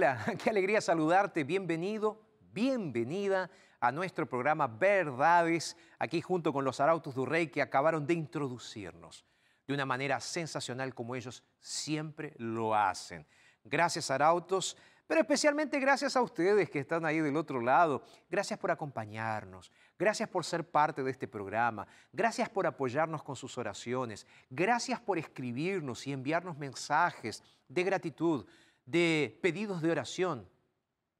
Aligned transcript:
Hola, 0.00 0.24
qué 0.42 0.48
alegría 0.48 0.80
saludarte, 0.80 1.44
bienvenido, 1.44 2.22
bienvenida 2.54 3.50
a 3.80 3.92
nuestro 3.92 4.26
programa 4.26 4.66
Verdades, 4.66 5.76
aquí 5.98 6.22
junto 6.22 6.54
con 6.54 6.64
los 6.64 6.80
Arautos 6.80 7.14
du 7.14 7.26
Rey 7.26 7.48
que 7.48 7.60
acabaron 7.60 8.06
de 8.06 8.14
introducirnos 8.14 9.26
de 9.66 9.74
una 9.74 9.84
manera 9.84 10.18
sensacional 10.18 10.94
como 10.94 11.16
ellos 11.16 11.44
siempre 11.58 12.32
lo 12.38 12.74
hacen. 12.74 13.26
Gracias 13.62 14.10
Arautos, 14.10 14.74
pero 15.06 15.20
especialmente 15.20 15.78
gracias 15.78 16.16
a 16.16 16.22
ustedes 16.22 16.70
que 16.70 16.78
están 16.78 17.04
ahí 17.04 17.20
del 17.20 17.36
otro 17.36 17.60
lado. 17.60 18.02
Gracias 18.30 18.58
por 18.58 18.70
acompañarnos, 18.70 19.70
gracias 19.98 20.30
por 20.30 20.46
ser 20.46 20.66
parte 20.66 21.02
de 21.02 21.10
este 21.10 21.28
programa, 21.28 21.86
gracias 22.10 22.48
por 22.48 22.66
apoyarnos 22.66 23.22
con 23.22 23.36
sus 23.36 23.58
oraciones, 23.58 24.26
gracias 24.48 24.98
por 24.98 25.18
escribirnos 25.18 26.06
y 26.06 26.12
enviarnos 26.12 26.56
mensajes 26.56 27.42
de 27.68 27.84
gratitud 27.84 28.46
de 28.90 29.38
pedidos 29.40 29.80
de 29.82 29.90
oración, 29.90 30.48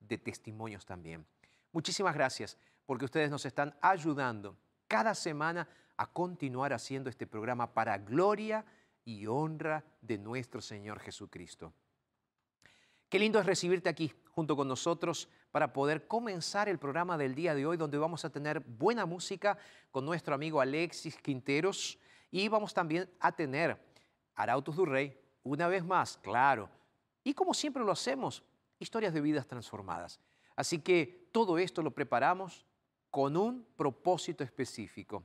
de 0.00 0.19
testimonios 0.19 0.84
también. 0.84 1.25
Muchísimas 1.72 2.14
gracias 2.14 2.58
porque 2.84 3.04
ustedes 3.04 3.31
nos 3.31 3.47
están 3.47 3.76
ayudando 3.81 4.56
cada 4.88 5.14
semana 5.14 5.69
a 5.97 6.06
continuar 6.06 6.72
haciendo 6.72 7.08
este 7.08 7.28
programa 7.28 7.72
para 7.72 7.97
gloria 7.98 8.64
y 9.04 9.26
honra 9.26 9.84
de 10.00 10.19
nuestro 10.19 10.60
Señor 10.60 10.98
Jesucristo. 10.98 11.72
Qué 13.08 13.20
lindo 13.20 13.38
es 13.38 13.47
recibirte 13.47 13.88
aquí 13.88 14.12
junto 14.31 14.56
con 14.56 14.66
nosotros 14.66 15.28
para 15.52 15.72
poder 15.72 16.08
comenzar 16.08 16.69
el 16.69 16.78
programa 16.78 17.16
del 17.16 17.37
día 17.37 17.54
de 17.54 17.66
hoy 17.66 17.76
donde 17.76 17.98
vamos 17.98 18.25
a 18.25 18.31
tener 18.31 18.60
buena 18.60 19.06
música 19.06 19.58
con 19.92 20.04
nuestro 20.04 20.34
amigo 20.34 20.60
Alexis 20.60 21.16
Quinteros 21.19 21.98
y 22.32 22.48
vamos 22.48 22.75
también 22.75 23.08
a 23.20 23.31
tener 23.31 23.81
Arautos 24.34 24.75
du 24.75 24.87
Rey, 24.87 25.16
una 25.42 25.69
vez 25.69 25.84
más, 25.84 26.16
claro, 26.19 26.69
y 27.25 27.34
como 27.34 27.54
siempre 27.54 27.84
lo 27.84 27.92
hacemos, 27.92 28.42
historias 28.78 29.12
de 29.12 29.20
vidas 29.20 29.47
transformadas. 29.47 30.20
Así 30.56 30.81
que 30.81 31.28
todo 31.32 31.58
esto 31.58 31.82
lo 31.82 31.92
preparamos 31.92 32.64
con 33.10 33.36
un 33.36 33.66
propósito 33.76 34.44
específico, 34.44 35.25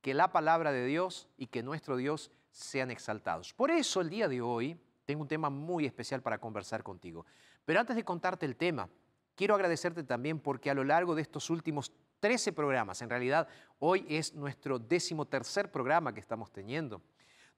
que 0.00 0.14
la 0.14 0.32
palabra 0.32 0.72
de 0.72 0.86
Dios 0.86 1.28
y 1.36 1.46
que 1.46 1.62
nuestro 1.62 1.96
Dios 1.96 2.30
sean 2.50 2.90
exaltados. 2.90 3.52
Por 3.52 3.70
eso 3.70 4.00
el 4.00 4.10
día 4.10 4.28
de 4.28 4.40
hoy 4.40 4.78
tengo 5.04 5.22
un 5.22 5.28
tema 5.28 5.50
muy 5.50 5.86
especial 5.86 6.22
para 6.22 6.38
conversar 6.38 6.82
contigo. 6.82 7.26
Pero 7.64 7.80
antes 7.80 7.96
de 7.96 8.04
contarte 8.04 8.46
el 8.46 8.56
tema, 8.56 8.88
quiero 9.34 9.54
agradecerte 9.54 10.04
también 10.04 10.38
porque 10.38 10.70
a 10.70 10.74
lo 10.74 10.84
largo 10.84 11.14
de 11.14 11.22
estos 11.22 11.50
últimos 11.50 11.92
13 12.20 12.52
programas, 12.52 13.02
en 13.02 13.10
realidad 13.10 13.48
hoy 13.78 14.06
es 14.08 14.34
nuestro 14.34 14.78
décimo 14.78 15.26
tercer 15.26 15.70
programa 15.70 16.14
que 16.14 16.20
estamos 16.20 16.52
teniendo, 16.52 17.02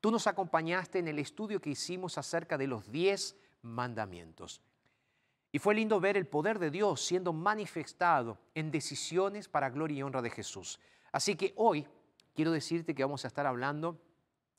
tú 0.00 0.10
nos 0.10 0.26
acompañaste 0.26 0.98
en 0.98 1.08
el 1.08 1.18
estudio 1.18 1.60
que 1.60 1.70
hicimos 1.70 2.18
acerca 2.18 2.58
de 2.58 2.66
los 2.66 2.90
10 2.90 3.36
mandamientos. 3.66 4.62
Y 5.52 5.58
fue 5.58 5.74
lindo 5.74 6.00
ver 6.00 6.16
el 6.16 6.26
poder 6.26 6.58
de 6.58 6.70
Dios 6.70 7.00
siendo 7.00 7.32
manifestado 7.32 8.38
en 8.54 8.70
decisiones 8.70 9.48
para 9.48 9.70
gloria 9.70 9.98
y 9.98 10.02
honra 10.02 10.22
de 10.22 10.30
Jesús. 10.30 10.78
Así 11.12 11.36
que 11.36 11.52
hoy 11.56 11.86
quiero 12.34 12.50
decirte 12.50 12.94
que 12.94 13.02
vamos 13.02 13.24
a 13.24 13.28
estar 13.28 13.46
hablando 13.46 14.00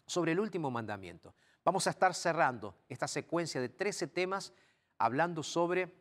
sobre 0.05 0.31
el 0.31 0.39
último 0.39 0.71
mandamiento. 0.71 1.35
Vamos 1.63 1.85
a 1.85 1.91
estar 1.91 2.13
cerrando 2.13 2.75
esta 2.89 3.07
secuencia 3.07 3.61
de 3.61 3.69
13 3.69 4.07
temas 4.07 4.53
hablando 4.97 5.43
sobre 5.43 5.93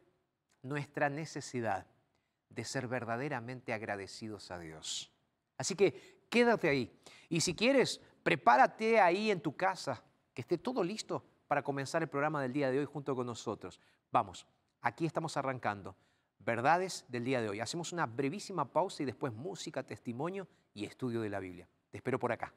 nuestra 0.62 1.08
necesidad 1.08 1.86
de 2.48 2.64
ser 2.64 2.88
verdaderamente 2.88 3.72
agradecidos 3.72 4.50
a 4.50 4.58
Dios. 4.58 5.12
Así 5.58 5.74
que 5.74 6.24
quédate 6.30 6.68
ahí. 6.68 6.90
Y 7.28 7.40
si 7.40 7.54
quieres, 7.54 8.00
prepárate 8.22 9.00
ahí 9.00 9.30
en 9.30 9.40
tu 9.40 9.56
casa, 9.56 10.02
que 10.32 10.42
esté 10.42 10.56
todo 10.58 10.82
listo 10.82 11.24
para 11.46 11.62
comenzar 11.62 12.02
el 12.02 12.08
programa 12.08 12.42
del 12.42 12.52
día 12.52 12.70
de 12.70 12.78
hoy 12.78 12.84
junto 12.84 13.14
con 13.14 13.26
nosotros. 13.26 13.80
Vamos, 14.12 14.46
aquí 14.80 15.06
estamos 15.06 15.36
arrancando. 15.36 15.96
Verdades 16.38 17.04
del 17.08 17.24
día 17.24 17.40
de 17.40 17.48
hoy. 17.48 17.60
Hacemos 17.60 17.92
una 17.92 18.06
brevísima 18.06 18.70
pausa 18.72 19.02
y 19.02 19.06
después 19.06 19.32
música, 19.32 19.82
testimonio 19.82 20.48
y 20.74 20.84
estudio 20.84 21.20
de 21.20 21.30
la 21.30 21.40
Biblia. 21.40 21.68
Te 21.90 21.98
espero 21.98 22.18
por 22.18 22.32
acá. 22.32 22.52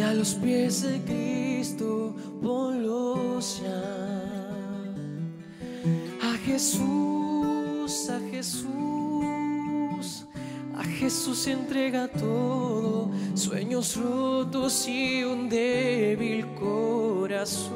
Y 0.00 0.02
a 0.02 0.14
los 0.14 0.32
pies 0.34 0.82
de 0.82 0.98
Cristo 1.02 2.14
ponlos 2.42 3.60
ya. 3.62 3.82
A 6.22 6.32
Jesús, 6.38 8.08
a 8.08 8.18
Jesús, 8.30 8.66
a 10.74 10.84
Jesús 10.84 11.46
entrega 11.48 12.08
todo, 12.08 13.10
sueños 13.34 13.94
rotos 13.96 14.88
y 14.88 15.22
un 15.22 15.50
débil 15.50 16.46
corazón. 16.54 17.74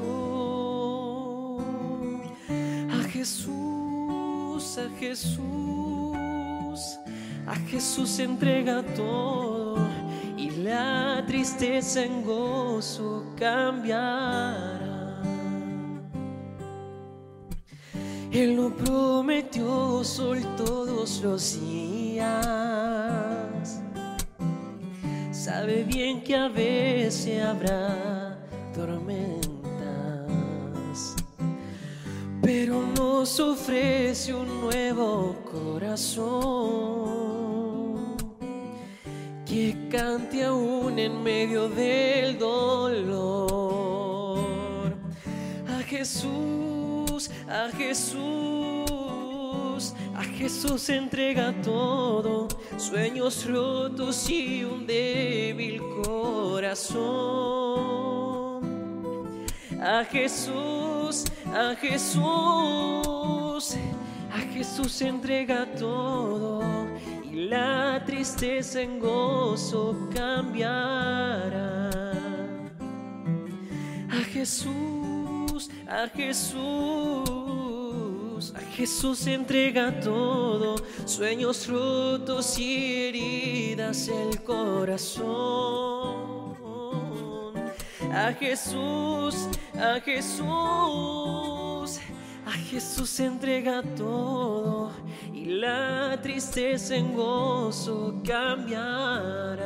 A 2.91 3.03
Jesús, 3.13 4.79
a 4.79 4.89
Jesús, 4.99 6.81
a 7.47 7.55
Jesús 7.69 8.19
entrega 8.19 8.83
todo 8.95 9.54
tristeza 11.45 12.03
en 12.03 12.25
gozo 12.25 13.23
cambiará. 13.37 15.21
Él 18.33 18.57
lo 18.57 18.75
prometió 18.75 20.03
sol 20.03 20.41
todos 20.57 21.21
los 21.23 21.61
días. 21.61 22.33
Sabe 25.33 25.85
bien 25.85 26.25
que 26.25 26.35
a 26.35 26.49
veces 26.49 27.45
habrá 27.45 28.39
tormentas, 28.75 29.45
pero 32.41 32.81
nos 32.97 33.39
ofrece 33.39 34.33
un 34.33 34.63
nuevo 34.63 35.37
corazón 35.53 36.84
en 41.05 41.23
medio 41.23 41.69
del 41.69 42.37
dolor. 42.39 43.63
A 45.69 45.83
Jesús, 45.83 47.31
a 47.49 47.69
Jesús, 47.77 48.25
a 50.15 50.25
Jesús 50.25 50.89
entrega 50.89 51.53
todo, 51.63 52.49
sueños 52.79 53.47
rotos 53.47 54.31
y 54.31 54.65
un 54.65 54.87
débil 54.87 55.83
corazón. 56.03 57.05
A 59.81 60.05
Jesús, 60.05 61.25
a 61.53 61.75
Jesús, 61.77 62.23
a 64.33 64.39
Jesús 64.53 65.03
entrega 65.03 65.67
todo 65.75 66.63
la 67.35 68.03
tristeza 68.07 68.81
en 68.81 69.01
gozo 69.01 70.09
cambiará. 70.15 71.91
A 74.09 74.25
Jesús, 74.33 75.69
a 75.89 76.09
Jesús, 76.09 76.55
a 78.55 78.61
Jesús 78.61 79.27
entrega 79.27 80.01
todo, 80.01 80.77
sueños 81.05 81.67
rotos 81.67 82.57
y 82.59 83.09
heridas 83.09 84.09
el 84.09 84.43
corazón. 84.43 85.75
A 88.13 88.33
Jesús, 88.33 89.49
a 89.75 90.01
Jesús, 90.01 91.44
Jesús 92.75 93.21
entrega 93.21 93.83
todo 93.97 94.91
y 95.33 95.45
la 95.45 96.19
tristeza 96.21 96.97
en 96.97 97.15
gozo 97.15 98.21
cambiará. 98.27 99.63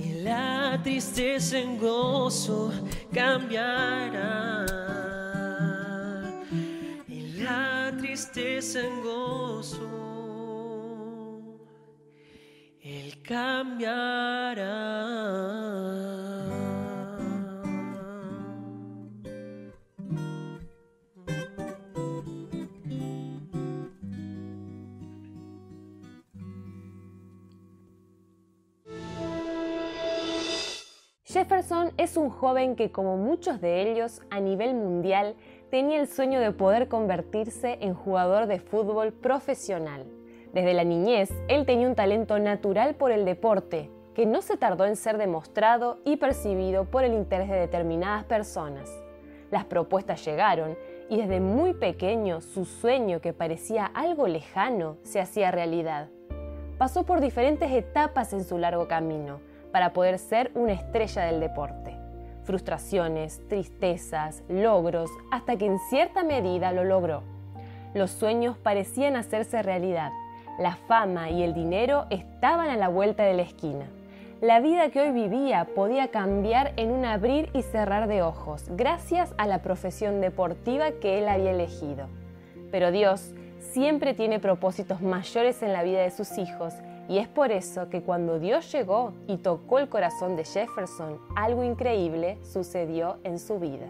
Y 0.00 0.14
la 0.24 0.80
tristeza 0.82 1.56
en 1.56 1.78
gozo 1.78 2.72
cambiará. 3.12 4.66
Y 7.06 7.34
la 7.40 7.94
tristeza 7.96 8.80
en 8.80 9.02
gozo, 9.04 9.88
Él 12.82 13.22
cambiará. 13.22 14.74
Jefferson 31.34 31.90
es 31.96 32.16
un 32.16 32.30
joven 32.30 32.76
que, 32.76 32.92
como 32.92 33.16
muchos 33.16 33.60
de 33.60 33.90
ellos, 33.90 34.22
a 34.30 34.38
nivel 34.38 34.72
mundial, 34.72 35.34
tenía 35.68 35.98
el 35.98 36.06
sueño 36.06 36.38
de 36.38 36.52
poder 36.52 36.86
convertirse 36.86 37.76
en 37.80 37.92
jugador 37.92 38.46
de 38.46 38.60
fútbol 38.60 39.12
profesional. 39.12 40.06
Desde 40.52 40.74
la 40.74 40.84
niñez, 40.84 41.32
él 41.48 41.66
tenía 41.66 41.88
un 41.88 41.96
talento 41.96 42.38
natural 42.38 42.94
por 42.94 43.10
el 43.10 43.24
deporte, 43.24 43.90
que 44.14 44.26
no 44.26 44.42
se 44.42 44.56
tardó 44.56 44.84
en 44.84 44.94
ser 44.94 45.18
demostrado 45.18 45.98
y 46.04 46.18
percibido 46.18 46.84
por 46.84 47.02
el 47.02 47.14
interés 47.14 47.48
de 47.48 47.58
determinadas 47.58 48.22
personas. 48.26 48.88
Las 49.50 49.64
propuestas 49.64 50.24
llegaron 50.24 50.78
y 51.10 51.16
desde 51.16 51.40
muy 51.40 51.74
pequeño 51.74 52.42
su 52.42 52.64
sueño 52.64 53.20
que 53.20 53.32
parecía 53.32 53.86
algo 53.86 54.28
lejano 54.28 54.98
se 55.02 55.18
hacía 55.18 55.50
realidad. 55.50 56.10
Pasó 56.78 57.02
por 57.02 57.20
diferentes 57.20 57.72
etapas 57.72 58.32
en 58.32 58.44
su 58.44 58.56
largo 58.56 58.86
camino 58.86 59.40
para 59.74 59.92
poder 59.92 60.20
ser 60.20 60.52
una 60.54 60.72
estrella 60.72 61.22
del 61.22 61.40
deporte. 61.40 61.96
Frustraciones, 62.44 63.40
tristezas, 63.48 64.44
logros, 64.48 65.10
hasta 65.32 65.56
que 65.56 65.66
en 65.66 65.80
cierta 65.90 66.22
medida 66.22 66.70
lo 66.70 66.84
logró. 66.84 67.24
Los 67.92 68.12
sueños 68.12 68.56
parecían 68.56 69.16
hacerse 69.16 69.64
realidad. 69.64 70.12
La 70.60 70.76
fama 70.76 71.30
y 71.30 71.42
el 71.42 71.54
dinero 71.54 72.06
estaban 72.10 72.68
a 72.68 72.76
la 72.76 72.86
vuelta 72.86 73.24
de 73.24 73.34
la 73.34 73.42
esquina. 73.42 73.86
La 74.40 74.60
vida 74.60 74.90
que 74.90 75.00
hoy 75.00 75.10
vivía 75.10 75.66
podía 75.74 76.06
cambiar 76.12 76.72
en 76.76 76.92
un 76.92 77.04
abrir 77.04 77.50
y 77.52 77.62
cerrar 77.62 78.06
de 78.06 78.22
ojos, 78.22 78.66
gracias 78.76 79.34
a 79.38 79.48
la 79.48 79.58
profesión 79.58 80.20
deportiva 80.20 80.92
que 81.00 81.18
él 81.18 81.26
había 81.26 81.50
elegido. 81.50 82.06
Pero 82.70 82.92
Dios 82.92 83.34
siempre 83.58 84.14
tiene 84.14 84.38
propósitos 84.38 85.00
mayores 85.00 85.64
en 85.64 85.72
la 85.72 85.82
vida 85.82 86.00
de 86.00 86.12
sus 86.12 86.38
hijos 86.38 86.74
y 87.08 87.18
es 87.18 87.28
por 87.28 87.52
eso 87.52 87.88
que 87.90 88.02
cuando 88.02 88.38
Dios 88.38 88.70
llegó 88.72 89.12
y 89.26 89.36
tocó 89.38 89.78
el 89.78 89.88
corazón 89.88 90.36
de 90.36 90.44
Jefferson, 90.44 91.18
algo 91.36 91.62
increíble 91.62 92.38
sucedió 92.42 93.18
en 93.24 93.38
su 93.38 93.58
vida. 93.58 93.88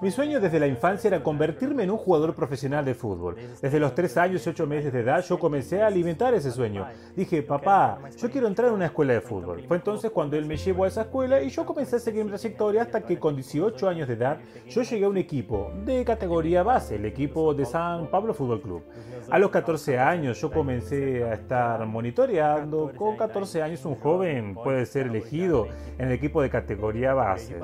Mi 0.00 0.10
sueño 0.10 0.40
desde 0.40 0.60
la 0.60 0.66
infancia 0.66 1.08
era 1.08 1.22
convertirme 1.22 1.84
en 1.84 1.90
un 1.90 1.96
jugador 1.96 2.34
profesional 2.34 2.84
de 2.84 2.94
fútbol. 2.94 3.36
Desde 3.62 3.80
los 3.80 3.94
3 3.94 4.16
años 4.18 4.46
y 4.46 4.50
8 4.50 4.66
meses 4.66 4.92
de 4.92 5.00
edad 5.00 5.24
yo 5.24 5.38
comencé 5.38 5.82
a 5.82 5.86
alimentar 5.86 6.34
ese 6.34 6.50
sueño. 6.50 6.86
Dije, 7.16 7.42
papá, 7.42 7.98
yo 8.16 8.30
quiero 8.30 8.46
entrar 8.46 8.68
en 8.68 8.74
una 8.74 8.86
escuela 8.86 9.14
de 9.14 9.20
fútbol. 9.20 9.64
Fue 9.66 9.76
entonces 9.76 10.10
cuando 10.10 10.36
él 10.36 10.46
me 10.46 10.56
llevó 10.56 10.84
a 10.84 10.88
esa 10.88 11.02
escuela 11.02 11.42
y 11.42 11.48
yo 11.48 11.64
comencé 11.64 11.96
a 11.96 11.98
seguir 11.98 12.24
mi 12.24 12.30
trayectoria 12.30 12.82
hasta 12.82 13.00
que 13.00 13.18
con 13.18 13.34
18 13.34 13.88
años 13.88 14.08
de 14.08 14.14
edad 14.14 14.38
yo 14.68 14.82
llegué 14.82 15.04
a 15.04 15.08
un 15.08 15.16
equipo 15.16 15.70
de 15.84 16.04
categoría 16.04 16.62
base, 16.62 16.96
el 16.96 17.06
equipo 17.06 17.54
de 17.54 17.64
San 17.64 18.08
Pablo 18.08 18.34
Fútbol 18.34 18.60
Club. 18.60 18.82
A 19.30 19.38
los 19.38 19.50
14 19.50 19.98
años 19.98 20.40
yo 20.40 20.50
comencé 20.50 21.24
a 21.24 21.32
estar 21.34 21.84
monitoreando. 21.86 22.92
Con 22.94 23.16
14 23.16 23.62
años 23.62 23.84
un 23.84 23.94
joven 23.94 24.54
puede 24.54 24.84
ser 24.86 25.06
elegido 25.06 25.66
en 25.98 26.08
el 26.08 26.12
equipo 26.12 26.42
de 26.42 26.50
categoría 26.50 27.14
base. 27.14 27.56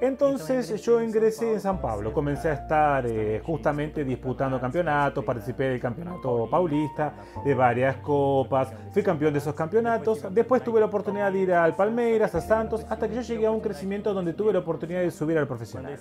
Entonces 0.00 0.82
yo 0.82 1.00
ingresé 1.00 1.45
en 1.52 1.60
San 1.60 1.80
Pablo, 1.80 2.12
comencé 2.12 2.48
a 2.48 2.52
estar 2.54 3.06
eh, 3.06 3.40
justamente 3.44 4.04
disputando 4.04 4.60
campeonatos, 4.60 5.24
participé 5.24 5.64
del 5.64 5.80
campeonato 5.80 6.48
paulista, 6.50 7.14
de 7.44 7.54
varias 7.54 7.96
copas, 7.96 8.72
fui 8.92 9.02
campeón 9.02 9.32
de 9.32 9.38
esos 9.38 9.54
campeonatos, 9.54 10.26
después 10.30 10.62
tuve 10.62 10.80
la 10.80 10.86
oportunidad 10.86 11.32
de 11.32 11.38
ir 11.38 11.52
al 11.52 11.74
Palmeiras, 11.74 12.34
a 12.34 12.40
Santos, 12.40 12.86
hasta 12.88 13.08
que 13.08 13.16
yo 13.16 13.20
llegué 13.22 13.46
a 13.46 13.50
un 13.50 13.60
crecimiento 13.60 14.12
donde 14.12 14.32
tuve 14.32 14.52
la 14.52 14.60
oportunidad 14.60 15.00
de 15.00 15.10
subir 15.10 15.38
al 15.38 15.46
profesional. 15.46 15.96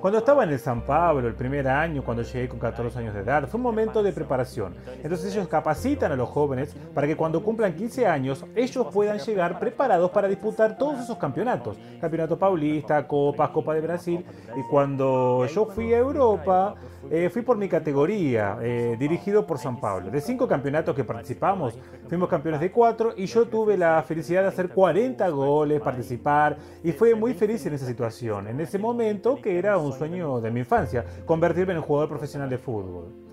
Cuando 0.00 0.18
estaba 0.18 0.44
en 0.44 0.50
el 0.50 0.58
San 0.58 0.82
Pablo, 0.82 1.28
el 1.28 1.34
primer 1.34 1.68
año, 1.68 2.04
cuando 2.04 2.22
llegué 2.22 2.48
con 2.48 2.58
14 2.58 2.98
años 2.98 3.14
de 3.14 3.20
edad, 3.20 3.46
fue 3.48 3.58
un 3.58 3.64
momento 3.64 4.02
de 4.02 4.12
preparación. 4.12 4.74
Entonces 5.02 5.34
ellos 5.34 5.48
capacitan 5.48 6.12
a 6.12 6.16
los 6.16 6.28
jóvenes 6.28 6.74
para 6.94 7.06
que 7.06 7.16
cuando 7.16 7.42
cumplan 7.42 7.74
15 7.74 8.06
años, 8.06 8.44
ellos 8.54 8.86
puedan 8.92 9.18
llegar 9.18 9.58
preparados 9.58 10.10
para 10.10 10.28
disputar 10.28 10.76
todos 10.76 11.00
esos 11.00 11.16
campeonatos. 11.18 11.76
Campeonato 12.00 12.38
paulista, 12.38 13.06
copas, 13.06 13.50
Copa 13.50 13.74
de 13.74 13.80
Brasil. 13.80 14.24
Y 14.56 14.62
cuando 14.78 15.44
yo 15.46 15.66
fui 15.66 15.92
a 15.92 15.98
Europa, 15.98 16.76
eh, 17.10 17.28
fui 17.30 17.42
por 17.42 17.56
mi 17.56 17.68
categoría, 17.68 18.58
eh, 18.62 18.94
dirigido 18.96 19.44
por 19.44 19.58
San 19.58 19.80
Pablo. 19.80 20.08
De 20.08 20.20
cinco 20.20 20.46
campeonatos 20.46 20.94
que 20.94 21.02
participamos, 21.02 21.76
fuimos 22.06 22.28
campeones 22.28 22.60
de 22.60 22.70
cuatro 22.70 23.12
y 23.16 23.26
yo 23.26 23.48
tuve 23.48 23.76
la 23.76 24.00
felicidad 24.04 24.42
de 24.42 24.48
hacer 24.50 24.68
40 24.68 25.28
goles, 25.30 25.80
participar 25.80 26.58
y 26.84 26.92
fue 26.92 27.16
muy 27.16 27.34
feliz 27.34 27.66
en 27.66 27.74
esa 27.74 27.86
situación, 27.86 28.46
en 28.46 28.60
ese 28.60 28.78
momento 28.78 29.42
que 29.42 29.58
era 29.58 29.78
un 29.78 29.92
sueño 29.92 30.40
de 30.40 30.52
mi 30.52 30.60
infancia, 30.60 31.04
convertirme 31.26 31.72
en 31.72 31.78
un 31.78 31.84
jugador 31.84 32.08
profesional 32.08 32.48
de 32.48 32.58
fútbol. 32.58 33.27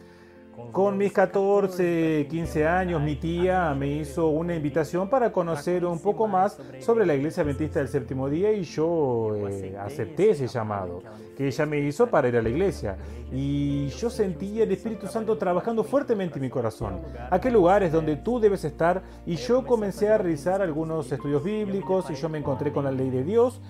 Con 0.72 0.98
mis 0.98 1.12
14, 1.12 2.28
15 2.30 2.68
años, 2.68 3.02
mi 3.02 3.16
tía 3.16 3.74
me 3.74 3.88
hizo 3.88 4.28
una 4.28 4.56
invitación 4.56 5.10
para 5.10 5.32
conocer 5.32 5.86
un 5.86 6.00
poco 6.00 6.28
más 6.28 6.58
sobre 6.80 7.06
la 7.06 7.16
Iglesia 7.16 7.44
Adventista 7.44 7.80
del 7.80 7.90
Séptimo 7.90 8.30
Día 8.30 8.52
y 8.54 8.64
yo 8.64 9.36
eh, 9.36 9.76
acepté 9.78 10.32
ese 10.32 10.48
llamado 10.48 11.02
que 11.36 11.48
ella 11.48 11.66
me 11.66 11.80
hizo 11.80 12.08
para 12.08 12.30
ir 12.30 12.38
a 12.38 12.42
la 12.42 12.50
iglesia. 12.50 12.98
Y 13.32 13.88
yo 13.88 14.10
sentía 14.10 14.64
el 14.64 14.72
Espíritu 14.72 15.08
Santo 15.08 15.38
trabajando 15.38 15.84
fuertemente 15.84 16.36
en 16.36 16.44
mi 16.44 16.50
corazón. 16.50 17.02
¿A 17.30 17.40
qué 17.40 17.52
lugares 17.52 17.92
donde 17.92 18.16
tú 18.16 18.40
debes 18.40 18.64
estar? 18.64 19.04
Y 19.26 19.36
yo 19.36 19.66
comencé 19.66 20.10
a 20.10 20.18
realizar 20.18 20.62
algunos 20.62 21.12
estudios 21.12 21.44
bíblicos 21.44 22.10
y 22.10 22.16
yo 22.16 22.30
me 22.30 22.38
encontré 22.38 22.72
con 22.72 22.86
la 22.86 22.92
ley 22.92 23.10
de 23.10 23.24
Dios 23.24 23.62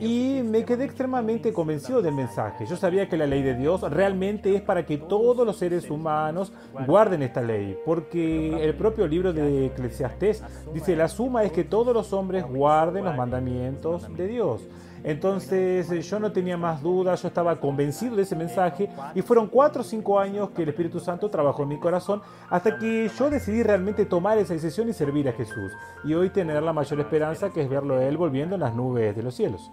y 0.00 0.42
me 0.44 0.64
quedé 0.64 0.84
extremadamente 0.84 1.52
convencido 1.52 2.02
del 2.02 2.14
mensaje. 2.14 2.66
Yo 2.66 2.76
sabía 2.76 3.08
que 3.08 3.16
la 3.16 3.26
ley 3.26 3.42
de 3.42 3.54
Dios 3.54 3.82
realmente 3.82 4.54
es 4.54 4.62
para 4.62 4.84
que 4.86 4.98
todos 4.98 5.46
los 5.46 5.56
seres 5.56 5.90
humanos 5.90 6.52
guarden 6.86 7.22
esta 7.22 7.40
ley, 7.40 7.76
porque 7.84 8.64
el 8.64 8.74
propio 8.74 9.06
libro 9.06 9.32
de 9.32 9.66
Eclesiastés 9.66 10.42
dice, 10.72 10.96
la 10.96 11.08
suma 11.08 11.44
es 11.44 11.52
que 11.52 11.64
todos 11.64 11.94
los 11.94 12.12
hombres 12.12 12.44
guarden 12.44 13.04
los 13.04 13.16
mandamientos 13.16 14.12
de 14.16 14.26
Dios. 14.28 14.62
Entonces 15.04 16.08
yo 16.08 16.20
no 16.20 16.30
tenía 16.30 16.56
más 16.56 16.80
dudas, 16.80 17.22
yo 17.22 17.28
estaba 17.28 17.58
convencido 17.58 18.16
de 18.16 18.22
ese 18.22 18.36
mensaje 18.36 18.88
y 19.14 19.22
fueron 19.22 19.48
cuatro 19.48 19.80
o 19.80 19.84
cinco 19.84 20.18
años 20.18 20.50
que 20.50 20.62
el 20.62 20.68
Espíritu 20.68 21.00
Santo 21.00 21.28
trabajó 21.28 21.64
en 21.64 21.70
mi 21.70 21.78
corazón 21.80 22.22
hasta 22.48 22.78
que 22.78 23.10
yo 23.18 23.28
decidí 23.28 23.62
realmente 23.62 24.06
tomar 24.06 24.38
esa 24.38 24.54
decisión 24.54 24.88
y 24.88 24.92
servir 24.92 25.28
a 25.28 25.32
Jesús. 25.32 25.72
Y 26.04 26.14
hoy 26.14 26.30
tener 26.30 26.62
la 26.62 26.72
mayor 26.72 27.00
esperanza 27.00 27.50
que 27.50 27.62
es 27.62 27.68
verlo 27.68 27.96
a 27.96 28.04
Él 28.04 28.16
volviendo 28.16 28.54
en 28.54 28.60
las 28.60 28.74
nubes 28.74 29.16
de 29.16 29.22
los 29.22 29.34
cielos. 29.34 29.72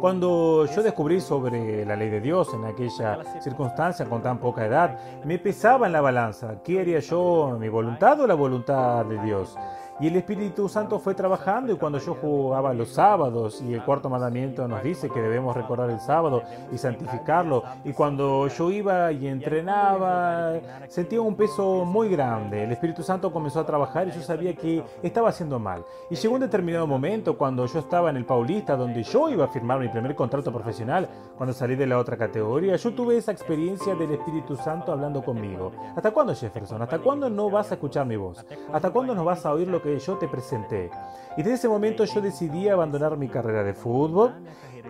Cuando 0.00 0.66
yo 0.66 0.82
descubrí 0.82 1.20
sobre 1.20 1.84
la 1.84 1.96
ley 1.96 2.10
de 2.10 2.20
Dios 2.20 2.52
en 2.54 2.64
aquella 2.64 3.18
circunstancia 3.40 4.04
con 4.06 4.22
tan 4.22 4.38
poca 4.38 4.66
edad, 4.66 4.98
me 5.24 5.38
pesaba 5.38 5.86
en 5.86 5.92
la 5.92 6.00
balanza. 6.00 6.62
¿Qué 6.62 6.80
haría 6.80 7.00
yo, 7.00 7.56
mi 7.58 7.68
voluntad 7.68 8.20
o 8.20 8.26
la 8.26 8.34
voluntad 8.34 9.04
de 9.06 9.18
Dios? 9.22 9.56
Y 9.98 10.08
el 10.08 10.16
Espíritu 10.16 10.68
Santo 10.68 10.98
fue 10.98 11.14
trabajando 11.14 11.72
y 11.72 11.76
cuando 11.76 11.98
yo 11.98 12.14
jugaba 12.14 12.74
los 12.74 12.90
sábados 12.90 13.62
y 13.62 13.72
el 13.72 13.82
cuarto 13.82 14.10
mandamiento 14.10 14.68
nos 14.68 14.82
dice 14.82 15.08
que 15.08 15.22
debemos 15.22 15.56
recordar 15.56 15.88
el 15.88 16.00
sábado 16.00 16.42
y 16.70 16.76
santificarlo. 16.76 17.62
Y 17.82 17.94
cuando 17.94 18.46
yo 18.48 18.70
iba 18.70 19.10
y 19.12 19.26
entrenaba, 19.26 20.52
sentía 20.88 21.22
un 21.22 21.34
peso 21.34 21.86
muy 21.86 22.10
grande. 22.10 22.64
El 22.64 22.72
Espíritu 22.72 23.02
Santo 23.02 23.32
comenzó 23.32 23.60
a 23.60 23.64
trabajar 23.64 24.06
y 24.06 24.10
yo 24.10 24.20
sabía 24.20 24.54
que 24.54 24.84
estaba 25.02 25.30
haciendo 25.30 25.58
mal. 25.58 25.82
Y 26.10 26.16
llegó 26.16 26.34
un 26.34 26.42
determinado 26.42 26.86
momento 26.86 27.38
cuando 27.38 27.64
yo 27.64 27.78
estaba 27.78 28.10
en 28.10 28.18
el 28.18 28.26
Paulista, 28.26 28.76
donde 28.76 29.02
yo 29.02 29.30
iba 29.30 29.46
a 29.46 29.48
firmar 29.48 29.80
mi 29.80 29.88
primer 29.88 30.14
contrato 30.14 30.52
profesional, 30.52 31.08
cuando 31.38 31.54
salí 31.54 31.74
de 31.74 31.86
la 31.86 31.98
otra 31.98 32.18
categoría, 32.18 32.76
yo 32.76 32.92
tuve 32.92 33.16
esa 33.16 33.32
experiencia 33.32 33.94
del 33.94 34.12
Espíritu 34.12 34.56
Santo 34.56 34.92
hablando 34.92 35.22
conmigo. 35.22 35.72
¿Hasta 35.96 36.10
cuándo, 36.10 36.34
Jefferson? 36.34 36.82
¿Hasta 36.82 36.98
cuándo 36.98 37.30
no 37.30 37.48
vas 37.48 37.70
a 37.70 37.74
escuchar 37.74 38.04
mi 38.04 38.16
voz? 38.16 38.44
¿Hasta 38.70 38.90
cuándo 38.90 39.14
no 39.14 39.24
vas 39.24 39.46
a 39.46 39.52
oír 39.52 39.68
lo 39.68 39.80
que 39.80 39.85
yo 39.98 40.18
te 40.18 40.28
presenté. 40.28 40.90
Y 41.36 41.42
desde 41.42 41.54
ese 41.54 41.68
momento 41.68 42.04
yo 42.04 42.20
decidí 42.20 42.68
abandonar 42.68 43.16
mi 43.16 43.28
carrera 43.28 43.62
de 43.62 43.74
fútbol 43.74 44.34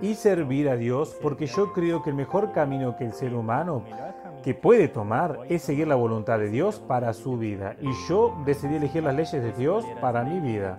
y 0.00 0.14
servir 0.14 0.68
a 0.68 0.76
Dios 0.76 1.16
porque 1.22 1.46
yo 1.46 1.72
creo 1.72 2.02
que 2.02 2.10
el 2.10 2.16
mejor 2.16 2.52
camino 2.52 2.96
que 2.96 3.04
el 3.04 3.12
ser 3.12 3.34
humano 3.34 3.82
que 4.42 4.54
puede 4.54 4.86
tomar 4.88 5.40
es 5.48 5.62
seguir 5.62 5.88
la 5.88 5.96
voluntad 5.96 6.38
de 6.38 6.48
Dios 6.48 6.78
para 6.78 7.12
su 7.12 7.36
vida. 7.36 7.74
Y 7.80 7.90
yo 8.08 8.36
decidí 8.44 8.76
elegir 8.76 9.02
las 9.02 9.14
leyes 9.14 9.42
de 9.42 9.52
Dios 9.52 9.84
para 10.00 10.22
mi 10.22 10.38
vida. 10.38 10.78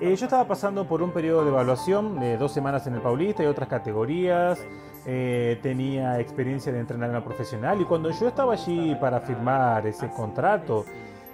Eh, 0.00 0.16
yo 0.16 0.24
estaba 0.24 0.46
pasando 0.46 0.86
por 0.86 1.02
un 1.02 1.12
periodo 1.12 1.44
de 1.44 1.50
evaluación 1.50 2.18
de 2.18 2.36
dos 2.36 2.52
semanas 2.52 2.86
en 2.86 2.94
el 2.94 3.00
Paulista 3.00 3.42
y 3.42 3.46
otras 3.46 3.68
categorías. 3.68 4.58
Eh, 5.06 5.58
tenía 5.62 6.18
experiencia 6.20 6.72
de 6.72 6.80
entrenar 6.80 7.10
en 7.10 7.14
la 7.14 7.24
profesional 7.24 7.80
y 7.80 7.84
cuando 7.84 8.10
yo 8.10 8.28
estaba 8.28 8.54
allí 8.54 8.94
para 8.96 9.20
firmar 9.20 9.86
ese 9.86 10.08
contrato, 10.08 10.84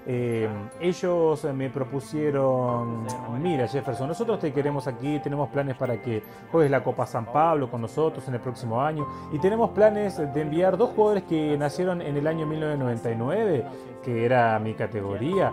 eh, 0.06 0.48
ellos 0.80 1.44
me 1.54 1.70
propusieron, 1.70 3.06
mira 3.40 3.66
Jefferson, 3.66 4.08
nosotros 4.08 4.38
te 4.38 4.52
queremos 4.52 4.86
aquí, 4.86 5.18
tenemos 5.20 5.48
planes 5.48 5.76
para 5.76 6.00
que 6.02 6.22
juegues 6.52 6.70
la 6.70 6.84
Copa 6.84 7.06
San 7.06 7.24
Pablo 7.24 7.70
con 7.70 7.80
nosotros 7.80 8.26
en 8.28 8.34
el 8.34 8.40
próximo 8.40 8.82
año 8.82 9.06
y 9.32 9.38
tenemos 9.38 9.70
planes 9.70 10.18
de 10.18 10.40
enviar 10.40 10.76
dos 10.76 10.90
jugadores 10.90 11.24
que 11.24 11.56
nacieron 11.56 12.02
en 12.02 12.16
el 12.18 12.26
año 12.26 12.46
1999, 12.46 13.64
que 14.02 14.26
era 14.26 14.58
mi 14.58 14.74
categoría, 14.74 15.52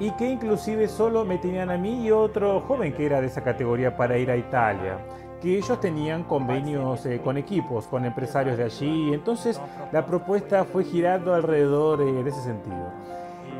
y 0.00 0.10
que 0.12 0.28
inclusive 0.28 0.88
solo 0.88 1.24
me 1.24 1.38
tenían 1.38 1.70
a 1.70 1.78
mí 1.78 2.04
y 2.04 2.10
otro 2.10 2.60
joven 2.62 2.92
que 2.94 3.06
era 3.06 3.20
de 3.20 3.28
esa 3.28 3.44
categoría 3.44 3.96
para 3.96 4.18
ir 4.18 4.30
a 4.30 4.36
Italia 4.36 4.98
que 5.40 5.58
ellos 5.58 5.80
tenían 5.80 6.22
convenios 6.22 7.04
eh, 7.04 7.20
con 7.22 7.36
equipos, 7.36 7.88
con 7.88 8.04
empresarios 8.04 8.56
de 8.56 8.62
allí, 8.62 9.12
entonces 9.12 9.60
la 9.90 10.06
propuesta 10.06 10.64
fue 10.64 10.84
girando 10.84 11.34
alrededor 11.34 12.00
eh, 12.00 12.22
de 12.22 12.30
ese 12.30 12.42
sentido. 12.42 12.92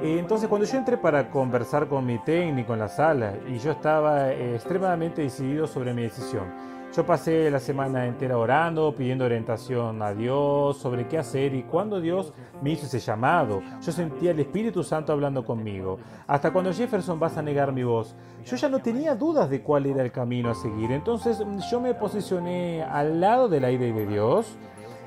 Entonces 0.04 0.48
cuando 0.48 0.66
yo 0.66 0.78
entré 0.78 0.96
para 0.96 1.30
conversar 1.30 1.86
con 1.86 2.04
mi 2.04 2.18
técnico 2.18 2.72
en 2.72 2.80
la 2.80 2.88
sala 2.88 3.34
y 3.48 3.58
yo 3.58 3.70
estaba 3.70 4.32
eh, 4.32 4.56
extremadamente 4.56 5.22
decidido 5.22 5.68
sobre 5.68 5.94
mi 5.94 6.02
decisión, 6.02 6.44
yo 6.92 7.06
pasé 7.06 7.48
la 7.52 7.60
semana 7.60 8.04
entera 8.06 8.36
orando, 8.36 8.92
pidiendo 8.96 9.24
orientación 9.24 10.02
a 10.02 10.12
Dios 10.12 10.76
sobre 10.76 11.06
qué 11.06 11.18
hacer 11.18 11.54
y 11.54 11.62
cuando 11.62 12.00
Dios 12.00 12.34
me 12.60 12.72
hizo 12.72 12.86
ese 12.86 12.98
llamado, 12.98 13.62
yo 13.80 13.92
sentía 13.92 14.32
el 14.32 14.40
Espíritu 14.40 14.82
Santo 14.82 15.12
hablando 15.12 15.44
conmigo. 15.44 16.00
Hasta 16.26 16.52
cuando 16.52 16.72
Jefferson 16.72 17.20
vas 17.20 17.38
a 17.38 17.42
negar 17.42 17.72
mi 17.72 17.84
voz, 17.84 18.16
yo 18.44 18.56
ya 18.56 18.68
no 18.68 18.80
tenía 18.80 19.14
dudas 19.14 19.48
de 19.48 19.62
cuál 19.62 19.86
era 19.86 20.02
el 20.02 20.10
camino 20.10 20.50
a 20.50 20.54
seguir. 20.54 20.90
Entonces 20.90 21.42
yo 21.70 21.80
me 21.80 21.94
posicioné 21.94 22.82
al 22.82 23.20
lado 23.20 23.48
del 23.48 23.64
aire 23.64 23.92
de 23.92 24.06
Dios 24.06 24.58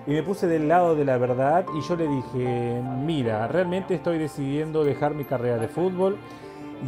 y 0.08 0.12
me 0.12 0.24
puse 0.24 0.48
del 0.48 0.68
lado 0.68 0.96
de 0.96 1.04
la 1.04 1.18
verdad 1.18 1.66
y 1.76 1.82
yo 1.82 1.96
le 1.96 2.08
dije, 2.08 2.82
mira, 3.04 3.48
realmente 3.48 3.96
estoy 3.96 4.20
decidiendo 4.20 4.84
dejar 4.84 5.16
mi 5.16 5.26
carrera 5.26 5.58
de 5.58 5.68
fútbol. 5.68 6.18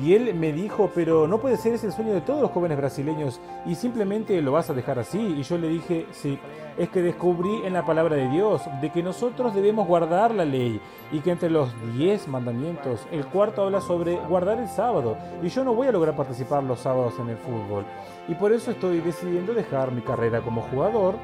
Y 0.04 0.14
él 0.14 0.36
me 0.36 0.52
dijo, 0.52 0.92
pero 0.94 1.28
no 1.28 1.40
puede 1.40 1.58
ser, 1.58 1.74
es 1.74 1.84
el 1.84 1.94
sueño 1.94 2.14
de 2.14 2.22
todos 2.22 2.42
los 2.42 2.52
jóvenes 2.52 2.78
brasileños 2.78 3.40
y 3.66 3.74
simplemente 3.74 4.40
lo 4.42 4.52
vas 4.52 4.70
a 4.70 4.74
dejar 4.74 5.00
así. 5.00 5.18
Y 5.18 5.44
yo 5.44 5.58
le 5.58 5.70
dije, 5.70 6.06
sí, 6.12 6.38
es 6.78 6.90
que 6.90 7.02
descubrí 7.02 7.66
en 7.66 7.74
la 7.74 7.86
palabra 7.86 8.16
de 8.16 8.30
Dios 8.30 8.62
de 8.82 8.92
que 8.92 9.02
nosotros 9.02 9.56
debemos 9.56 9.88
guardar 9.88 10.36
la 10.36 10.46
ley 10.46 10.80
y 11.12 11.20
que 11.22 11.32
entre 11.32 11.50
los 11.50 11.74
diez 11.96 12.28
mandamientos, 12.28 13.08
el 13.12 13.26
cuarto 13.26 13.64
habla 13.64 13.82
sobre 13.82 14.18
guardar 14.28 14.60
el 14.60 14.68
sábado. 14.68 15.18
Y 15.42 15.48
yo 15.48 15.64
no 15.64 15.74
voy 15.74 15.88
a 15.88 15.92
lograr 15.92 16.16
participar 16.16 16.64
los 16.64 16.82
sábados 16.82 17.16
en 17.20 17.30
el 17.30 17.38
fútbol. 17.38 17.86
Y 18.28 18.36
por 18.36 18.52
eso 18.52 18.72
estoy 18.72 19.00
decidiendo 19.00 19.54
dejar 19.54 19.92
mi 19.92 20.02
carrera 20.02 20.42
como 20.42 20.62
jugador 20.64 21.16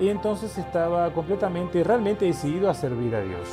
y 0.00 0.08
entonces 0.08 0.56
estaba 0.58 1.12
completamente, 1.12 1.82
realmente 1.84 2.24
decidido 2.24 2.70
a 2.70 2.74
servir 2.74 3.14
a 3.14 3.20
Dios. 3.20 3.48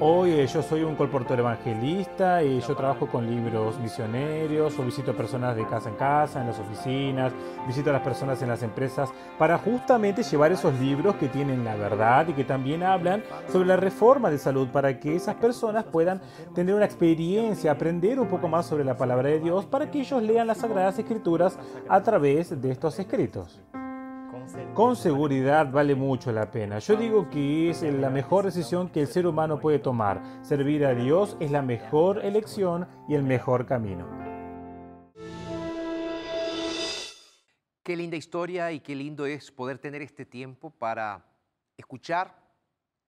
Hoy 0.00 0.30
eh, 0.30 0.46
yo 0.46 0.62
soy 0.62 0.84
un 0.84 0.94
colportor 0.94 1.40
evangelista 1.40 2.40
y 2.44 2.60
yo 2.60 2.76
trabajo 2.76 3.08
con 3.08 3.28
libros 3.28 3.80
misioneros 3.80 4.78
o 4.78 4.84
visito 4.84 5.12
personas 5.12 5.56
de 5.56 5.66
casa 5.66 5.88
en 5.88 5.96
casa, 5.96 6.40
en 6.40 6.46
las 6.46 6.60
oficinas, 6.60 7.32
visito 7.66 7.90
a 7.90 7.94
las 7.94 8.02
personas 8.02 8.40
en 8.40 8.48
las 8.48 8.62
empresas 8.62 9.10
para 9.36 9.58
justamente 9.58 10.22
llevar 10.22 10.52
esos 10.52 10.72
libros 10.78 11.16
que 11.16 11.26
tienen 11.26 11.64
la 11.64 11.74
verdad 11.74 12.28
y 12.28 12.32
que 12.32 12.44
también 12.44 12.84
hablan 12.84 13.24
sobre 13.50 13.66
la 13.66 13.76
reforma 13.76 14.30
de 14.30 14.38
salud 14.38 14.68
para 14.68 15.00
que 15.00 15.16
esas 15.16 15.34
personas 15.34 15.82
puedan 15.82 16.20
tener 16.54 16.76
una 16.76 16.84
experiencia, 16.84 17.72
aprender 17.72 18.20
un 18.20 18.28
poco 18.28 18.46
más 18.46 18.66
sobre 18.66 18.84
la 18.84 18.96
palabra 18.96 19.30
de 19.30 19.40
Dios 19.40 19.66
para 19.66 19.90
que 19.90 19.98
ellos 19.98 20.22
lean 20.22 20.46
las 20.46 20.58
sagradas 20.58 20.96
escrituras 20.96 21.58
a 21.88 22.00
través 22.04 22.62
de 22.62 22.70
estos 22.70 22.96
escritos. 23.00 23.60
Con 24.78 24.94
seguridad 24.94 25.72
vale 25.72 25.96
mucho 25.96 26.30
la 26.30 26.52
pena. 26.52 26.78
Yo 26.78 26.94
digo 26.94 27.28
que 27.28 27.68
es 27.68 27.82
la 27.82 28.10
mejor 28.10 28.44
decisión 28.44 28.88
que 28.88 29.00
el 29.00 29.08
ser 29.08 29.26
humano 29.26 29.58
puede 29.58 29.80
tomar. 29.80 30.22
Servir 30.44 30.86
a 30.86 30.94
Dios 30.94 31.36
es 31.40 31.50
la 31.50 31.62
mejor 31.62 32.24
elección 32.24 32.86
y 33.08 33.16
el 33.16 33.24
mejor 33.24 33.66
camino. 33.66 34.06
Qué 37.82 37.96
linda 37.96 38.16
historia 38.16 38.70
y 38.70 38.78
qué 38.78 38.94
lindo 38.94 39.26
es 39.26 39.50
poder 39.50 39.80
tener 39.80 40.00
este 40.00 40.24
tiempo 40.24 40.70
para 40.70 41.26
escuchar 41.76 42.40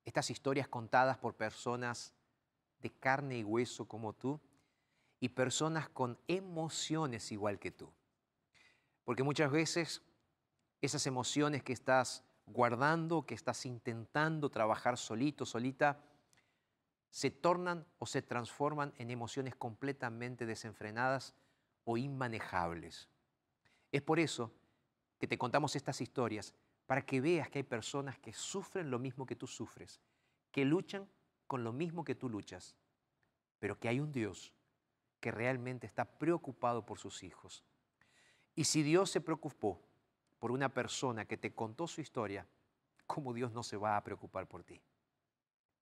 estas 0.04 0.28
historias 0.28 0.66
contadas 0.66 1.18
por 1.18 1.36
personas 1.36 2.12
de 2.80 2.90
carne 2.90 3.38
y 3.38 3.44
hueso 3.44 3.86
como 3.86 4.12
tú 4.12 4.40
y 5.20 5.28
personas 5.28 5.88
con 5.88 6.18
emociones 6.26 7.30
igual 7.30 7.60
que 7.60 7.70
tú. 7.70 7.88
Porque 9.04 9.22
muchas 9.22 9.52
veces 9.52 10.02
esas 10.80 11.06
emociones 11.06 11.62
que 11.62 11.72
estás 11.72 12.22
guardando, 12.46 13.26
que 13.26 13.34
estás 13.34 13.66
intentando 13.66 14.50
trabajar 14.50 14.96
solito, 14.96 15.46
solita, 15.46 16.02
se 17.10 17.30
tornan 17.30 17.87
o 17.99 18.06
se 18.06 18.22
transforman 18.22 18.92
en 18.96 19.10
emociones 19.10 19.54
completamente 19.56 20.46
desenfrenadas 20.46 21.34
o 21.84 21.96
inmanejables. 21.96 23.08
Es 23.92 24.02
por 24.02 24.20
eso 24.20 24.52
que 25.18 25.26
te 25.26 25.38
contamos 25.38 25.76
estas 25.76 26.00
historias, 26.00 26.54
para 26.87 27.02
que 27.02 27.20
veas 27.20 27.49
que 27.50 27.58
hay 27.58 27.62
personas 27.62 28.18
que 28.18 28.32
sufren 28.32 28.90
lo 28.90 28.99
mismo 28.99 29.26
que 29.26 29.37
tú 29.37 29.46
sufres, 29.46 30.00
que 30.50 30.64
luchan 30.64 31.08
con 31.46 31.62
lo 31.62 31.72
mismo 31.72 32.04
que 32.04 32.14
tú 32.14 32.28
luchas, 32.28 32.75
pero 33.58 33.78
que 33.78 33.88
hay 33.88 34.00
un 34.00 34.12
Dios 34.12 34.52
que 35.20 35.30
realmente 35.30 35.87
está 35.87 36.04
preocupado 36.04 36.87
por 36.87 36.99
sus 36.99 37.22
hijos. 37.22 37.64
Y 38.56 38.64
si 38.64 38.82
Dios 38.82 39.10
se 39.10 39.20
preocupó 39.20 39.80
por 40.40 40.50
una 40.50 40.70
persona 40.70 41.26
que 41.26 41.37
te 41.37 41.52
contó 41.52 41.87
su 41.87 42.00
historia, 42.00 42.47
cómo 43.06 43.32
Dios 43.35 43.52
no 43.52 43.62
se 43.62 43.76
va 43.76 43.97
a 43.97 44.02
preocupar 44.02 44.49
por 44.49 44.64
ti. 44.64 44.80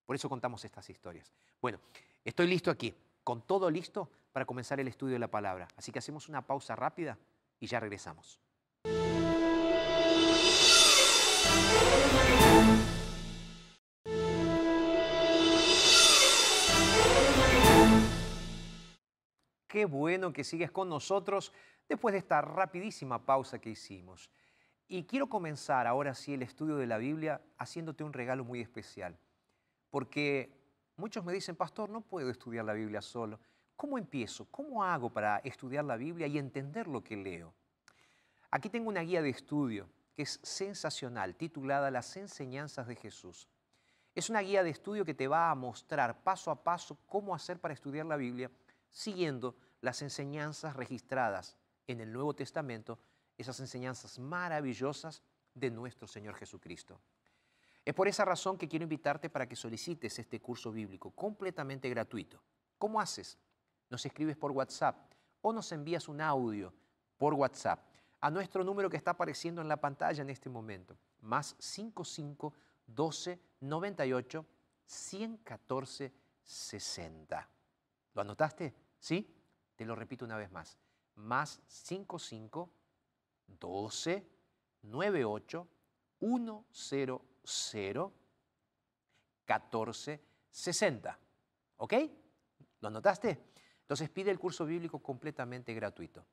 Por 0.05 0.15
eso 0.15 0.27
contamos 0.27 0.63
estas 0.65 0.89
historias. 0.89 1.33
Bueno, 1.61 1.79
estoy 2.25 2.47
listo 2.47 2.69
aquí, 2.69 2.93
con 3.23 3.41
todo 3.41 3.71
listo 3.71 4.09
para 4.33 4.45
comenzar 4.45 4.79
el 4.79 4.87
estudio 4.89 5.13
de 5.13 5.19
la 5.19 5.29
palabra. 5.29 5.67
Así 5.77 5.91
que 5.91 5.99
hacemos 5.99 6.27
una 6.27 6.45
pausa 6.45 6.75
rápida 6.75 7.17
y 7.59 7.67
ya 7.67 7.79
regresamos. 7.79 8.39
Qué 19.67 19.85
bueno 19.85 20.33
que 20.33 20.43
sigues 20.43 20.71
con 20.71 20.89
nosotros 20.89 21.53
después 21.87 22.11
de 22.11 22.19
esta 22.19 22.41
rapidísima 22.41 23.23
pausa 23.23 23.59
que 23.59 23.69
hicimos. 23.69 24.29
Y 24.91 25.03
quiero 25.03 25.29
comenzar 25.29 25.85
ahora 25.85 26.15
sí 26.15 26.33
el 26.33 26.41
estudio 26.41 26.75
de 26.75 26.87
la 26.87 26.97
Biblia 26.97 27.39
haciéndote 27.59 28.03
un 28.03 28.11
regalo 28.11 28.43
muy 28.43 28.59
especial. 28.59 29.15
Porque 29.91 30.51
muchos 30.97 31.23
me 31.23 31.31
dicen, 31.31 31.55
pastor, 31.55 31.91
no 31.91 32.01
puedo 32.01 32.31
estudiar 32.31 32.65
la 32.65 32.73
Biblia 32.73 32.99
solo. 32.99 33.39
¿Cómo 33.75 33.99
empiezo? 33.99 34.45
¿Cómo 34.45 34.83
hago 34.83 35.11
para 35.11 35.37
estudiar 35.37 35.85
la 35.85 35.95
Biblia 35.95 36.25
y 36.25 36.39
entender 36.39 36.87
lo 36.87 37.03
que 37.03 37.15
leo? 37.15 37.53
Aquí 38.49 38.67
tengo 38.67 38.89
una 38.89 39.01
guía 39.01 39.21
de 39.21 39.29
estudio 39.29 39.87
que 40.15 40.23
es 40.23 40.39
sensacional, 40.41 41.35
titulada 41.35 41.91
Las 41.91 42.17
enseñanzas 42.17 42.87
de 42.87 42.95
Jesús. 42.95 43.47
Es 44.15 44.31
una 44.31 44.41
guía 44.41 44.63
de 44.63 44.71
estudio 44.71 45.05
que 45.05 45.13
te 45.13 45.27
va 45.27 45.51
a 45.51 45.55
mostrar 45.55 46.23
paso 46.23 46.49
a 46.49 46.63
paso 46.63 46.97
cómo 47.05 47.35
hacer 47.35 47.59
para 47.59 47.75
estudiar 47.75 48.07
la 48.07 48.17
Biblia 48.17 48.49
siguiendo 48.89 49.55
las 49.81 50.01
enseñanzas 50.01 50.75
registradas 50.75 51.55
en 51.85 52.01
el 52.01 52.11
Nuevo 52.11 52.33
Testamento, 52.33 52.99
esas 53.41 53.59
enseñanzas 53.59 54.19
maravillosas 54.19 55.23
de 55.53 55.71
nuestro 55.71 56.07
Señor 56.07 56.35
Jesucristo. 56.35 56.99
Es 57.85 57.93
por 57.93 58.07
esa 58.07 58.25
razón 58.25 58.57
que 58.57 58.67
quiero 58.67 58.83
invitarte 58.83 59.29
para 59.29 59.47
que 59.47 59.55
solicites 59.55 60.19
este 60.19 60.41
curso 60.41 60.71
bíblico 60.71 61.11
completamente 61.11 61.89
gratuito. 61.89 62.43
¿Cómo 62.77 62.99
haces? 62.99 63.37
Nos 63.89 64.05
escribes 64.05 64.37
por 64.37 64.51
WhatsApp 64.51 65.11
o 65.41 65.53
nos 65.53 65.71
envías 65.71 66.07
un 66.09 66.21
audio 66.21 66.73
por 67.17 67.33
WhatsApp 67.33 67.79
a 68.21 68.29
nuestro 68.29 68.63
número 68.63 68.89
que 68.89 68.97
está 68.97 69.11
apareciendo 69.11 69.61
en 69.61 69.69
la 69.69 69.77
pantalla 69.77 70.21
en 70.21 70.29
este 70.29 70.49
momento, 70.49 70.97
más 71.21 71.55
55 71.57 72.53
12 72.85 73.39
98 73.61 74.45
114 74.85 76.13
60. 76.43 77.49
¿Lo 78.13 78.21
anotaste? 78.21 78.75
¿Sí? 78.99 79.35
Te 79.75 79.85
lo 79.85 79.95
repito 79.95 80.25
una 80.25 80.35
vez 80.35 80.51
más. 80.51 80.77
Más 81.15 81.61
55 81.67 82.69
12 83.59 84.25
98 84.83 85.67
100 87.43 88.11
14 89.45 90.21
60. 90.51 91.19
¿Ok? 91.77 91.93
¿Lo 92.81 92.87
anotaste? 92.87 93.39
Entonces 93.81 94.09
pide 94.09 94.31
el 94.31 94.39
curso 94.39 94.65
bíblico 94.65 94.99
completamente 94.99 95.73
gratuito. 95.73 96.25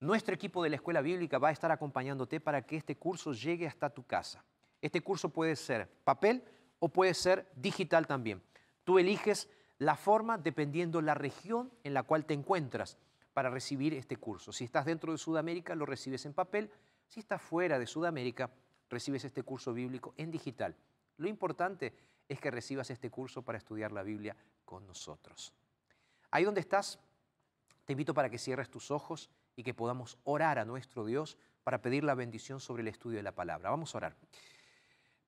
Nuestro 0.00 0.34
equipo 0.34 0.62
de 0.62 0.70
la 0.70 0.76
escuela 0.76 1.00
bíblica 1.00 1.38
va 1.38 1.48
a 1.48 1.52
estar 1.52 1.70
acompañándote 1.70 2.40
para 2.40 2.66
que 2.66 2.76
este 2.76 2.96
curso 2.96 3.32
llegue 3.32 3.66
hasta 3.66 3.90
tu 3.90 4.04
casa. 4.04 4.44
Este 4.82 5.00
curso 5.00 5.28
puede 5.28 5.56
ser 5.56 5.88
papel 6.04 6.42
o 6.78 6.88
puede 6.88 7.14
ser 7.14 7.50
digital 7.54 8.06
también. 8.06 8.42
Tú 8.82 8.98
eliges 8.98 9.48
la 9.78 9.96
forma 9.96 10.36
dependiendo 10.36 11.00
la 11.00 11.14
región 11.14 11.72
en 11.84 11.94
la 11.94 12.02
cual 12.02 12.26
te 12.26 12.34
encuentras 12.34 12.98
para 13.34 13.50
recibir 13.50 13.92
este 13.92 14.16
curso. 14.16 14.52
Si 14.52 14.64
estás 14.64 14.86
dentro 14.86 15.12
de 15.12 15.18
Sudamérica, 15.18 15.74
lo 15.74 15.84
recibes 15.84 16.24
en 16.24 16.32
papel. 16.32 16.70
Si 17.08 17.20
estás 17.20 17.42
fuera 17.42 17.78
de 17.78 17.86
Sudamérica, 17.86 18.50
recibes 18.88 19.24
este 19.24 19.42
curso 19.42 19.74
bíblico 19.74 20.14
en 20.16 20.30
digital. 20.30 20.74
Lo 21.16 21.28
importante 21.28 21.92
es 22.28 22.40
que 22.40 22.50
recibas 22.50 22.90
este 22.90 23.10
curso 23.10 23.42
para 23.42 23.58
estudiar 23.58 23.92
la 23.92 24.02
Biblia 24.02 24.36
con 24.64 24.86
nosotros. 24.86 25.52
Ahí 26.30 26.44
donde 26.44 26.60
estás, 26.60 26.98
te 27.84 27.92
invito 27.92 28.14
para 28.14 28.30
que 28.30 28.38
cierres 28.38 28.70
tus 28.70 28.90
ojos 28.90 29.28
y 29.56 29.62
que 29.62 29.74
podamos 29.74 30.16
orar 30.24 30.58
a 30.58 30.64
nuestro 30.64 31.04
Dios 31.04 31.36
para 31.64 31.82
pedir 31.82 32.04
la 32.04 32.14
bendición 32.14 32.60
sobre 32.60 32.82
el 32.82 32.88
estudio 32.88 33.18
de 33.18 33.22
la 33.24 33.34
palabra. 33.34 33.70
Vamos 33.70 33.94
a 33.94 33.98
orar. 33.98 34.16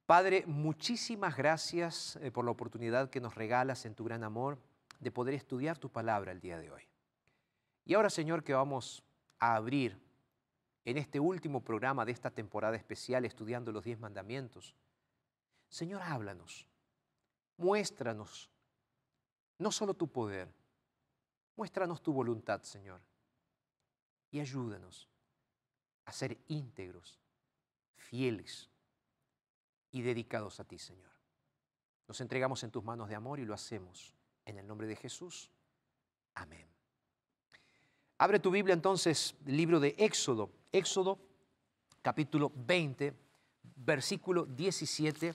Padre, 0.06 0.44
muchísimas 0.46 1.36
gracias 1.36 2.16
eh, 2.22 2.30
por 2.30 2.44
la 2.44 2.52
oportunidad 2.52 3.10
que 3.10 3.20
nos 3.20 3.34
regalas 3.34 3.84
en 3.84 3.96
tu 3.96 4.04
gran 4.04 4.22
amor 4.22 4.58
de 5.00 5.10
poder 5.10 5.34
estudiar 5.34 5.78
tu 5.78 5.90
palabra 5.90 6.30
el 6.30 6.40
día 6.40 6.58
de 6.58 6.70
hoy. 6.70 6.82
Y 7.86 7.94
ahora, 7.94 8.10
Señor, 8.10 8.42
que 8.42 8.52
vamos 8.52 9.02
a 9.38 9.54
abrir 9.54 9.98
en 10.84 10.98
este 10.98 11.20
último 11.20 11.62
programa 11.62 12.04
de 12.04 12.12
esta 12.12 12.30
temporada 12.30 12.76
especial 12.76 13.24
estudiando 13.24 13.72
los 13.72 13.84
diez 13.84 13.98
mandamientos. 13.98 14.74
Señor, 15.68 16.02
háblanos, 16.02 16.66
muéstranos 17.56 18.50
no 19.58 19.72
solo 19.72 19.94
tu 19.94 20.08
poder, 20.08 20.52
muéstranos 21.56 22.02
tu 22.02 22.12
voluntad, 22.12 22.62
Señor, 22.62 23.00
y 24.30 24.40
ayúdanos 24.40 25.08
a 26.04 26.12
ser 26.12 26.38
íntegros, 26.48 27.20
fieles 27.94 28.68
y 29.92 30.02
dedicados 30.02 30.60
a 30.60 30.64
ti, 30.64 30.78
Señor. 30.78 31.12
Nos 32.06 32.20
entregamos 32.20 32.62
en 32.64 32.70
tus 32.70 32.84
manos 32.84 33.08
de 33.08 33.14
amor 33.14 33.40
y 33.40 33.44
lo 33.44 33.54
hacemos 33.54 34.14
en 34.44 34.58
el 34.58 34.66
nombre 34.66 34.86
de 34.86 34.96
Jesús. 34.96 35.50
Amén. 36.34 36.75
Abre 38.18 38.38
tu 38.38 38.50
Biblia 38.50 38.72
entonces, 38.72 39.34
libro 39.44 39.78
de 39.78 39.94
Éxodo, 39.98 40.48
Éxodo 40.72 41.18
capítulo 42.00 42.50
20, 42.54 43.12
versículo 43.76 44.46
17, 44.46 45.34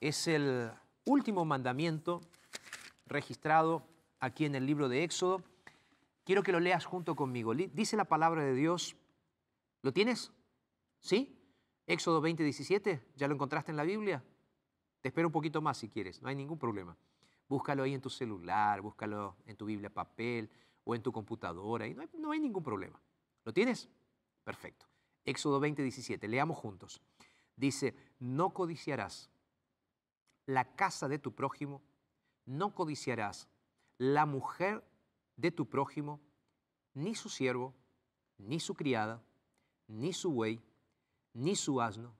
es 0.00 0.26
el 0.26 0.70
último 1.04 1.44
mandamiento 1.44 2.22
registrado 3.04 3.82
aquí 4.18 4.46
en 4.46 4.54
el 4.54 4.64
libro 4.64 4.88
de 4.88 5.04
Éxodo. 5.04 5.42
Quiero 6.24 6.42
que 6.42 6.52
lo 6.52 6.60
leas 6.60 6.86
junto 6.86 7.14
conmigo. 7.14 7.54
Dice 7.54 7.98
la 7.98 8.06
palabra 8.06 8.42
de 8.42 8.54
Dios. 8.54 8.96
¿Lo 9.82 9.92
tienes? 9.92 10.32
¿Sí? 11.00 11.38
Éxodo 11.86 12.22
20, 12.22 12.42
17, 12.44 13.02
¿ya 13.16 13.28
lo 13.28 13.34
encontraste 13.34 13.72
en 13.72 13.76
la 13.76 13.84
Biblia? 13.84 14.24
Te 15.02 15.08
espero 15.08 15.28
un 15.28 15.32
poquito 15.32 15.60
más 15.60 15.76
si 15.76 15.90
quieres, 15.90 16.22
no 16.22 16.30
hay 16.30 16.34
ningún 16.34 16.58
problema. 16.58 16.96
Búscalo 17.46 17.82
ahí 17.82 17.92
en 17.92 18.00
tu 18.00 18.08
celular, 18.08 18.80
búscalo 18.80 19.36
en 19.44 19.54
tu 19.54 19.66
Biblia 19.66 19.90
papel 19.90 20.48
o 20.86 20.94
en 20.94 21.02
tu 21.02 21.12
computadora, 21.12 21.86
y 21.86 21.94
no 21.94 22.02
hay, 22.02 22.08
no 22.16 22.30
hay 22.30 22.38
ningún 22.38 22.62
problema. 22.62 23.02
¿Lo 23.44 23.52
tienes? 23.52 23.88
Perfecto. 24.44 24.86
Éxodo 25.24 25.58
20, 25.58 25.82
17, 25.82 26.28
leamos 26.28 26.56
juntos. 26.56 27.02
Dice, 27.56 27.96
no 28.20 28.54
codiciarás 28.54 29.28
la 30.46 30.76
casa 30.76 31.08
de 31.08 31.18
tu 31.18 31.34
prójimo, 31.34 31.82
no 32.44 32.72
codiciarás 32.72 33.48
la 33.98 34.26
mujer 34.26 34.84
de 35.34 35.50
tu 35.50 35.68
prójimo, 35.68 36.20
ni 36.94 37.16
su 37.16 37.28
siervo, 37.28 37.74
ni 38.38 38.60
su 38.60 38.74
criada, 38.74 39.20
ni 39.88 40.12
su 40.12 40.30
buey, 40.30 40.60
ni 41.32 41.56
su 41.56 41.80
asno, 41.80 42.14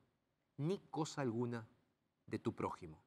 ni 0.57 0.81
cosa 0.91 1.23
alguna 1.23 1.69
de 2.27 2.41
tu 2.41 2.53
prójimo. 2.53 3.06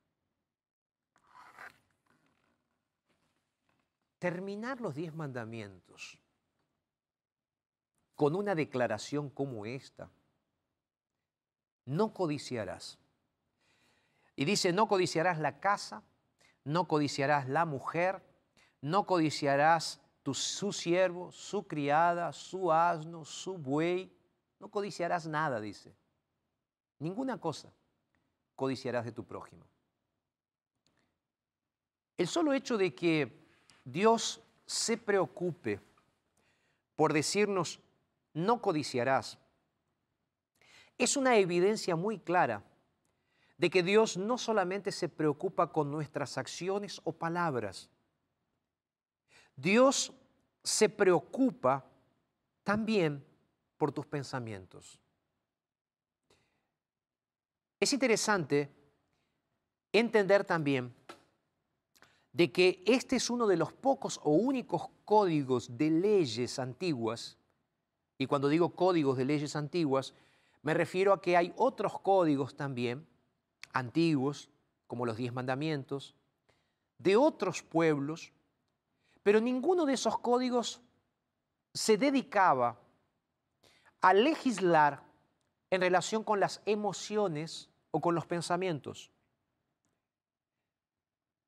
Terminar 4.20 4.82
los 4.82 4.96
diez 4.96 5.14
mandamientos 5.16 6.20
con 8.16 8.36
una 8.36 8.54
declaración 8.54 9.30
como 9.30 9.66
esta, 9.66 10.12
no 11.86 12.14
codiciarás. 12.14 13.00
Y 14.36 14.44
dice, 14.44 14.74
no 14.74 14.90
codiciarás 14.90 15.40
la 15.40 15.62
casa, 15.62 16.04
no 16.66 16.86
codiciarás 16.86 17.48
la 17.48 17.64
mujer, 17.64 18.22
no 18.82 19.06
codiciarás 19.06 20.02
tu, 20.22 20.34
su 20.34 20.74
siervo, 20.74 21.32
su 21.32 21.66
criada, 21.66 22.34
su 22.34 22.74
asno, 22.74 23.24
su 23.24 23.58
buey, 23.58 24.14
no 24.60 24.70
codiciarás 24.70 25.26
nada, 25.26 25.62
dice. 25.62 25.96
Ninguna 27.00 27.40
cosa 27.40 27.72
codiciarás 28.58 29.06
de 29.06 29.14
tu 29.14 29.26
prójimo. 29.26 29.66
El 32.18 32.28
solo 32.28 32.52
hecho 32.52 32.78
de 32.78 32.94
que 32.94 33.39
Dios 33.92 34.42
se 34.66 34.98
preocupe 34.98 35.80
por 36.96 37.14
decirnos 37.14 37.80
no 38.34 38.62
codiciarás 38.62 39.38
es 41.00 41.16
una 41.16 41.38
evidencia 41.38 41.96
muy 41.96 42.20
clara 42.20 42.62
de 43.58 43.70
que 43.70 43.82
Dios 43.82 44.18
no 44.18 44.38
solamente 44.38 44.92
se 44.92 45.08
preocupa 45.10 45.72
con 45.72 45.90
nuestras 45.90 46.38
acciones 46.38 47.02
o 47.06 47.14
palabras, 47.14 47.90
Dios 49.56 50.14
se 50.62 50.90
preocupa 50.90 51.86
también 52.64 53.26
por 53.78 53.94
tus 53.94 54.06
pensamientos. 54.06 55.00
Es 57.80 57.94
interesante 57.94 58.70
entender 59.94 60.44
también 60.44 60.94
de 62.32 62.52
que 62.52 62.84
este 62.86 63.16
es 63.16 63.30
uno 63.30 63.48
de 63.48 63.58
los 63.58 63.74
pocos 63.74 64.20
o 64.24 64.32
únicos 64.32 64.90
códigos 65.06 65.78
de 65.78 65.90
leyes 65.90 66.60
antiguas, 66.60 67.38
y 68.18 68.28
cuando 68.28 68.50
digo 68.50 68.76
códigos 68.76 69.18
de 69.18 69.26
leyes 69.26 69.56
antiguas, 69.56 70.14
me 70.62 70.74
refiero 70.74 71.14
a 71.14 71.22
que 71.22 71.38
hay 71.38 71.54
otros 71.56 72.00
códigos 72.00 72.56
también 72.56 73.08
antiguos, 73.74 74.50
como 74.88 75.06
los 75.06 75.18
diez 75.18 75.34
mandamientos, 75.34 76.16
de 76.98 77.16
otros 77.16 77.64
pueblos, 77.64 78.34
pero 79.24 79.40
ninguno 79.40 79.86
de 79.86 79.94
esos 79.94 80.18
códigos 80.20 80.82
se 81.74 81.98
dedicaba 81.98 82.78
a 84.02 84.14
legislar 84.14 85.04
en 85.70 85.82
relación 85.82 86.24
con 86.24 86.40
las 86.40 86.62
emociones 86.66 87.70
o 87.92 88.02
con 88.02 88.16
los 88.16 88.26
pensamientos. 88.26 89.12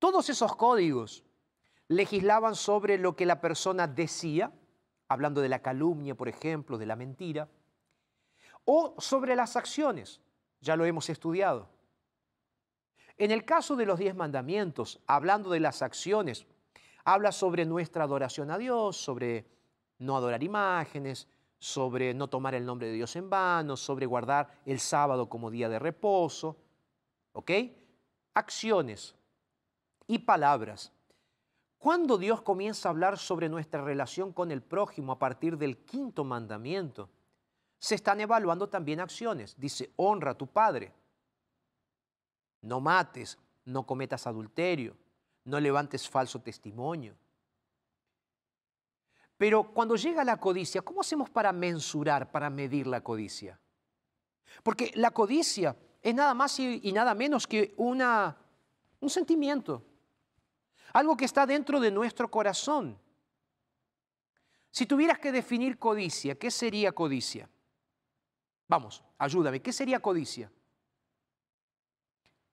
Todos 0.02 0.32
esos 0.32 0.56
códigos 0.56 1.24
legislaban 1.88 2.56
sobre 2.56 2.98
lo 2.98 3.16
que 3.16 3.28
la 3.28 3.40
persona 3.40 3.86
decía, 3.86 4.52
hablando 5.08 5.42
de 5.42 5.50
la 5.50 5.62
calumnia, 5.62 6.16
por 6.16 6.28
ejemplo, 6.28 6.80
de 6.80 6.88
la 6.88 6.96
mentira, 6.96 7.48
o 8.66 8.96
sobre 8.98 9.36
las 9.36 9.56
acciones, 9.56 10.20
ya 10.60 10.76
lo 10.76 10.86
hemos 10.86 11.08
estudiado. 11.12 11.70
En 13.16 13.30
el 13.30 13.46
caso 13.46 13.76
de 13.76 13.86
los 13.86 14.00
diez 14.00 14.16
mandamientos, 14.16 15.00
hablando 15.06 15.52
de 15.52 15.60
las 15.60 15.84
acciones, 15.84 16.48
habla 17.06 17.32
sobre 17.32 17.64
nuestra 17.66 18.06
adoración 18.06 18.50
a 18.50 18.58
Dios, 18.58 18.98
sobre 18.98 19.46
no 20.00 20.18
adorar 20.18 20.42
imágenes, 20.42 21.28
sobre 21.60 22.16
no 22.16 22.28
tomar 22.28 22.56
el 22.56 22.66
nombre 22.66 22.88
de 22.88 22.94
Dios 22.94 23.16
en 23.18 23.30
vano, 23.30 23.78
sobre 23.78 24.08
guardar 24.08 24.50
el 24.66 24.80
sábado 24.80 25.30
como 25.30 25.52
día 25.52 25.70
de 25.70 25.78
reposo. 25.78 26.58
¿Ok? 27.34 27.52
Acciones 28.34 29.21
y 30.12 30.20
palabras. 30.20 30.92
Cuando 31.78 32.18
Dios 32.18 32.42
comienza 32.42 32.90
a 32.90 32.92
hablar 32.92 33.18
sobre 33.18 33.48
nuestra 33.48 33.82
relación 33.82 34.34
con 34.34 34.52
el 34.52 34.62
prójimo 34.62 35.14
a 35.14 35.20
partir 35.20 35.58
del 35.58 35.78
quinto 35.86 36.26
mandamiento, 36.26 37.10
se 37.80 37.96
están 37.96 38.20
evaluando 38.20 38.68
también 38.68 39.00
acciones. 39.00 39.56
Dice, 39.58 39.94
honra 39.96 40.32
a 40.32 40.38
tu 40.38 40.48
padre. 40.48 40.94
No 42.60 42.82
mates, 42.82 43.38
no 43.64 43.86
cometas 43.86 44.28
adulterio, 44.28 44.98
no 45.46 45.62
levantes 45.62 46.10
falso 46.10 46.42
testimonio. 46.42 47.16
Pero 49.38 49.72
cuando 49.72 49.96
llega 49.96 50.26
la 50.26 50.38
codicia, 50.42 50.82
¿cómo 50.82 51.00
hacemos 51.00 51.30
para 51.30 51.54
mensurar, 51.54 52.32
para 52.32 52.50
medir 52.50 52.86
la 52.86 53.02
codicia? 53.02 53.58
Porque 54.62 54.92
la 54.96 55.12
codicia 55.12 55.78
es 56.02 56.14
nada 56.14 56.34
más 56.34 56.60
y, 56.60 56.92
nada 56.92 57.16
menos 57.16 57.48
que 57.48 57.74
una, 57.78 58.38
un 59.00 59.10
sentimiento, 59.10 59.86
algo 60.94 61.16
que 61.18 61.26
está 61.26 61.46
dentro 61.46 61.80
de 61.80 61.92
nuestro 61.92 62.30
corazón. 62.30 63.00
Si 64.72 64.86
tuvieras 64.86 65.20
que 65.20 65.32
definir 65.32 65.78
codicia, 65.78 66.36
¿qué 66.36 66.50
sería 66.50 66.92
codicia? 66.92 67.50
Vamos, 68.68 69.04
ayúdame, 69.18 69.62
¿qué 69.62 69.74
sería 69.74 70.00
codicia? 70.00 70.52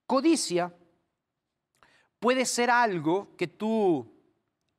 Codicia 0.07 0.75
puede 2.19 2.45
ser 2.45 2.71
algo 2.71 3.37
que 3.37 3.47
tú 3.47 4.19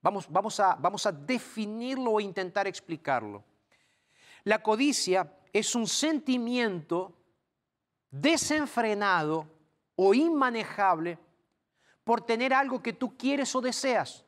Vamos, 0.02 0.28
vamos, 0.30 0.60
a, 0.60 0.76
vamos 0.76 1.06
a 1.06 1.12
definirlo 1.12 2.12
o 2.12 2.19
intentar 2.22 2.67
explicarlo. 2.67 3.43
La 4.45 4.63
codicia 4.63 5.39
es 5.52 5.76
un 5.76 5.88
sentimiento 5.88 7.13
desenfrenado 8.10 9.45
o 9.95 10.13
inmanejable 10.13 11.19
por 12.10 12.22
tener 12.22 12.56
algo 12.56 12.82
que 12.82 12.91
tú 12.91 13.15
quieres 13.15 13.54
o 13.54 13.62
deseas. 13.62 14.26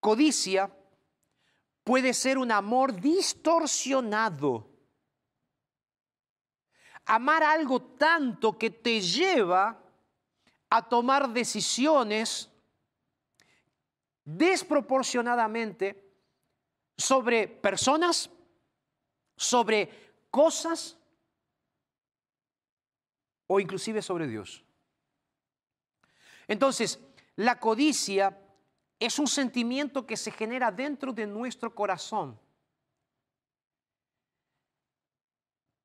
Codicia 0.00 0.68
puede 1.84 2.12
ser 2.12 2.38
un 2.38 2.50
amor 2.50 3.00
distorsionado. 3.00 4.68
Amar 7.04 7.44
algo 7.44 7.80
tanto 7.80 8.58
que 8.58 8.68
te 8.68 9.00
lleva 9.00 9.80
a 10.68 10.88
tomar 10.88 11.28
decisiones 11.28 12.50
desproporcionadamente 14.24 16.16
sobre 16.96 17.46
personas, 17.46 18.28
sobre 19.36 20.16
cosas 20.32 20.98
o 23.48 23.58
inclusive 23.58 24.00
sobre 24.00 24.28
Dios. 24.28 24.64
Entonces, 26.46 27.00
la 27.34 27.58
codicia 27.58 28.38
es 29.00 29.18
un 29.18 29.26
sentimiento 29.26 30.06
que 30.06 30.16
se 30.16 30.30
genera 30.30 30.70
dentro 30.70 31.12
de 31.12 31.26
nuestro 31.26 31.74
corazón. 31.74 32.38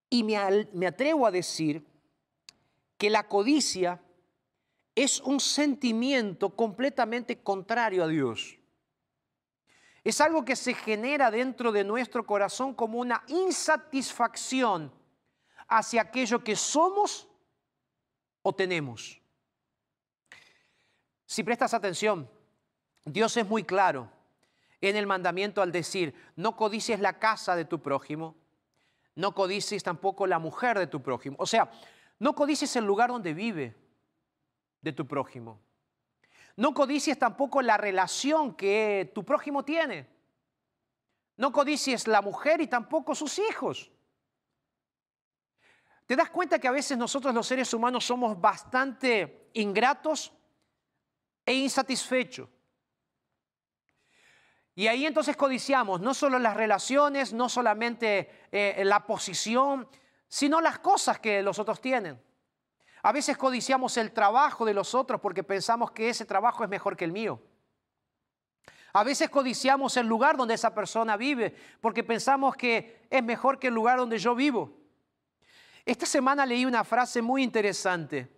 Y 0.09 0.23
me, 0.23 0.37
atrevo 0.85 1.25
a 1.25 1.31
decir 1.31 1.83
que 2.97 3.09
la 3.09 3.27
codicia 3.27 3.99
es 4.95 5.19
un 5.21 5.39
sentimiento 5.39 6.55
completamente 6.55 7.41
contrario 7.41 8.03
a 8.03 8.07
Dios. 8.07 8.59
Es 10.03 10.21
algo 10.21 10.45
que 10.45 10.55
se 10.55 10.73
genera 10.73 11.31
dentro 11.31 11.71
de 11.71 11.83
nuestro 11.83 12.25
corazón 12.25 12.75
como 12.75 12.99
una 12.99 13.23
insatisfacción 13.27 14.91
hacia 15.67 16.01
aquello 16.01 16.43
que 16.43 16.55
somos 16.55 17.27
o 18.43 18.53
tenemos. 18.53 19.19
Si 21.25 21.43
prestas 21.43 21.73
atención, 21.73 22.29
Dios 23.05 23.35
es 23.37 23.47
muy 23.47 23.63
claro 23.63 24.09
en 24.79 24.95
el 24.95 25.07
mandamiento 25.07 25.61
al 25.61 25.71
decir, 25.71 26.13
no 26.35 26.55
codicies 26.55 26.99
la 26.99 27.17
casa 27.17 27.55
de 27.55 27.65
tu 27.65 27.81
prójimo, 27.81 28.35
no 29.15 29.33
codicies 29.33 29.81
tampoco 29.81 30.27
la 30.27 30.37
mujer 30.37 30.77
de 30.77 30.87
tu 30.87 31.01
prójimo. 31.01 31.37
O 31.39 31.45
sea, 31.45 31.71
no 32.19 32.35
codicies 32.35 32.75
el 32.75 32.85
lugar 32.85 33.09
donde 33.09 33.33
vive, 33.33 33.75
de 34.81 34.91
tu 34.91 35.07
prójimo. 35.07 35.59
No 36.57 36.73
codicies 36.73 37.17
tampoco 37.17 37.61
la 37.61 37.77
relación 37.77 38.53
que 38.53 39.11
tu 39.15 39.23
prójimo 39.23 39.63
tiene. 39.63 40.07
No 41.37 41.51
codicies 41.51 42.07
la 42.07 42.21
mujer 42.21 42.61
y 42.61 42.67
tampoco 42.67 43.15
sus 43.15 43.39
hijos. 43.39 43.91
¿Te 46.13 46.17
das 46.17 46.29
cuenta 46.29 46.59
que 46.59 46.67
a 46.67 46.71
veces 46.71 46.95
nosotros 46.95 47.33
los 47.33 47.47
seres 47.47 47.73
humanos 47.73 48.05
somos 48.05 48.39
bastante 48.39 49.49
ingratos 49.53 50.31
e 51.43 51.55
insatisfechos? 51.55 52.47
Y 54.75 54.85
ahí 54.85 55.07
entonces 55.07 55.35
codiciamos 55.35 56.01
no 56.01 56.13
solo 56.13 56.37
las 56.37 56.55
relaciones, 56.55 57.33
no 57.33 57.49
solamente 57.49 58.47
eh, 58.51 58.83
la 58.85 59.07
posición, 59.07 59.89
sino 60.27 60.61
las 60.61 60.77
cosas 60.77 61.17
que 61.17 61.41
los 61.41 61.57
otros 61.57 61.81
tienen. 61.81 62.21
A 63.01 63.11
veces 63.11 63.35
codiciamos 63.35 63.97
el 63.97 64.11
trabajo 64.11 64.65
de 64.65 64.75
los 64.75 64.93
otros 64.93 65.19
porque 65.19 65.41
pensamos 65.41 65.89
que 65.93 66.09
ese 66.09 66.25
trabajo 66.25 66.63
es 66.63 66.69
mejor 66.69 66.95
que 66.95 67.05
el 67.05 67.11
mío. 67.11 67.41
A 68.93 69.03
veces 69.03 69.31
codiciamos 69.31 69.97
el 69.97 70.05
lugar 70.05 70.37
donde 70.37 70.53
esa 70.53 70.75
persona 70.75 71.17
vive 71.17 71.55
porque 71.81 72.03
pensamos 72.03 72.55
que 72.55 73.07
es 73.09 73.23
mejor 73.23 73.57
que 73.57 73.69
el 73.69 73.73
lugar 73.73 73.97
donde 73.97 74.19
yo 74.19 74.35
vivo. 74.35 74.82
Esta 75.85 76.05
semana 76.05 76.45
leí 76.45 76.65
una 76.65 76.83
frase 76.83 77.21
muy 77.21 77.43
interesante. 77.43 78.29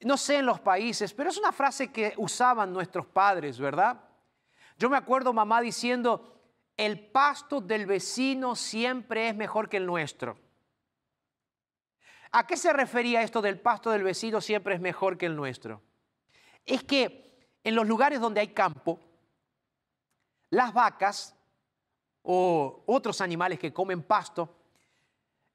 No 0.00 0.16
sé 0.16 0.38
en 0.38 0.46
los 0.46 0.60
países, 0.60 1.12
pero 1.12 1.30
es 1.30 1.36
una 1.36 1.52
frase 1.52 1.92
que 1.92 2.14
usaban 2.16 2.72
nuestros 2.72 3.06
padres, 3.06 3.58
¿verdad? 3.58 4.00
Yo 4.78 4.88
me 4.88 4.96
acuerdo 4.96 5.32
mamá 5.32 5.60
diciendo, 5.60 6.42
el 6.76 7.06
pasto 7.10 7.60
del 7.60 7.86
vecino 7.86 8.56
siempre 8.56 9.28
es 9.28 9.36
mejor 9.36 9.68
que 9.68 9.76
el 9.76 9.86
nuestro. 9.86 10.38
¿A 12.32 12.46
qué 12.46 12.56
se 12.56 12.72
refería 12.72 13.22
esto 13.22 13.40
del 13.40 13.60
pasto 13.60 13.90
del 13.90 14.02
vecino 14.02 14.40
siempre 14.40 14.74
es 14.74 14.80
mejor 14.80 15.16
que 15.16 15.26
el 15.26 15.36
nuestro? 15.36 15.82
Es 16.64 16.82
que 16.82 17.48
en 17.62 17.74
los 17.74 17.86
lugares 17.86 18.20
donde 18.20 18.40
hay 18.40 18.48
campo, 18.48 18.98
las 20.50 20.72
vacas 20.72 21.36
o 22.22 22.82
otros 22.86 23.20
animales 23.20 23.58
que 23.58 23.72
comen 23.72 24.02
pasto, 24.02 24.63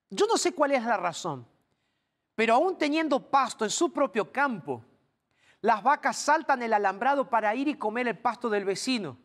yo 0.10 0.26
no 0.28 0.38
sé 0.38 0.54
cuál 0.54 0.72
es 0.72 0.84
la 0.84 0.98
razón, 0.98 1.46
pero 2.36 2.56
aún 2.56 2.78
teniendo 2.78 3.20
pasto 3.20 3.66
en 3.66 3.72
su 3.72 3.92
propio 3.92 4.32
campo, 4.32 4.84
las 5.62 5.84
vacas 5.84 6.18
saltan 6.18 6.62
el 6.64 6.74
alambrado 6.74 7.30
para 7.30 7.54
ir 7.54 7.68
y 7.68 7.76
comer 7.76 8.08
el 8.08 8.18
pasto 8.18 8.50
del 8.50 8.66
vecino. 8.66 9.18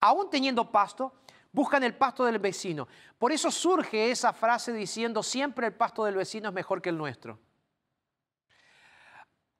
Aún 0.00 0.30
teniendo 0.30 0.70
pasto, 0.72 1.12
buscan 1.52 1.84
el 1.84 1.94
pasto 1.94 2.24
del 2.24 2.38
vecino. 2.38 2.88
Por 3.18 3.30
eso 3.30 3.50
surge 3.50 4.10
esa 4.10 4.32
frase 4.32 4.72
diciendo, 4.72 5.22
siempre 5.22 5.66
el 5.66 5.74
pasto 5.74 6.04
del 6.04 6.16
vecino 6.16 6.48
es 6.48 6.54
mejor 6.54 6.80
que 6.80 6.88
el 6.88 6.96
nuestro. 6.96 7.38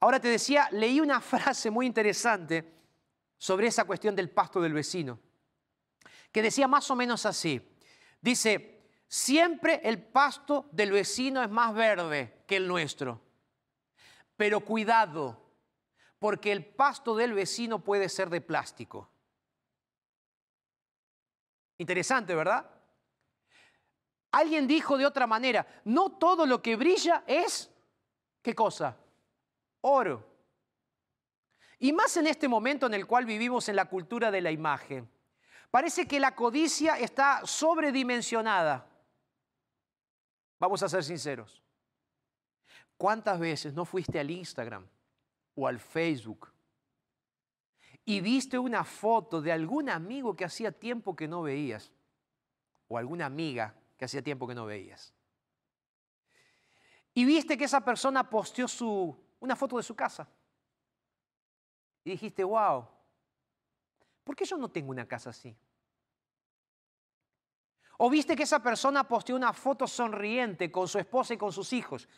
Ahora 0.00 0.18
te 0.18 0.28
decía, 0.28 0.68
leí 0.72 1.00
una 1.00 1.20
frase 1.20 1.70
muy 1.70 1.86
interesante 1.86 2.80
sobre 3.36 3.66
esa 3.66 3.84
cuestión 3.84 4.16
del 4.16 4.30
pasto 4.30 4.60
del 4.60 4.72
vecino, 4.72 5.18
que 6.32 6.42
decía 6.42 6.66
más 6.66 6.90
o 6.90 6.96
menos 6.96 7.26
así. 7.26 7.60
Dice, 8.20 8.71
siempre 9.12 9.82
el 9.84 10.02
pasto 10.02 10.70
del 10.72 10.90
vecino 10.90 11.42
es 11.42 11.50
más 11.50 11.74
verde 11.74 12.44
que 12.46 12.56
el 12.56 12.66
nuestro, 12.66 13.20
pero 14.38 14.60
cuidado, 14.60 15.38
porque 16.18 16.50
el 16.50 16.64
pasto 16.64 17.14
del 17.14 17.34
vecino 17.34 17.80
puede 17.80 18.08
ser 18.08 18.30
de 18.30 18.40
plástico. 18.40 19.10
Interesante, 21.76 22.34
¿verdad? 22.34 22.70
Alguien 24.30 24.66
dijo 24.66 24.96
de 24.96 25.04
otra 25.04 25.26
manera, 25.26 25.66
no 25.84 26.12
todo 26.12 26.46
lo 26.46 26.62
que 26.62 26.76
brilla 26.76 27.22
es, 27.26 27.70
¿qué 28.40 28.54
cosa? 28.54 28.96
Oro. 29.82 30.26
Y 31.80 31.92
más 31.92 32.16
en 32.16 32.28
este 32.28 32.48
momento 32.48 32.86
en 32.86 32.94
el 32.94 33.06
cual 33.06 33.26
vivimos 33.26 33.68
en 33.68 33.76
la 33.76 33.90
cultura 33.90 34.30
de 34.30 34.40
la 34.40 34.50
imagen. 34.50 35.06
Parece 35.70 36.08
que 36.08 36.18
la 36.18 36.34
codicia 36.34 36.98
está 36.98 37.42
sobredimensionada. 37.44 38.88
Vamos 40.62 40.80
a 40.84 40.88
ser 40.88 41.02
sinceros. 41.02 41.60
¿Cuántas 42.96 43.40
veces 43.40 43.74
no 43.74 43.84
fuiste 43.84 44.20
al 44.20 44.30
Instagram 44.30 44.86
o 45.56 45.66
al 45.66 45.80
Facebook 45.80 46.52
y 48.04 48.20
viste 48.20 48.60
una 48.60 48.84
foto 48.84 49.42
de 49.42 49.50
algún 49.50 49.90
amigo 49.90 50.36
que 50.36 50.44
hacía 50.44 50.70
tiempo 50.70 51.16
que 51.16 51.26
no 51.26 51.42
veías? 51.42 51.90
O 52.86 52.96
alguna 52.96 53.26
amiga 53.26 53.74
que 53.96 54.04
hacía 54.04 54.22
tiempo 54.22 54.46
que 54.46 54.54
no 54.54 54.64
veías. 54.64 55.12
Y 57.12 57.24
viste 57.24 57.58
que 57.58 57.64
esa 57.64 57.80
persona 57.80 58.30
posteó 58.30 58.68
su, 58.68 59.16
una 59.40 59.56
foto 59.56 59.78
de 59.78 59.82
su 59.82 59.96
casa. 59.96 60.28
Y 62.04 62.12
dijiste, 62.12 62.44
wow, 62.44 62.86
¿por 64.22 64.36
qué 64.36 64.44
yo 64.44 64.56
no 64.56 64.70
tengo 64.70 64.92
una 64.92 65.08
casa 65.08 65.30
así? 65.30 65.56
O 68.04 68.10
viste 68.10 68.34
que 68.34 68.42
esa 68.42 68.60
persona 68.60 69.06
posteó 69.06 69.36
una 69.36 69.52
foto 69.52 69.86
sonriente 69.86 70.72
con 70.72 70.88
su 70.88 70.98
esposa 70.98 71.34
y 71.34 71.36
con 71.36 71.52
sus 71.52 71.72
hijos. 71.72 72.08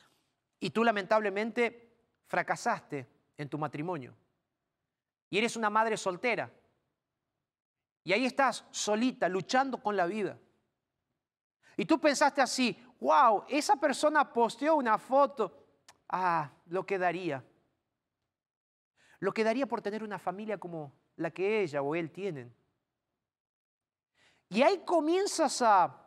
Y 0.58 0.70
tú 0.70 0.82
lamentablemente 0.82 1.98
fracasaste 2.24 3.06
en 3.36 3.50
tu 3.50 3.58
matrimonio. 3.58 4.16
Y 5.28 5.36
eres 5.36 5.56
una 5.56 5.68
madre 5.68 5.98
soltera. 5.98 6.50
Y 8.02 8.14
ahí 8.14 8.24
estás 8.24 8.64
solita, 8.70 9.28
luchando 9.28 9.76
con 9.76 9.94
la 9.94 10.06
vida. 10.06 10.38
Y 11.76 11.84
tú 11.84 12.00
pensaste 12.00 12.40
así, 12.40 12.82
wow, 12.98 13.44
esa 13.50 13.76
persona 13.76 14.32
posteó 14.32 14.76
una 14.76 14.96
foto, 14.96 15.66
ah, 16.08 16.50
lo 16.64 16.86
que 16.86 16.96
daría. 16.96 17.44
Lo 19.18 19.34
que 19.34 19.44
daría 19.44 19.66
por 19.66 19.82
tener 19.82 20.02
una 20.02 20.18
familia 20.18 20.56
como 20.56 20.94
la 21.16 21.30
que 21.30 21.60
ella 21.60 21.82
o 21.82 21.94
él 21.94 22.10
tienen. 22.10 22.56
Y 24.54 24.62
ahí 24.62 24.82
comienzas 24.84 25.62
a 25.62 26.00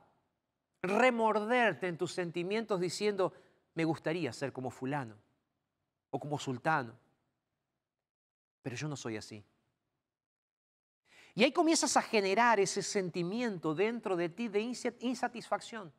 remorderte 0.81 1.89
en 1.89 1.97
tus 1.97 2.13
sentimientos 2.13 2.79
diciendo, 2.79 3.33
me 3.73 3.83
gustaría 3.83 4.31
ser 4.31 4.53
como 4.53 4.69
fulano 4.69 5.17
o 6.12 6.17
como 6.17 6.39
sultano, 6.39 6.97
pero 8.62 8.77
yo 8.77 8.88
no 8.88 8.95
soy 8.95 9.17
así. 9.17 9.43
Y 11.36 11.43
ahí 11.43 11.51
comienzas 11.51 11.97
a 11.97 12.01
generar 12.01 12.57
ese 12.62 12.81
sentimiento 12.81 13.75
dentro 13.75 14.15
de 14.15 14.29
ti 14.29 14.47
de 14.47 14.62
insatisfacción, 15.01 15.91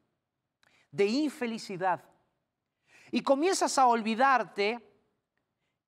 de 0.90 1.04
infelicidad. 1.04 2.02
Y 3.11 3.20
comienzas 3.20 3.76
a 3.76 3.87
olvidarte 3.87 4.80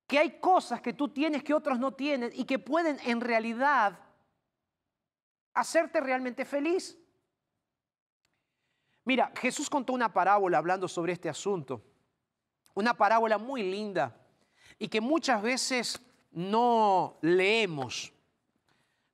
que 0.05 0.19
hay 0.19 0.39
cosas 0.39 0.79
que 0.79 0.93
tú 0.93 1.09
tienes 1.09 1.43
que 1.43 1.55
otros 1.55 1.79
no 1.79 1.95
tienen 1.95 2.31
y 2.35 2.45
que 2.45 2.59
pueden 2.59 2.99
en 3.03 3.19
realidad 3.19 4.10
hacerte 5.53 5.99
realmente 5.99 6.45
feliz. 6.45 6.97
Mira, 9.03 9.31
Jesús 9.35 9.69
contó 9.69 9.93
una 9.93 10.13
parábola 10.13 10.57
hablando 10.57 10.87
sobre 10.87 11.13
este 11.13 11.29
asunto, 11.29 11.81
una 12.73 12.93
parábola 12.93 13.37
muy 13.37 13.63
linda 13.63 14.15
y 14.77 14.87
que 14.87 15.01
muchas 15.01 15.41
veces 15.41 16.01
no 16.31 17.17
leemos. 17.21 18.13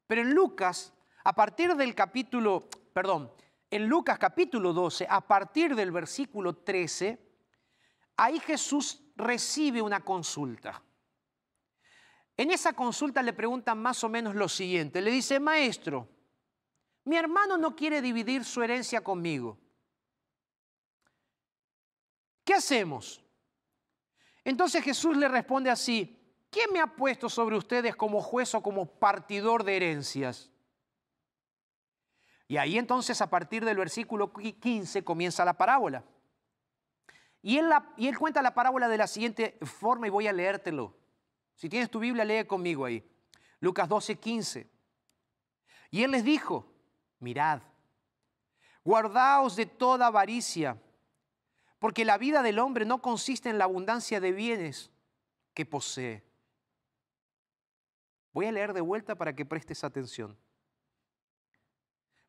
Pero 0.06 0.22
en 0.22 0.34
Lucas, 0.34 0.94
a 1.24 1.34
partir 1.34 1.76
del 1.76 1.96
capítulo, 1.96 2.70
perdón, 2.94 3.32
en 3.70 3.88
Lucas 3.88 4.18
capítulo 4.18 4.74
12, 4.74 5.08
a 5.10 5.22
partir 5.22 5.76
del 5.76 5.92
versículo 5.92 6.56
13, 6.56 7.20
ahí 8.18 8.40
Jesús 8.40 9.04
recibe 9.16 9.82
una 9.82 10.04
consulta. 10.04 10.82
En 12.38 12.52
esa 12.52 12.74
consulta 12.74 13.22
le 13.24 13.34
preguntan 13.34 13.80
más 13.80 14.04
o 14.04 14.10
menos 14.10 14.36
lo 14.36 14.48
siguiente. 14.48 15.02
Le 15.02 15.12
dice, 15.12 15.40
maestro, 15.40 16.08
mi 17.08 17.16
hermano 17.16 17.58
no 17.58 17.74
quiere 17.74 18.02
dividir 18.02 18.44
su 18.44 18.62
herencia 18.62 19.02
conmigo. 19.02 19.58
¿Qué 22.44 22.54
hacemos? 22.54 23.24
Entonces 24.44 24.84
Jesús 24.84 25.16
le 25.16 25.30
responde 25.30 25.70
así, 25.70 26.20
¿quién 26.50 26.72
me 26.74 26.82
ha 26.82 26.88
puesto 26.88 27.30
sobre 27.30 27.56
ustedes 27.56 27.96
como 27.96 28.22
juez 28.22 28.54
o 28.56 28.62
como 28.62 28.86
partidor 29.00 29.64
de 29.64 29.78
herencias? 29.78 30.52
Y 32.50 32.58
ahí 32.58 32.78
entonces 32.78 33.22
a 33.22 33.30
partir 33.30 33.64
del 33.64 33.78
versículo 33.78 34.34
15 34.34 35.06
comienza 35.06 35.46
la 35.46 35.54
parábola. 35.54 36.04
Y 37.42 37.58
él, 37.58 37.70
cuenta 38.20 38.42
la 38.42 38.54
parábola 38.54 38.90
de 38.90 38.98
la 38.98 39.08
siguiente 39.08 39.58
forma 39.62 40.08
y 40.08 40.10
voy 40.10 40.28
a 40.28 40.34
leértelo. 40.34 40.94
Si 41.56 41.70
tienes 41.70 41.90
tu 41.90 42.00
Biblia, 42.00 42.26
lee 42.26 42.44
conmigo 42.46 42.84
ahí. 42.84 43.10
Lucas 43.62 43.88
12, 43.88 44.16
15. 44.16 44.70
Y 45.90 46.04
él 46.04 46.12
les 46.12 46.26
dijo, 46.26 46.77
mirad, 47.20 47.62
guardaos 48.84 49.56
de 49.56 49.66
toda 49.66 50.08
avaricia, 50.08 50.82
porque 51.80 52.06
la 52.06 52.18
vida 52.18 52.42
del 52.42 52.60
hombre 52.60 52.86
no 52.86 53.02
consiste 53.02 53.50
en 53.50 53.58
la 53.58 53.66
abundancia 53.66 54.20
de 54.20 54.32
bienes 54.32 54.92
que 55.54 55.66
posee. 55.66 56.24
Voy 58.32 58.46
a 58.46 58.52
leer 58.52 58.74
de 58.74 58.82
vuelta 58.82 59.16
para 59.16 59.36
que 59.36 59.46
prestes 59.46 59.84
atención, 59.84 60.38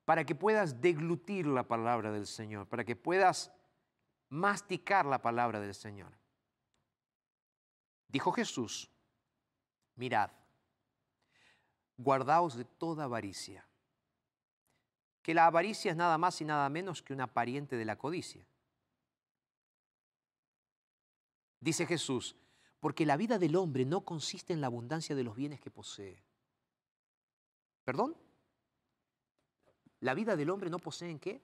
para 0.04 0.24
que 0.24 0.34
puedas 0.34 0.80
deglutir 0.80 1.46
la 1.46 1.64
palabra 1.64 2.10
del 2.10 2.26
Señor, 2.26 2.66
para 2.66 2.84
que 2.84 2.96
puedas 2.96 3.52
masticar 4.30 5.04
la 5.04 5.20
palabra 5.20 5.60
del 5.60 5.74
Señor. 5.74 6.18
Dijo 8.08 8.32
Jesús, 8.32 8.90
mirad, 9.96 10.30
guardaos 11.98 12.56
de 12.56 12.64
toda 12.64 13.04
avaricia, 13.04 13.67
que 15.28 15.34
la 15.34 15.44
avaricia 15.44 15.90
es 15.90 15.96
nada 15.98 16.16
más 16.16 16.40
y 16.40 16.46
nada 16.46 16.66
menos 16.70 17.02
que 17.02 17.12
una 17.12 17.26
pariente 17.26 17.76
de 17.76 17.84
la 17.84 17.98
codicia. 17.98 18.46
Dice 21.60 21.84
Jesús, 21.84 22.34
porque 22.80 23.04
la 23.04 23.18
vida 23.18 23.38
del 23.38 23.54
hombre 23.54 23.84
no 23.84 24.06
consiste 24.06 24.54
en 24.54 24.62
la 24.62 24.68
abundancia 24.68 25.14
de 25.14 25.24
los 25.24 25.36
bienes 25.36 25.60
que 25.60 25.70
posee. 25.70 26.24
¿Perdón? 27.84 28.16
La 30.00 30.14
vida 30.14 30.34
del 30.34 30.48
hombre 30.48 30.70
no 30.70 30.78
posee 30.78 31.10
en 31.10 31.18
qué? 31.18 31.42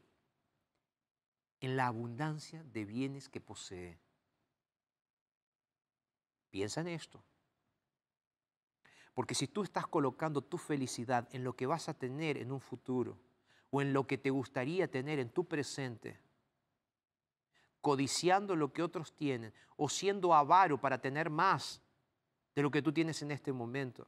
En 1.60 1.76
la 1.76 1.86
abundancia 1.86 2.64
de 2.64 2.86
bienes 2.86 3.28
que 3.28 3.42
posee. 3.42 3.98
Piensa 6.48 6.80
en 6.80 6.88
esto. 6.88 7.22
Porque 9.12 9.34
si 9.34 9.46
tú 9.46 9.62
estás 9.62 9.86
colocando 9.86 10.40
tu 10.40 10.56
felicidad 10.56 11.28
en 11.32 11.44
lo 11.44 11.54
que 11.54 11.66
vas 11.66 11.90
a 11.90 11.98
tener 11.98 12.38
en 12.38 12.50
un 12.50 12.62
futuro 12.62 13.18
o 13.74 13.82
en 13.82 13.92
lo 13.92 14.06
que 14.06 14.18
te 14.18 14.30
gustaría 14.30 14.88
tener 14.88 15.18
en 15.18 15.30
tu 15.30 15.48
presente, 15.48 16.16
codiciando 17.80 18.54
lo 18.54 18.72
que 18.72 18.84
otros 18.84 19.16
tienen 19.16 19.52
o 19.76 19.88
siendo 19.88 20.32
avaro 20.32 20.80
para 20.80 21.00
tener 21.00 21.28
más 21.28 21.82
de 22.54 22.62
lo 22.62 22.70
que 22.70 22.82
tú 22.82 22.92
tienes 22.92 23.20
en 23.22 23.32
este 23.32 23.52
momento. 23.52 24.06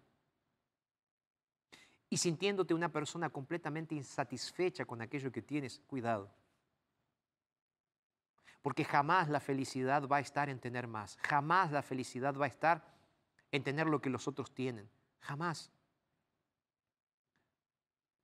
Y 2.09 2.17
sintiéndote 2.17 2.75
una 2.75 2.93
persona 2.93 3.29
completamente 3.29 3.97
insatisfecha 3.97 4.85
con 4.85 5.03
aquello 5.03 5.33
que 5.33 5.43
tienes, 5.43 5.81
cuidado. 5.89 6.31
Porque 8.63 8.85
jamás 8.85 9.29
la 9.29 9.41
felicidad 9.41 10.07
va 10.07 10.19
a 10.19 10.21
estar 10.21 10.49
en 10.49 10.61
tener 10.61 10.87
más. 10.87 11.19
Jamás 11.23 11.73
la 11.73 11.83
felicidad 11.83 12.37
va 12.37 12.45
a 12.45 12.49
estar 12.55 12.85
en 13.51 13.65
tener 13.65 13.89
lo 13.89 14.01
que 14.01 14.11
los 14.11 14.29
otros 14.29 14.55
tienen. 14.55 14.89
Jamás. 15.19 15.73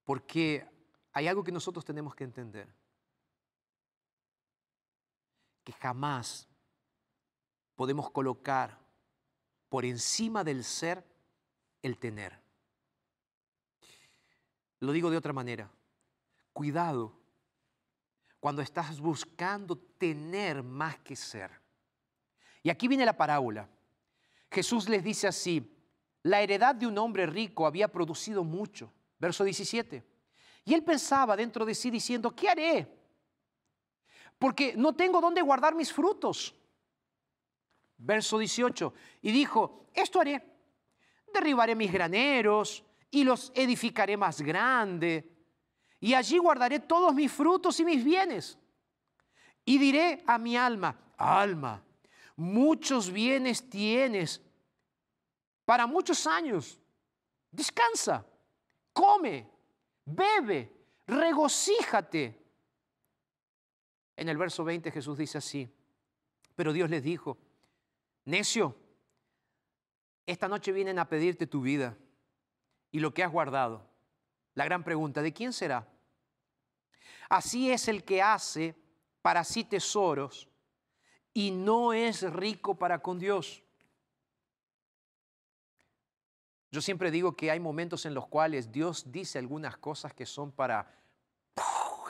Porque 0.05 0.72
hay 1.13 1.29
algo 1.29 1.45
que 1.45 1.53
nosotros 1.53 1.85
tenemos 1.85 2.15
que 2.15 2.25
entender 2.25 2.69
que 5.65 5.73
jamás 5.73 6.49
podemos 7.75 8.11
colocar 8.11 8.79
por 9.69 9.85
encima 9.85 10.45
del 10.45 10.65
ser 10.65 11.05
el 11.83 11.99
tener. 11.99 12.41
Lo 14.81 14.93
digo 14.93 15.11
de 15.11 15.17
otra 15.17 15.33
manera. 15.33 15.71
Cuidado 16.53 17.19
cuando 18.41 18.61
estás 18.61 19.01
buscando 19.01 19.77
tener 19.77 20.63
más 20.63 20.99
que 20.99 21.15
ser. 21.15 21.51
Y 22.63 22.71
aquí 22.71 22.89
viene 22.89 23.07
la 23.07 23.17
parábola. 23.17 23.69
Jesús 24.51 24.89
les 24.89 25.03
dice 25.03 25.29
así, 25.29 25.73
la 26.25 26.41
heredad 26.41 26.75
de 26.75 26.87
un 26.87 26.99
hombre 26.99 27.27
rico 27.27 27.67
había 27.67 27.89
producido 27.89 28.45
mucho. 28.45 28.93
Verso 29.19 29.45
17. 29.45 30.05
Y 30.65 30.75
él 30.75 30.85
pensaba 30.85 31.37
dentro 31.37 31.65
de 31.65 31.75
sí 31.75 31.91
diciendo, 31.91 32.35
¿qué 32.35 32.49
haré? 32.49 33.03
porque 34.43 34.75
no 34.77 34.93
tengo 34.93 35.21
dónde 35.21 35.41
guardar 35.41 35.73
mis 35.73 35.93
frutos. 35.93 36.53
Verso 37.97 38.39
18, 38.39 38.93
y 39.21 39.31
dijo, 39.31 39.87
esto 39.95 40.21
haré, 40.21 40.43
derribaré 41.33 41.77
mis 41.77 41.93
graneros 41.93 42.83
y 43.09 43.23
los 43.23 43.53
edificaré 43.55 44.17
más 44.17 44.41
grande, 44.41 45.31
y 46.01 46.13
allí 46.15 46.39
guardaré 46.39 46.81
todos 46.81 47.15
mis 47.15 47.31
frutos 47.31 47.79
y 47.79 47.85
mis 47.85 48.03
bienes. 48.03 48.59
Y 49.65 49.79
diré 49.79 50.25
a 50.27 50.39
mi 50.39 50.57
alma, 50.57 51.13
alma, 51.17 51.81
muchos 52.35 53.13
bienes 53.13 53.71
tienes 53.71 54.43
para 55.65 55.87
muchos 55.87 56.27
años. 56.27 56.81
Descansa, 57.49 58.27
come, 58.93 59.52
bebe, 60.05 60.73
regocíjate. 61.07 62.41
En 64.17 64.29
el 64.29 64.37
verso 64.37 64.65
20 64.65 64.91
Jesús 64.91 65.19
dice 65.19 65.39
así, 65.39 65.69
pero 66.55 66.73
Dios 66.73 66.91
les 66.91 67.03
dijo, 67.03 67.39
necio, 68.25 68.77
esta 70.27 70.49
noche 70.49 70.73
vienen 70.73 70.99
a 70.99 71.09
pedirte 71.09 71.47
tu 71.47 71.61
vida 71.61 71.97
y 72.91 73.01
lo 73.01 73.13
que 73.13 73.25
has 73.25 73.33
guardado. 73.33 73.89
La 74.55 74.65
gran 74.65 74.85
pregunta, 74.85 75.23
¿de 75.23 75.33
quién 75.33 75.53
será? 75.53 75.89
Así 77.29 77.71
es 77.71 77.89
el 77.89 78.05
que 78.05 78.21
hace 78.21 78.77
para 79.23 79.45
sí 79.45 79.65
tesoros 79.65 80.49
y 81.33 81.51
no 81.51 81.93
es 81.93 82.23
rico 82.31 82.75
para 82.75 83.01
con 83.01 83.19
Dios. 83.19 83.63
Yo 86.73 86.81
siempre 86.81 87.11
digo 87.11 87.37
que 87.37 87.51
hay 87.51 87.61
momentos 87.61 88.07
en 88.07 88.15
los 88.15 88.27
cuales 88.27 88.73
Dios 88.73 89.13
dice 89.13 89.39
algunas 89.39 89.77
cosas 89.77 90.15
que 90.15 90.25
son 90.25 90.51
para 90.51 90.91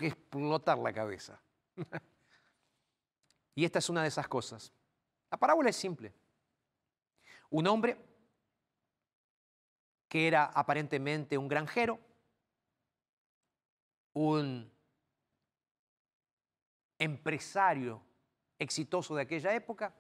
explotar 0.00 0.78
la 0.78 0.92
cabeza. 0.92 1.42
y 3.56 3.64
esta 3.64 3.80
es 3.80 3.90
una 3.90 4.02
de 4.02 4.08
esas 4.08 4.28
cosas. 4.28 4.72
La 5.32 5.36
parábola 5.36 5.68
es 5.68 5.76
simple. 5.76 6.14
Un 7.50 7.66
hombre 7.66 7.98
que 10.08 10.28
era 10.28 10.44
aparentemente 10.44 11.36
un 11.36 11.48
granjero, 11.48 11.98
un 14.12 14.70
empresario 16.98 18.00
exitoso 18.60 19.16
de 19.16 19.22
aquella 19.22 19.52
época, 19.54 19.92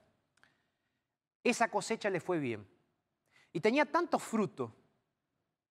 esa 1.42 1.68
cosecha 1.68 2.08
le 2.10 2.20
fue 2.20 2.38
bien. 2.38 2.64
Y 3.52 3.60
tenía 3.60 3.84
tanto 3.84 4.18
fruto 4.18 4.74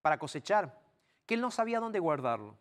para 0.01 0.17
cosechar 0.17 0.79
que 1.25 1.33
él 1.35 1.41
no 1.41 1.51
sabía 1.51 1.79
dónde 1.79 1.99
guardarlo. 1.99 2.57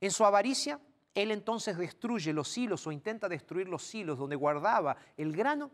En 0.00 0.10
su 0.10 0.24
avaricia, 0.24 0.80
él 1.14 1.30
entonces 1.30 1.78
destruye 1.78 2.32
los 2.32 2.56
hilos 2.58 2.86
o 2.86 2.92
intenta 2.92 3.28
destruir 3.28 3.68
los 3.68 3.94
hilos 3.94 4.18
donde 4.18 4.36
guardaba 4.36 4.96
el 5.16 5.34
grano 5.34 5.70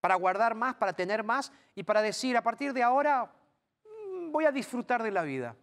para 0.00 0.16
guardar 0.16 0.54
más, 0.54 0.74
para 0.74 0.92
tener 0.92 1.22
más 1.22 1.52
y 1.74 1.84
para 1.84 2.02
decir, 2.02 2.36
a 2.36 2.42
partir 2.42 2.72
de 2.72 2.82
ahora 2.82 3.32
mm, 3.84 4.32
voy 4.32 4.44
a 4.44 4.52
disfrutar 4.52 5.02
de 5.02 5.10
la 5.10 5.22
vida. 5.22 5.56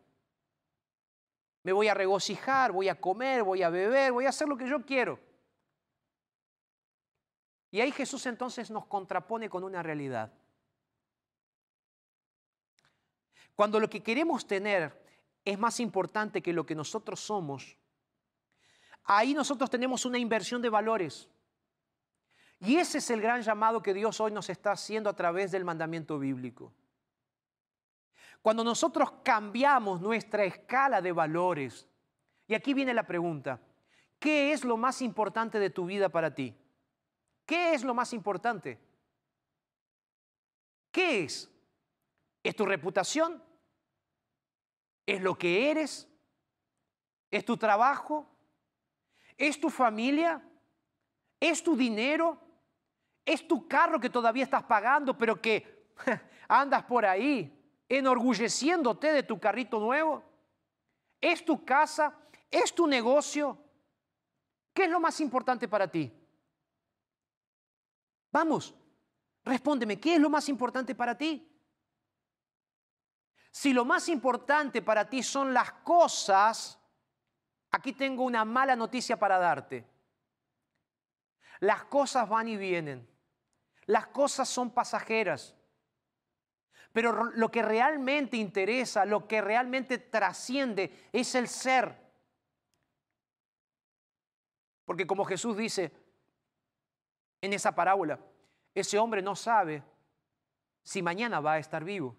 Me 1.63 1.73
voy 1.73 1.89
a 1.89 1.93
regocijar, 1.93 2.71
voy 2.71 2.87
a 2.87 2.99
comer, 2.99 3.43
voy 3.43 3.63
a 3.63 3.69
beber, 3.69 4.13
voy 4.13 4.25
a 4.25 4.29
hacer 4.29 4.47
lo 4.47 4.57
que 4.57 4.67
yo 4.67 4.85
quiero. 4.85 5.19
Y 7.71 7.81
ahí 7.81 7.91
Jesús 7.91 8.25
entonces 8.25 8.71
nos 8.71 8.85
contrapone 8.85 9.49
con 9.49 9.63
una 9.63 9.83
realidad. 9.83 10.31
Cuando 13.55 13.79
lo 13.79 13.89
que 13.89 14.01
queremos 14.01 14.47
tener 14.47 14.97
es 15.43 15.59
más 15.59 15.79
importante 15.79 16.41
que 16.41 16.53
lo 16.53 16.65
que 16.65 16.75
nosotros 16.75 17.19
somos, 17.19 17.77
ahí 19.03 19.33
nosotros 19.33 19.69
tenemos 19.69 20.05
una 20.05 20.17
inversión 20.17 20.61
de 20.61 20.69
valores. 20.69 21.29
Y 22.61 22.77
ese 22.77 22.97
es 22.97 23.09
el 23.09 23.21
gran 23.21 23.41
llamado 23.41 23.81
que 23.81 23.93
Dios 23.93 24.19
hoy 24.19 24.31
nos 24.31 24.49
está 24.49 24.71
haciendo 24.71 25.09
a 25.09 25.15
través 25.15 25.51
del 25.51 25.65
mandamiento 25.65 26.19
bíblico. 26.19 26.73
Cuando 28.41 28.63
nosotros 28.63 29.11
cambiamos 29.23 30.01
nuestra 30.01 30.43
escala 30.45 31.01
de 31.01 31.11
valores, 31.11 31.87
y 32.47 32.55
aquí 32.55 32.73
viene 32.73 32.93
la 32.93 33.05
pregunta, 33.05 33.61
¿qué 34.17 34.53
es 34.53 34.63
lo 34.63 34.75
más 34.75 35.01
importante 35.01 35.59
de 35.59 35.69
tu 35.69 35.85
vida 35.85 36.09
para 36.09 36.33
ti? 36.33 36.55
¿Qué 37.49 37.73
es 37.73 37.83
lo 37.83 37.95
más 37.95 38.13
importante? 38.13 38.77
¿Qué 40.91 41.23
es? 41.23 41.49
¿Es 42.43 42.55
tu 42.55 42.63
reputación? 42.63 43.43
¿Es 45.03 45.19
lo 45.19 45.35
que 45.35 45.71
eres? 45.71 46.07
¿Es 47.31 47.43
tu 47.43 47.57
trabajo? 47.57 48.29
¿Es 49.35 49.59
tu 49.59 49.71
familia? 49.71 50.47
¿Es 51.39 51.63
tu 51.63 51.75
dinero? 51.75 52.39
¿Es 53.25 53.47
tu 53.47 53.67
carro 53.67 53.99
que 53.99 54.11
todavía 54.11 54.43
estás 54.43 54.61
pagando 54.65 55.17
pero 55.17 55.41
que 55.41 55.87
andas 56.47 56.83
por 56.83 57.03
ahí 57.03 57.51
enorgulleciéndote 57.89 59.11
de 59.11 59.23
tu 59.23 59.39
carrito 59.39 59.79
nuevo? 59.79 60.23
¿Es 61.19 61.43
tu 61.43 61.65
casa? 61.65 62.15
¿Es 62.51 62.75
tu 62.75 62.85
negocio? 62.85 63.57
¿Qué 64.71 64.83
es 64.83 64.89
lo 64.91 64.99
más 64.99 65.19
importante 65.19 65.67
para 65.67 65.87
ti? 65.87 66.18
Vamos, 68.31 68.75
respóndeme, 69.43 69.99
¿qué 69.99 70.15
es 70.15 70.21
lo 70.21 70.29
más 70.29 70.49
importante 70.49 70.93
para 70.95 71.17
ti? 71.17 71.45
Si 73.51 73.73
lo 73.73 73.83
más 73.83 74.07
importante 74.09 74.81
para 74.81 75.09
ti 75.09 75.23
son 75.23 75.53
las 75.53 75.71
cosas, 75.71 76.79
aquí 77.71 77.93
tengo 77.93 78.23
una 78.23 78.45
mala 78.45 78.75
noticia 78.75 79.17
para 79.17 79.39
darte. 79.39 79.85
Las 81.59 81.85
cosas 81.85 82.29
van 82.29 82.47
y 82.47 82.57
vienen. 82.57 83.07
Las 83.85 84.07
cosas 84.07 84.47
son 84.47 84.71
pasajeras. 84.71 85.55
Pero 86.93 87.25
lo 87.31 87.49
que 87.51 87.61
realmente 87.61 88.37
interesa, 88.37 89.05
lo 89.05 89.27
que 89.27 89.41
realmente 89.41 89.97
trasciende 89.97 91.09
es 91.11 91.35
el 91.35 91.47
ser. 91.47 91.97
Porque 94.85 95.05
como 95.05 95.25
Jesús 95.25 95.57
dice 95.57 95.91
en 97.41 97.53
esa 97.53 97.73
parábola, 97.73 98.19
ese 98.73 98.97
hombre 98.97 99.21
no 99.21 99.35
sabe 99.35 99.83
si 100.83 101.01
mañana 101.01 101.39
va 101.39 101.53
a 101.53 101.59
estar 101.59 101.83
vivo. 101.83 102.15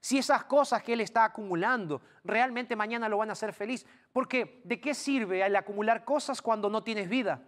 Si 0.00 0.18
esas 0.18 0.44
cosas 0.44 0.82
que 0.82 0.94
él 0.94 1.00
está 1.00 1.24
acumulando 1.24 2.02
realmente 2.24 2.74
mañana 2.74 3.08
lo 3.08 3.18
van 3.18 3.30
a 3.30 3.34
hacer 3.34 3.52
feliz. 3.52 3.86
Porque 4.12 4.60
¿de 4.64 4.80
qué 4.80 4.94
sirve 4.94 5.46
el 5.46 5.54
acumular 5.54 6.04
cosas 6.04 6.42
cuando 6.42 6.68
no 6.68 6.82
tienes 6.82 7.08
vida? 7.08 7.40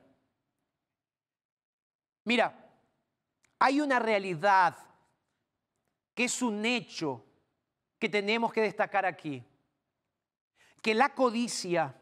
Mira, 2.25 2.71
hay 3.59 3.81
una 3.81 3.99
realidad 3.99 4.77
que 6.15 6.25
es 6.25 6.43
un 6.43 6.65
hecho 6.65 7.25
que 7.99 8.09
tenemos 8.09 8.53
que 8.53 8.63
destacar 8.63 9.05
aquí. 9.05 9.45
Que 10.81 10.95
la 10.95 11.13
codicia, 11.13 11.93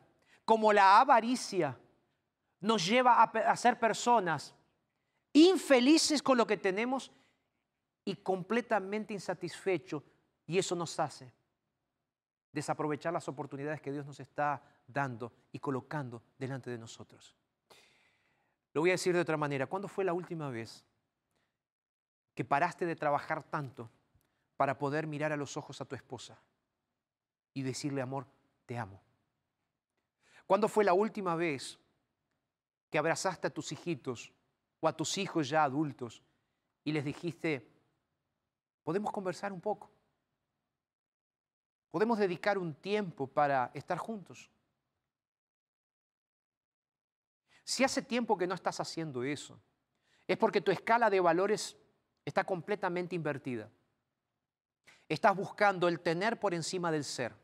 como 0.45 0.73
la 0.73 1.01
avaricia, 1.01 1.79
nos 2.63 2.87
lleva 2.87 3.23
a, 3.23 3.57
ser 3.57 3.79
personas 3.79 4.55
infelices 5.33 6.23
con 6.23 6.39
lo 6.39 6.47
que 6.47 6.57
tenemos 6.57 7.13
y 8.05 8.15
completamente 8.17 9.13
insatisfechos. 9.13 10.03
Y 10.47 10.59
eso 10.59 10.75
nos 10.75 10.99
hace 10.99 11.33
desaprovechar 12.53 13.13
las 13.13 13.29
oportunidades 13.29 13.81
que 13.81 13.91
Dios 13.91 14.07
nos 14.07 14.21
está 14.21 14.63
dando 14.87 15.33
y 15.51 15.59
colocando 15.59 16.23
delante 16.39 16.71
de 16.71 16.79
nosotros. 16.79 17.35
Lo 18.73 18.81
voy 18.81 18.91
a 18.91 18.95
decir 18.95 19.13
de 19.15 19.21
otra 19.21 19.37
manera. 19.37 19.67
¿Cuándo 19.67 19.89
fue 19.89 20.05
la 20.05 20.13
última 20.13 20.49
vez 20.49 20.85
que 22.35 22.45
paraste 22.45 22.87
de 22.87 22.95
trabajar 22.95 23.43
tanto 23.43 23.91
para 24.57 24.79
poder 24.79 25.07
mirar 25.09 25.33
a 25.33 25.37
los 25.37 25.57
ojos 25.57 25.81
a 25.81 25.85
tu 25.85 25.97
esposa 25.97 26.41
y 27.55 27.63
decirle, 27.63 28.03
amor, 28.03 28.27
te 28.67 28.79
amo? 28.79 29.03
¿Cuándo 30.47 30.69
fue 30.69 30.85
la 30.85 30.93
última 30.93 31.35
vez 31.35 31.79
que 32.93 32.99
abrazaste 32.99 33.47
a 33.47 33.51
tus 33.51 33.73
hijitos 33.73 34.35
o 34.79 34.87
a 34.87 34.95
tus 34.95 35.17
hijos 35.17 35.49
ya 35.49 35.65
adultos 35.65 36.23
y 36.85 36.93
les 36.93 37.03
dijiste, 37.03 37.67
podemos 38.85 39.11
conversar 39.11 39.51
un 39.51 39.63
poco? 39.63 39.91
¿Podemos 41.91 42.19
dedicar 42.19 42.59
un 42.59 42.75
tiempo 42.75 43.27
para 43.27 43.71
estar 43.73 43.97
juntos? 43.97 44.51
Si 47.65 47.83
hace 47.83 48.03
tiempo 48.03 48.37
que 48.37 48.47
no 48.47 48.55
estás 48.55 48.79
haciendo 48.79 49.25
eso, 49.25 49.59
es 50.29 50.37
porque 50.37 50.61
tu 50.61 50.71
escala 50.71 51.09
de 51.09 51.21
valores 51.21 51.79
está 52.27 52.45
completamente 52.45 53.17
invertida. 53.17 53.71
Estás 55.09 55.35
buscando 55.35 55.89
el 55.89 56.01
tener 56.01 56.39
por 56.39 56.53
encima 56.53 56.93
del 56.93 57.05
ser. 57.05 57.35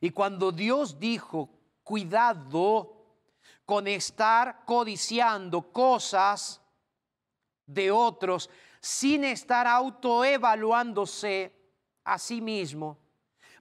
Y 0.00 0.10
cuando 0.10 0.50
Dios 0.50 0.98
dijo, 0.98 1.50
cuidado 1.84 2.99
con 3.64 3.86
estar 3.86 4.64
codiciando 4.64 5.72
cosas 5.72 6.60
de 7.66 7.90
otros 7.90 8.50
sin 8.80 9.24
estar 9.24 9.66
autoevaluándose 9.66 11.54
a 12.04 12.18
sí 12.18 12.40
mismo, 12.40 12.98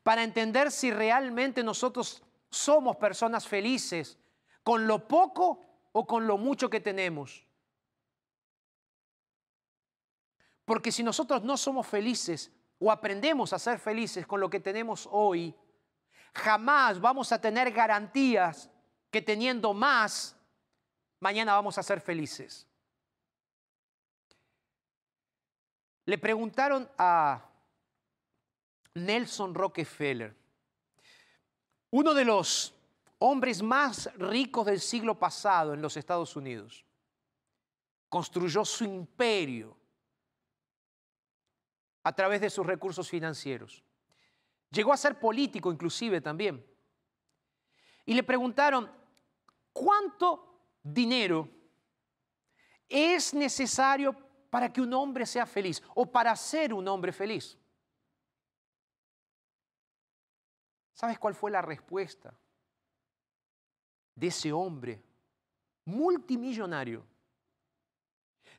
para 0.02 0.24
entender 0.24 0.72
si 0.72 0.92
realmente 0.92 1.64
nosotros 1.64 2.24
somos 2.50 2.96
personas 2.96 3.48
felices 3.48 4.18
con 4.64 4.88
lo 4.88 5.08
poco 5.08 5.62
o 5.92 6.08
con 6.08 6.26
lo 6.26 6.38
mucho 6.38 6.70
que 6.70 6.80
tenemos. 6.80 7.46
Porque 10.66 10.92
si 10.92 11.04
nosotros 11.04 11.44
no 11.44 11.58
somos 11.58 11.88
felices 11.88 12.52
o 12.80 12.92
aprendemos 12.92 13.54
a 13.54 13.60
ser 13.60 13.80
felices 13.80 14.26
con 14.26 14.40
lo 14.40 14.50
que 14.50 14.60
tenemos 14.60 15.08
hoy, 15.12 15.54
jamás 16.34 17.00
vamos 17.00 17.32
a 17.32 17.42
tener 17.42 17.72
garantías 17.72 18.70
que 19.12 19.22
teniendo 19.22 19.74
más, 19.74 20.36
mañana 21.20 21.54
vamos 21.54 21.78
a 21.78 21.84
ser 21.84 22.02
felices. 22.02 22.68
Le 26.06 26.18
preguntaron 26.18 26.90
a 26.98 27.44
Nelson 28.96 29.54
Rockefeller, 29.54 30.36
uno 31.92 32.14
de 32.14 32.26
los 32.26 32.74
hombres 33.20 33.62
más 33.62 34.10
ricos 34.16 34.66
del 34.66 34.80
siglo 34.80 35.18
pasado 35.18 35.74
en 35.74 35.82
los 35.82 35.98
Estados 35.98 36.36
Unidos. 36.36 36.86
Construyó 38.08 38.66
su 38.66 38.86
imperio 38.86 39.78
a 42.04 42.16
través 42.16 42.42
de 42.42 42.50
sus 42.50 42.66
recursos 42.66 43.08
financieros. 43.08 43.84
Llegó 44.72 44.94
a 44.94 44.98
ser 44.98 45.20
político 45.20 45.72
inclusive 45.72 46.22
también. 46.22 46.66
Y 48.06 48.14
le 48.14 48.24
preguntaron, 48.24 48.90
¿cuánto 49.80 50.60
dinero 50.84 51.48
es 52.90 53.34
necesario 53.34 54.14
para 54.50 54.72
que 54.74 54.82
un 54.82 54.94
hombre 54.94 55.26
sea 55.26 55.46
feliz 55.46 55.82
o 55.96 56.06
para 56.06 56.36
ser 56.36 56.74
un 56.74 56.86
hombre 56.88 57.14
feliz? 57.14 57.58
¿Sabes 60.94 61.18
cuál 61.18 61.34
fue 61.34 61.50
la 61.50 61.62
respuesta 61.62 62.38
de 64.16 64.28
ese 64.28 64.52
hombre 64.52 65.02
multimillonario? 65.86 67.06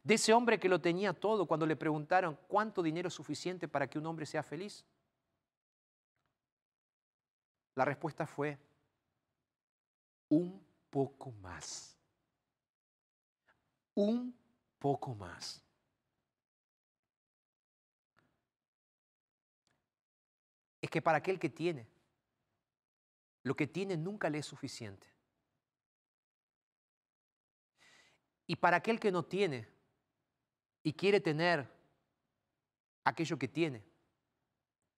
De 0.02 0.14
ese 0.14 0.32
hombre 0.32 0.58
que 0.58 0.70
lo 0.70 0.80
tenía 0.80 1.12
todo 1.12 1.46
cuando 1.46 1.66
le 1.66 1.76
preguntaron 1.76 2.38
cuánto 2.48 2.82
dinero 2.82 3.08
es 3.08 3.14
suficiente 3.14 3.68
para 3.68 3.90
que 3.90 3.98
un 3.98 4.06
hombre 4.06 4.24
sea 4.24 4.42
feliz. 4.42 4.86
La 7.74 7.84
respuesta 7.84 8.26
fue 8.26 8.58
un 10.30 10.69
poco 10.90 11.30
más. 11.32 11.96
Un 13.94 14.36
poco 14.78 15.14
más. 15.14 15.62
Es 20.82 20.90
que 20.90 21.02
para 21.02 21.18
aquel 21.18 21.38
que 21.38 21.48
tiene, 21.48 21.86
lo 23.42 23.54
que 23.54 23.66
tiene 23.66 23.96
nunca 23.96 24.28
le 24.28 24.38
es 24.38 24.46
suficiente. 24.46 25.06
Y 28.46 28.56
para 28.56 28.78
aquel 28.78 28.98
que 28.98 29.12
no 29.12 29.24
tiene 29.24 29.68
y 30.82 30.92
quiere 30.92 31.20
tener 31.20 31.70
aquello 33.04 33.38
que 33.38 33.48
tiene, 33.48 33.84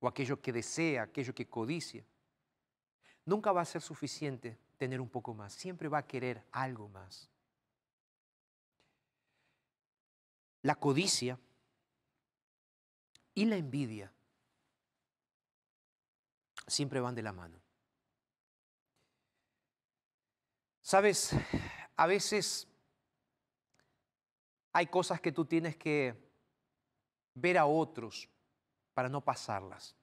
o 0.00 0.08
aquello 0.08 0.40
que 0.40 0.52
desea, 0.52 1.02
aquello 1.02 1.34
que 1.34 1.48
codicia, 1.48 2.04
nunca 3.24 3.52
va 3.52 3.60
a 3.60 3.66
ser 3.66 3.82
suficiente 3.82 4.58
tener 4.82 5.00
un 5.00 5.08
poco 5.08 5.32
más, 5.32 5.52
siempre 5.52 5.86
va 5.86 5.98
a 5.98 6.06
querer 6.08 6.44
algo 6.50 6.88
más. 6.88 7.30
La 10.62 10.74
codicia 10.74 11.38
y 13.32 13.44
la 13.44 13.54
envidia 13.54 14.12
siempre 16.66 16.98
van 16.98 17.14
de 17.14 17.22
la 17.22 17.32
mano. 17.32 17.60
Sabes, 20.80 21.30
a 21.96 22.06
veces 22.08 22.66
hay 24.72 24.88
cosas 24.88 25.20
que 25.20 25.30
tú 25.30 25.44
tienes 25.44 25.76
que 25.76 26.28
ver 27.34 27.56
a 27.56 27.66
otros 27.66 28.28
para 28.94 29.08
no 29.08 29.20
pasarlas. 29.20 29.94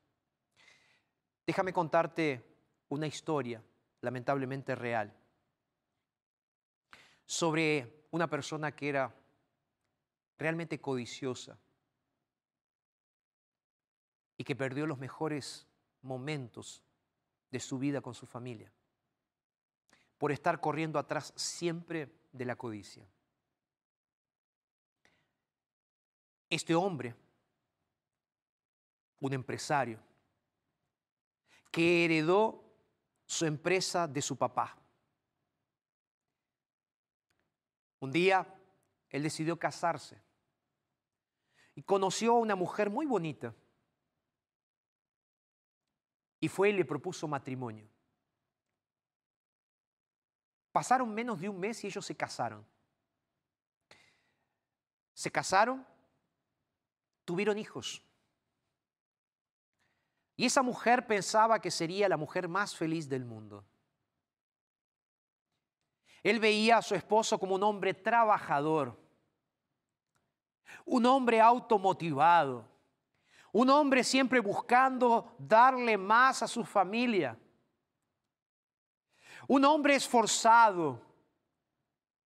Déjame 1.45 1.73
contarte 1.73 2.41
una 2.87 3.07
historia, 3.07 3.61
lamentablemente 4.01 4.75
real, 4.75 5.13
sobre 7.25 8.05
una 8.11 8.27
persona 8.27 8.75
que 8.75 8.89
era 8.89 9.13
realmente 10.37 10.79
codiciosa 10.79 11.59
y 14.37 14.43
que 14.43 14.55
perdió 14.55 14.87
los 14.87 14.97
mejores 14.97 15.67
momentos 16.01 16.81
de 17.51 17.59
su 17.59 17.77
vida 17.77 18.01
con 18.01 18.13
su 18.13 18.25
familia 18.25 18.71
por 20.19 20.31
estar 20.31 20.59
corriendo 20.59 20.99
atrás 20.99 21.33
siempre 21.35 22.11
de 22.33 22.45
la 22.45 22.55
codicia. 22.55 23.07
Este 26.49 26.75
hombre, 26.75 27.15
un 29.19 29.33
empresario, 29.33 29.99
que 31.71 32.05
heredó 32.05 32.68
su 33.29 33.45
empresa 33.45 34.07
de 34.07 34.23
su 34.23 34.35
papá. 34.35 34.75
Un 37.99 38.11
día 38.11 38.59
él 39.07 39.21
decidió 39.21 39.57
casarse 39.59 40.19
y 41.75 41.83
conoció 41.83 42.31
a 42.31 42.39
una 42.39 42.55
mujer 42.55 42.89
muy 42.89 43.05
bonita 43.05 43.53
y 46.39 46.47
fue 46.47 46.71
y 46.71 46.73
le 46.73 46.85
propuso 46.85 47.27
matrimonio. 47.27 47.87
Pasaron 50.71 51.13
menos 51.13 51.39
de 51.39 51.49
un 51.49 51.59
mes 51.59 51.83
y 51.83 51.87
ellos 51.87 52.07
se 52.07 52.15
casaron. 52.15 52.65
Se 55.13 55.31
casaron, 55.31 55.85
tuvieron 57.25 57.59
hijos. 57.59 58.01
Y 60.39 60.45
esa 60.45 60.61
mujer 60.61 61.05
pensaba 61.05 61.59
que 61.59 61.69
sería 61.69 62.07
la 62.07 62.15
mujer 62.15 62.47
más 62.47 62.73
feliz 62.73 63.09
del 63.09 63.25
mundo. 63.25 63.65
Él 66.23 66.39
veía 66.39 66.77
a 66.77 66.81
su 66.81 66.95
esposo 66.95 67.37
como 67.37 67.55
un 67.55 67.63
hombre 67.63 67.93
trabajador, 67.93 68.97
un 70.85 71.05
hombre 71.05 71.41
automotivado, 71.41 72.65
un 73.51 73.69
hombre 73.69 74.01
siempre 74.01 74.39
buscando 74.39 75.35
darle 75.37 75.97
más 75.97 76.41
a 76.41 76.47
su 76.47 76.63
familia, 76.63 77.37
un 79.45 79.65
hombre 79.65 79.95
esforzado 79.95 81.01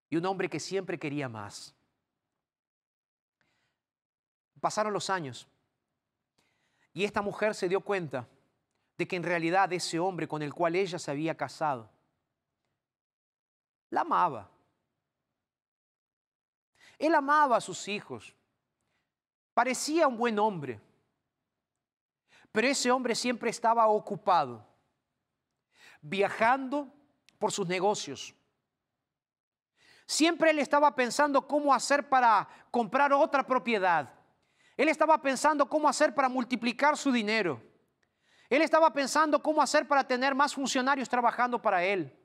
y 0.07 0.18
un 0.18 0.26
hombre 0.28 0.47
que 0.47 0.59
siempre 0.59 0.99
quería 0.99 1.28
más. 1.28 1.76
Pasaron 4.61 4.93
los 4.93 5.09
años 5.09 5.49
y 6.93 7.03
esta 7.03 7.21
mujer 7.21 7.55
se 7.55 7.67
dio 7.67 7.81
cuenta 7.81 8.27
de 8.97 9.07
que 9.07 9.15
en 9.15 9.23
realidad 9.23 9.73
ese 9.73 9.99
hombre 9.99 10.27
con 10.27 10.41
el 10.41 10.53
cual 10.53 10.75
ella 10.75 10.99
se 10.99 11.09
había 11.09 11.35
casado, 11.35 11.89
la 13.89 14.01
amaba. 14.01 14.49
Él 16.99 17.15
amaba 17.15 17.57
a 17.57 17.61
sus 17.61 17.87
hijos. 17.87 18.35
Parecía 19.53 20.07
un 20.07 20.17
buen 20.17 20.37
hombre. 20.39 20.79
Pero 22.51 22.67
ese 22.67 22.91
hombre 22.91 23.15
siempre 23.15 23.49
estaba 23.49 23.87
ocupado, 23.87 24.63
viajando 26.01 26.87
por 27.39 27.51
sus 27.51 27.67
negocios. 27.67 28.35
Siempre 30.05 30.51
él 30.51 30.59
estaba 30.59 30.93
pensando 30.95 31.47
cómo 31.47 31.73
hacer 31.73 32.07
para 32.07 32.47
comprar 32.69 33.11
otra 33.11 33.43
propiedad. 33.45 34.13
Él 34.76 34.89
estaba 34.89 35.21
pensando 35.21 35.67
cómo 35.67 35.88
hacer 35.88 36.13
para 36.13 36.30
multiplicar 36.30 36.97
su 36.97 37.11
dinero. 37.11 37.61
Él 38.49 38.61
estaba 38.61 38.91
pensando 38.91 39.41
cómo 39.41 39.61
hacer 39.61 39.88
para 39.88 40.05
tener 40.05 40.36
más 40.36 40.53
funcionarios 40.53 41.09
trabajando 41.09 41.61
para 41.61 41.84
él. 41.84 42.15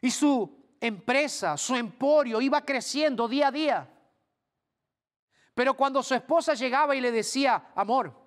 Y 0.00 0.10
su 0.10 0.76
empresa, 0.80 1.56
su 1.56 1.76
emporio 1.76 2.40
iba 2.40 2.60
creciendo 2.64 3.28
día 3.28 3.48
a 3.48 3.52
día. 3.52 3.90
Pero 5.54 5.74
cuando 5.74 6.02
su 6.02 6.14
esposa 6.14 6.54
llegaba 6.54 6.96
y 6.96 7.00
le 7.00 7.12
decía, 7.12 7.70
amor, 7.74 8.22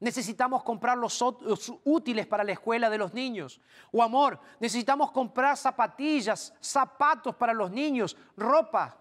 necesitamos 0.00 0.64
comprar 0.64 0.98
los, 0.98 1.22
útiles 1.84 2.26
para 2.26 2.42
la 2.42 2.52
escuela 2.52 2.90
de 2.90 2.98
los 2.98 3.14
niños. 3.14 3.60
O 3.92 4.02
amor, 4.02 4.40
necesitamos 4.58 5.12
comprar 5.12 5.56
zapatillas, 5.56 6.52
zapatos 6.60 7.36
para 7.36 7.52
los 7.52 7.70
niños, 7.70 8.16
ropa. 8.36 8.98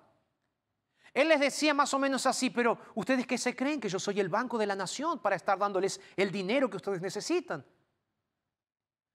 Él 1.14 1.28
les 1.28 1.40
decía 1.40 1.74
más 1.74 1.94
o 1.94 2.00
menos 2.00 2.26
así, 2.26 2.50
pero 2.50 2.78
ustedes 2.96 3.28
qué 3.28 3.38
se 3.38 3.56
creen 3.56 3.82
que 3.82 3.90
yo 3.90 4.00
soy 4.00 4.20
el 4.20 4.30
banco 4.30 4.58
de 4.58 4.66
la 4.66 4.76
nación 4.76 5.20
para 5.20 5.36
estar 5.36 5.58
dándoles 5.58 6.00
el 6.16 6.32
dinero 6.32 6.70
que 6.70 6.78
ustedes 6.78 7.02
necesitan. 7.02 7.66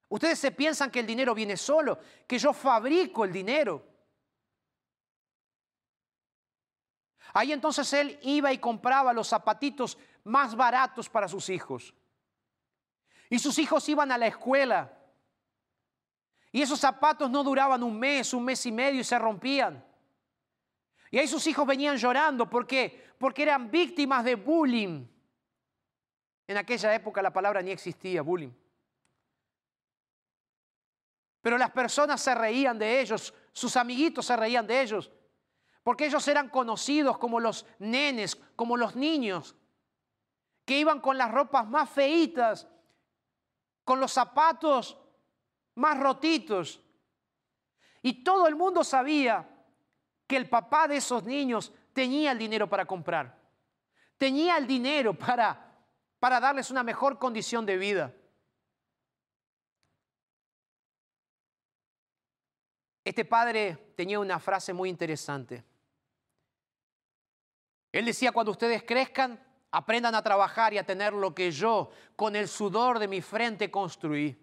Ustedes 0.09 0.39
se 0.39 0.53
piensan 0.53 0.91
que 0.91 1.01
el 1.01 1.07
dinero 1.07 1.35
viene 1.35 1.57
solo, 1.57 1.99
que 2.27 2.39
yo 2.39 2.53
fabrico 2.53 3.25
el 3.25 3.33
dinero. 3.33 3.83
Ahí 7.33 7.53
entonces 7.53 7.91
él 7.93 8.19
iba 8.23 8.53
y 8.53 8.59
compraba 8.59 9.13
los 9.13 9.29
zapatitos 9.29 9.99
más 10.25 10.55
baratos 10.55 11.09
para 11.09 11.29
sus 11.29 11.49
hijos. 11.49 11.95
Y 13.31 13.39
sus 13.39 13.59
hijos 13.59 13.89
iban 13.89 14.13
a 14.13 14.19
la 14.19 14.27
escuela. 14.27 14.93
Y 16.53 16.63
esos 16.63 16.79
zapatos 16.79 17.31
no 17.31 17.43
duraban 17.43 17.83
un 17.83 17.99
mes, 17.99 18.33
un 18.33 18.45
mes 18.45 18.65
y 18.67 18.73
medio 18.73 19.01
y 19.01 19.05
se 19.05 19.19
rompían. 19.19 19.86
Y 21.17 21.19
ahí 21.19 21.27
sus 21.27 21.47
hijos 21.47 21.67
venían 21.67 21.97
llorando. 21.97 22.51
¿Por 22.51 22.67
qué? 22.67 23.11
Porque 23.17 23.43
eran 23.43 23.71
víctimas 23.71 24.23
de 24.23 24.35
bullying. 24.35 25.07
En 26.47 26.57
aquella 26.59 26.95
época 26.95 27.23
la 27.23 27.33
palabra 27.33 27.63
ni 27.63 27.71
existía, 27.71 28.21
bullying. 28.21 28.51
Pero 31.41 31.57
las 31.57 31.71
personas 31.71 32.21
se 32.21 32.35
reían 32.35 32.79
de 32.79 33.01
ellos, 33.01 33.33
sus 33.51 33.79
amiguitos 33.79 34.27
se 34.27 34.37
reían 34.37 34.67
de 34.67 34.83
ellos, 34.83 35.11
porque 35.83 36.05
ellos 36.05 36.29
eran 36.29 36.51
conocidos 36.51 37.17
como 37.17 37.41
los 37.41 37.65
nenes, 37.79 38.37
como 38.55 38.77
los 38.77 38.95
niños, 38.95 39.57
que 40.67 40.79
iban 40.79 41.01
con 41.01 41.17
las 41.17 41.33
ropas 41.33 41.67
más 41.67 41.89
feitas, 41.89 42.69
con 43.85 44.01
los 44.01 44.13
zapatos 44.13 44.99
más 45.77 45.99
rotitos. 45.99 46.79
Y 48.03 48.23
todo 48.23 48.47
el 48.47 48.55
mundo 48.55 48.85
sabía 48.85 49.56
que 50.27 50.37
el 50.37 50.49
papá 50.49 50.89
de 50.89 50.97
esos 50.97 51.25
niños 51.25 51.73
tenía 51.93 52.33
el 52.33 52.39
dinero 52.39 52.69
para 52.69 52.87
comprar, 52.87 53.39
tenía 54.19 54.57
el 54.59 54.67
dinero 54.67 55.15
para, 55.15 55.75
para 56.19 56.41
darles 56.41 56.71
una 56.71 56.83
mejor 56.83 57.19
condición 57.19 57.65
de 57.65 57.77
vida. 57.77 58.15
Este 63.05 63.25
padre 63.25 63.93
tenía 63.95 64.19
una 64.19 64.41
frase 64.41 64.73
muy 64.73 64.89
interesante. 64.89 65.63
Él 67.93 68.05
decía, 68.05 68.33
cuando 68.33 68.51
ustedes 68.51 68.83
crezcan, 68.83 69.41
aprendan 69.71 70.15
a 70.15 70.23
trabajar 70.23 70.75
y 70.75 70.79
a 70.79 70.85
tener 70.85 71.13
lo 71.13 71.35
que 71.35 71.53
yo 71.53 71.91
con 72.17 72.35
el 72.35 72.49
sudor 72.49 72.99
de 72.99 73.07
mi 73.07 73.23
frente 73.23 73.71
construí. 73.71 74.37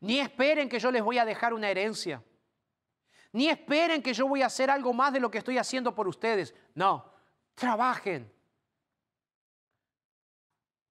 Ni 0.00 0.20
esperen 0.20 0.68
que 0.68 0.78
yo 0.78 0.90
les 0.90 1.02
voy 1.02 1.18
a 1.18 1.24
dejar 1.24 1.52
una 1.52 1.68
herencia. 1.68 2.22
Ni 3.32 3.48
esperen 3.48 4.02
que 4.02 4.14
yo 4.14 4.26
voy 4.26 4.42
a 4.42 4.46
hacer 4.46 4.70
algo 4.70 4.92
más 4.92 5.12
de 5.12 5.20
lo 5.20 5.30
que 5.30 5.38
estoy 5.38 5.58
haciendo 5.58 5.94
por 5.94 6.08
ustedes. 6.08 6.54
No, 6.74 7.12
trabajen. 7.54 8.32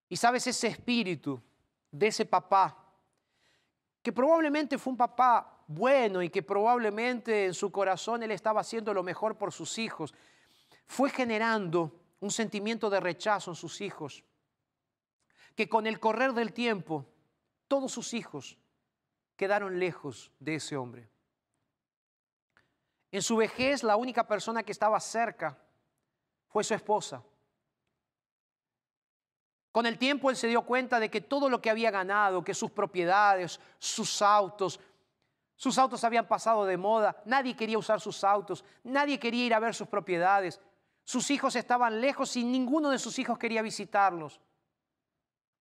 Y 0.09 0.15
sabes, 0.15 0.45
ese 0.47 0.67
espíritu 0.67 1.41
de 1.91 2.07
ese 2.07 2.25
papá, 2.25 2.77
que 4.01 4.13
probablemente 4.13 4.77
fue 4.77 4.91
un 4.91 4.97
papá 4.97 5.63
bueno 5.67 6.21
y 6.21 6.29
que 6.29 6.43
probablemente 6.43 7.45
en 7.45 7.53
su 7.53 7.71
corazón 7.71 8.23
él 8.23 8.31
estaba 8.31 8.61
haciendo 8.61 8.93
lo 8.93 9.03
mejor 9.03 9.37
por 9.37 9.51
sus 9.51 9.77
hijos, 9.77 10.13
fue 10.85 11.09
generando 11.09 11.99
un 12.19 12.31
sentimiento 12.31 12.89
de 12.89 12.99
rechazo 12.99 13.51
en 13.51 13.55
sus 13.55 13.81
hijos, 13.81 14.23
que 15.55 15.67
con 15.67 15.87
el 15.87 15.99
correr 15.99 16.33
del 16.33 16.53
tiempo 16.53 17.05
todos 17.67 17.91
sus 17.91 18.13
hijos 18.13 18.57
quedaron 19.35 19.79
lejos 19.79 20.31
de 20.39 20.55
ese 20.55 20.77
hombre. 20.77 21.09
En 23.11 23.21
su 23.21 23.37
vejez 23.37 23.83
la 23.83 23.95
única 23.95 24.27
persona 24.27 24.63
que 24.63 24.71
estaba 24.71 24.99
cerca 24.99 25.57
fue 26.47 26.63
su 26.63 26.73
esposa. 26.73 27.23
Con 29.71 29.85
el 29.85 29.97
tiempo 29.97 30.29
él 30.29 30.35
se 30.35 30.47
dio 30.47 30.63
cuenta 30.63 30.99
de 30.99 31.09
que 31.09 31.21
todo 31.21 31.49
lo 31.49 31.61
que 31.61 31.69
había 31.69 31.91
ganado, 31.91 32.43
que 32.43 32.53
sus 32.53 32.71
propiedades, 32.71 33.59
sus 33.77 34.21
autos, 34.21 34.79
sus 35.55 35.77
autos 35.77 36.03
habían 36.03 36.27
pasado 36.27 36.65
de 36.65 36.77
moda, 36.77 37.21
nadie 37.25 37.55
quería 37.55 37.77
usar 37.77 38.01
sus 38.01 38.23
autos, 38.23 38.63
nadie 38.83 39.19
quería 39.19 39.45
ir 39.45 39.53
a 39.53 39.59
ver 39.59 39.73
sus 39.73 39.87
propiedades. 39.87 40.59
Sus 41.03 41.31
hijos 41.31 41.55
estaban 41.55 42.01
lejos 42.01 42.35
y 42.35 42.43
ninguno 42.43 42.89
de 42.89 42.99
sus 42.99 43.17
hijos 43.17 43.37
quería 43.37 43.61
visitarlos. 43.61 44.41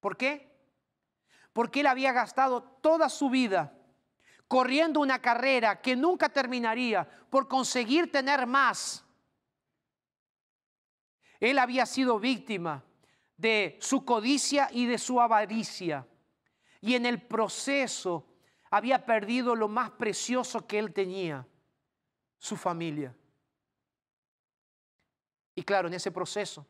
¿Por 0.00 0.16
qué? 0.16 0.54
Porque 1.52 1.80
él 1.80 1.86
había 1.86 2.12
gastado 2.12 2.62
toda 2.62 3.08
su 3.08 3.30
vida 3.30 3.75
corriendo 4.48 5.00
una 5.00 5.20
carrera 5.20 5.80
que 5.80 5.96
nunca 5.96 6.28
terminaría 6.28 7.08
por 7.30 7.48
conseguir 7.48 8.10
tener 8.10 8.46
más. 8.46 9.04
Él 11.40 11.58
había 11.58 11.86
sido 11.86 12.18
víctima 12.18 12.82
de 13.36 13.78
su 13.80 14.04
codicia 14.04 14.68
y 14.72 14.86
de 14.86 14.98
su 14.98 15.20
avaricia. 15.20 16.06
Y 16.80 16.94
en 16.94 17.06
el 17.06 17.20
proceso 17.22 18.26
había 18.70 19.04
perdido 19.04 19.54
lo 19.54 19.68
más 19.68 19.90
precioso 19.90 20.66
que 20.66 20.78
él 20.78 20.92
tenía, 20.92 21.46
su 22.38 22.56
familia. 22.56 23.14
Y 25.54 25.62
claro, 25.62 25.88
en 25.88 25.94
ese 25.94 26.10
proceso, 26.10 26.66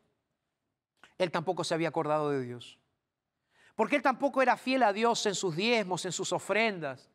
él 1.18 1.30
tampoco 1.30 1.64
se 1.64 1.74
había 1.74 1.88
acordado 1.88 2.30
de 2.30 2.42
Dios. 2.42 2.78
Porque 3.74 3.96
él 3.96 4.02
tampoco 4.02 4.42
era 4.42 4.56
fiel 4.56 4.82
a 4.82 4.92
Dios 4.92 5.26
en 5.26 5.34
sus 5.34 5.54
diezmos, 5.54 6.04
en 6.04 6.12
sus 6.12 6.32
ofrendas. 6.32 7.10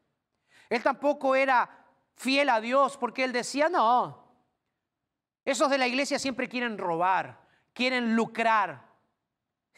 Él 0.71 0.81
tampoco 0.81 1.35
era 1.35 1.69
fiel 2.15 2.47
a 2.47 2.61
Dios 2.61 2.95
porque 2.95 3.25
él 3.25 3.33
decía, 3.33 3.67
no, 3.67 4.25
esos 5.43 5.69
de 5.69 5.77
la 5.77 5.85
iglesia 5.85 6.17
siempre 6.17 6.47
quieren 6.47 6.77
robar, 6.77 7.45
quieren 7.73 8.15
lucrar. 8.15 8.89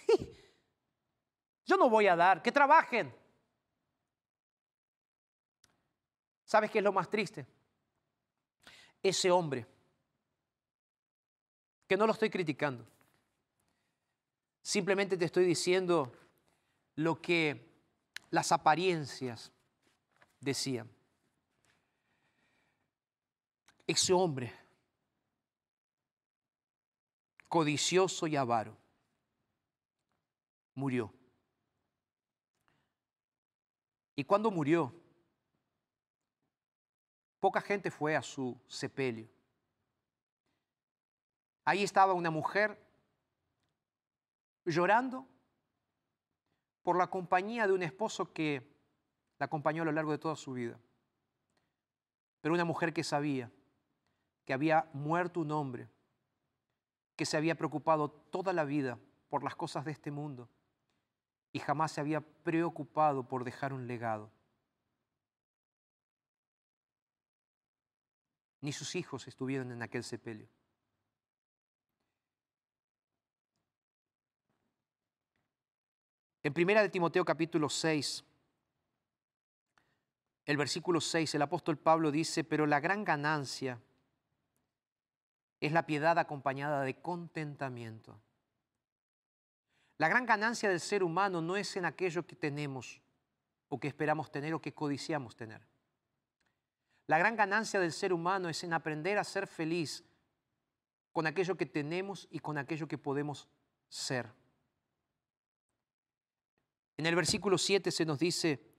Yo 1.66 1.78
no 1.78 1.89
voy 1.89 2.06
a 2.06 2.16
dar, 2.16 2.44
que 2.44 2.52
trabajen. 2.52 3.12
¿Sabes 6.46 6.70
qué 6.70 6.78
es 6.78 6.84
lo 6.84 6.94
más 6.94 7.10
triste? 7.10 7.48
Ese 9.02 9.32
hombre, 9.32 9.66
que 11.88 11.98
no 11.98 12.06
lo 12.06 12.14
estoy 12.14 12.30
criticando, 12.30 12.86
simplemente 14.62 15.18
te 15.18 15.26
estoy 15.26 15.46
diciendo 15.46 16.14
lo 16.94 17.20
que 17.20 17.74
las 18.30 18.52
apariencias 18.52 19.52
decían. 20.44 20.89
Ese 23.86 24.14
hombre, 24.14 24.54
codicioso 27.48 28.28
y 28.28 28.36
avaro, 28.36 28.78
murió. 30.76 31.14
Y 34.16 34.24
cuando 34.24 34.52
murió, 34.52 34.94
Poca 37.44 37.60
gente 37.60 37.91
fue 37.91 38.16
a 38.16 38.22
su 38.22 38.58
sepelio. 38.70 39.28
Ahí 41.66 41.84
estaba 41.84 42.14
una 42.14 42.32
mujer 42.32 42.82
llorando 44.64 45.28
por 46.84 46.98
la 46.98 47.08
compañía 47.08 47.68
de 47.68 47.74
un 47.74 47.84
esposo 47.84 48.32
que 48.32 48.73
la 49.40 49.46
acompañó 49.46 49.84
a 49.84 49.86
lo 49.86 49.92
largo 49.92 50.12
de 50.12 50.18
toda 50.18 50.36
su 50.36 50.54
vida. 50.54 50.80
Pero 52.42 52.54
una 52.54 52.66
mujer 52.66 52.94
que 52.94 53.04
sabía 53.04 53.52
que 54.46 54.54
había 54.54 54.90
muerto 54.94 55.40
un 55.40 55.52
hombre, 55.52 55.90
que 57.16 57.26
se 57.26 57.38
había 57.38 57.56
preocupado 57.56 58.10
toda 58.10 58.52
la 58.52 58.66
vida 58.66 59.00
por 59.30 59.44
las 59.44 59.56
cosas 59.56 59.86
de 59.86 59.92
este 59.92 60.12
mundo 60.12 60.50
y 61.52 61.60
jamás 61.60 61.94
se 61.94 62.02
había 62.02 62.22
preocupado 62.22 63.28
por 63.28 63.44
dejar 63.44 63.72
un 63.72 63.88
legado. 63.88 64.32
ni 68.64 68.72
sus 68.72 68.96
hijos 68.96 69.28
estuvieron 69.28 69.74
en 69.74 69.82
aquel 69.82 70.06
sepelio. 70.06 70.48
En 76.42 76.54
primera 76.54 76.82
de 76.82 76.88
Timoteo 76.88 77.26
capítulo 77.26 77.68
6, 77.68 78.24
el 80.46 80.58
versículo 80.58 81.00
6, 81.00 81.36
el 81.36 81.41
apóstol 81.41 81.78
Pablo 81.78 82.12
dice, 82.12 82.44
pero 82.44 82.66
la 82.66 82.80
gran 82.80 83.04
ganancia 83.04 83.80
es 85.62 85.72
la 85.72 85.86
piedad 85.86 86.20
acompañada 86.20 86.84
de 86.84 87.02
contentamiento. 87.02 88.20
La 89.98 90.10
gran 90.10 90.26
ganancia 90.26 90.70
del 90.70 90.82
ser 90.82 91.04
humano 91.04 91.41
no 91.41 91.56
es 91.56 91.78
en 91.78 91.86
aquello 91.86 92.28
que 92.28 92.36
tenemos 92.36 93.02
o 93.70 93.80
que 93.80 93.88
esperamos 93.88 94.32
tener 94.32 94.54
o 94.54 94.62
que 94.62 94.74
codiciamos 94.74 95.36
tener. 95.36 95.62
La 97.08 97.18
gran 97.18 97.36
ganancia 97.36 97.80
del 97.80 97.94
ser 97.94 98.12
humano 98.12 98.50
es 98.50 98.64
en 98.64 98.74
aprender 98.74 99.18
a 99.18 99.24
ser 99.24 99.48
feliz 99.48 100.04
con 101.14 101.28
aquello 101.28 101.56
que 101.56 101.66
tenemos 101.66 102.28
y 102.32 102.39
con 102.39 102.58
aquello 102.58 102.88
que 102.88 102.98
podemos 102.98 103.48
ser. 103.88 104.30
En 106.98 107.06
el 107.06 107.16
versículo 107.16 107.58
7 107.58 107.91
se 107.91 108.06
nos 108.06 108.20
dice, 108.20 108.73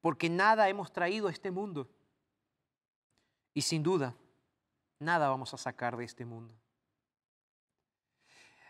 porque 0.00 0.28
nada 0.28 0.68
hemos 0.68 0.92
traído 0.92 1.28
a 1.28 1.30
este 1.30 1.50
mundo 1.50 1.88
y 3.54 3.62
sin 3.62 3.82
duda 3.82 4.14
nada 4.98 5.28
vamos 5.28 5.54
a 5.54 5.58
sacar 5.58 5.96
de 5.96 6.04
este 6.04 6.24
mundo. 6.24 6.54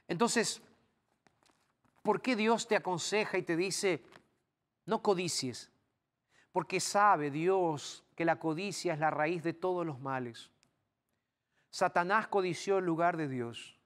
Entonces, 0.07 0.63
¿por 2.03 2.23
qué 2.23 2.37
Dios 2.37 2.67
te 2.67 2.77
aconseja 2.77 3.37
y 3.39 3.43
te 3.43 3.57
dice, 3.57 4.03
no 4.87 5.03
codicies? 5.03 5.71
Porque 6.53 6.81
sabe 6.81 7.31
Dios 7.31 8.05
que 8.15 8.25
la 8.25 8.39
codicia 8.39 8.95
es 8.95 8.99
la 8.99 9.11
raíz 9.11 9.43
de 9.43 9.53
todos 9.53 9.85
los 9.85 10.01
males. 10.01 10.51
Satanás 11.71 12.29
codició 12.29 12.79
el 12.79 12.87
lugar 12.87 13.17
de 13.17 13.29
Dios 13.29 13.79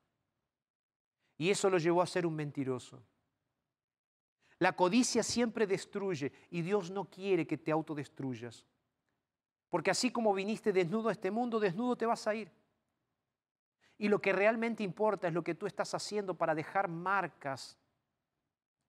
y 1.36 1.50
eso 1.50 1.68
lo 1.68 1.78
llevó 1.78 2.02
a 2.02 2.06
ser 2.06 2.24
un 2.24 2.36
mentiroso. 2.36 3.02
La 4.62 4.74
codicia 4.74 5.24
siempre 5.24 5.66
destruye 5.66 6.30
y 6.48 6.62
Dios 6.62 6.88
no 6.92 7.06
quiere 7.06 7.48
que 7.48 7.58
te 7.58 7.72
autodestruyas. 7.72 8.64
Porque 9.68 9.90
así 9.90 10.12
como 10.12 10.32
viniste 10.32 10.72
desnudo 10.72 11.08
a 11.08 11.12
este 11.12 11.32
mundo, 11.32 11.58
desnudo 11.58 11.96
te 11.96 12.06
vas 12.06 12.28
a 12.28 12.36
ir. 12.36 12.48
Y 13.98 14.08
lo 14.08 14.22
que 14.22 14.32
realmente 14.32 14.84
importa 14.84 15.26
es 15.26 15.34
lo 15.34 15.42
que 15.42 15.56
tú 15.56 15.66
estás 15.66 15.92
haciendo 15.94 16.34
para 16.34 16.54
dejar 16.54 16.86
marcas 16.86 17.76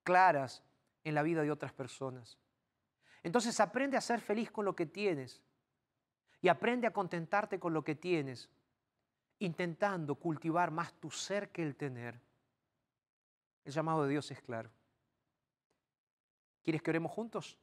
claras 0.03 0.61
en 1.03 1.15
la 1.15 1.23
vida 1.23 1.41
de 1.41 1.49
otras 1.49 1.73
personas. 1.73 2.37
Entonces 3.23 3.59
aprende 3.59 3.97
a 3.97 4.01
ser 4.01 4.21
feliz 4.21 4.51
con 4.51 4.65
lo 4.65 4.75
que 4.75 4.85
tienes 4.85 5.41
y 6.39 6.49
aprende 6.49 6.85
a 6.85 6.93
contentarte 6.93 7.59
con 7.59 7.73
lo 7.73 7.83
que 7.83 7.95
tienes, 7.95 8.47
intentando 9.39 10.13
cultivar 10.13 10.69
más 10.69 10.93
tu 10.99 11.09
ser 11.09 11.49
que 11.49 11.63
el 11.63 11.75
tener. 11.75 12.21
El 13.65 13.73
llamado 13.73 14.03
de 14.03 14.11
Dios 14.11 14.29
es 14.29 14.39
claro. 14.39 14.69
¿Quieres 16.63 16.81
que 16.81 16.91
oremos 16.91 17.11
juntos? 17.11 17.59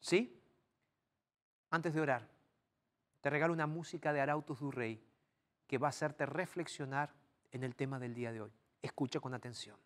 ¿Sí? 0.00 0.42
Antes 1.70 1.94
de 1.94 2.00
orar, 2.00 2.28
te 3.20 3.30
regalo 3.30 3.52
una 3.52 3.66
música 3.66 4.12
de 4.12 4.20
Arautos 4.20 4.60
du 4.60 4.70
Rey 4.70 5.02
que 5.66 5.78
va 5.78 5.88
a 5.88 5.90
hacerte 5.90 6.26
reflexionar 6.26 7.14
en 7.50 7.62
el 7.62 7.76
tema 7.76 7.98
del 7.98 8.14
día 8.14 8.32
de 8.32 8.40
hoy. 8.40 8.52
Escucha 8.80 9.20
con 9.20 9.34
atención. 9.34 9.78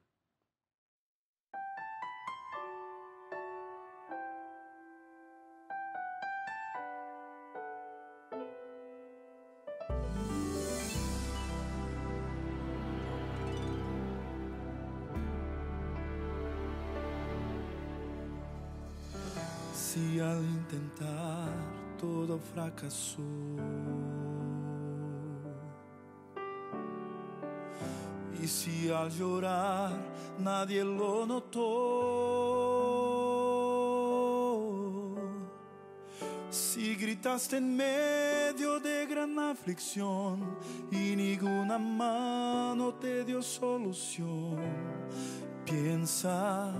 Y 28.40 28.46
si 28.46 28.88
al 28.90 29.10
llorar 29.10 29.90
nadie 30.38 30.84
lo 30.84 31.26
notó, 31.26 31.56
si 36.48 36.94
gritaste 36.94 37.56
en 37.56 37.76
medio 37.76 38.78
de 38.78 39.04
gran 39.06 39.36
aflicción 39.38 40.56
y 40.92 41.16
ninguna 41.16 41.78
mano 41.78 42.94
te 42.94 43.24
dio 43.24 43.42
solución, 43.42 44.60
piensa 45.64 46.72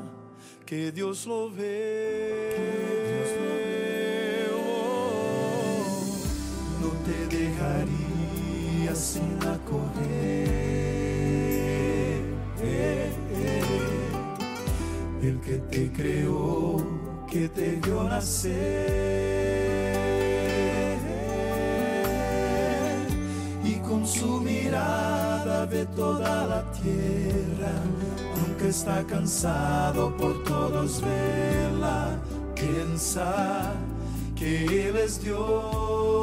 que 0.65 0.93
Dios 0.93 1.27
lo 1.27 1.51
ve. 1.51 3.66
Te 7.07 7.37
dejaría 7.37 8.95
sin 8.95 9.39
correr. 9.65 10.57
El 15.23 15.41
que 15.41 15.57
te 15.71 15.93
creó, 15.93 16.77
que 17.31 17.49
te 17.49 17.81
vio 17.83 18.05
nacer. 18.05 18.55
Y 23.65 23.75
con 23.89 24.07
su 24.07 24.41
mirada 24.41 25.67
ve 25.67 25.87
toda 25.87 26.47
la 26.47 26.71
tierra 26.73 27.73
aunque 28.57 28.69
está 28.69 29.05
cansado 29.05 30.17
por 30.17 30.43
todos 30.45 31.01
verla, 31.01 32.19
piensa 32.55 33.73
que 34.35 34.89
Él 34.89 34.97
es 34.97 35.23
Dios. 35.23 36.16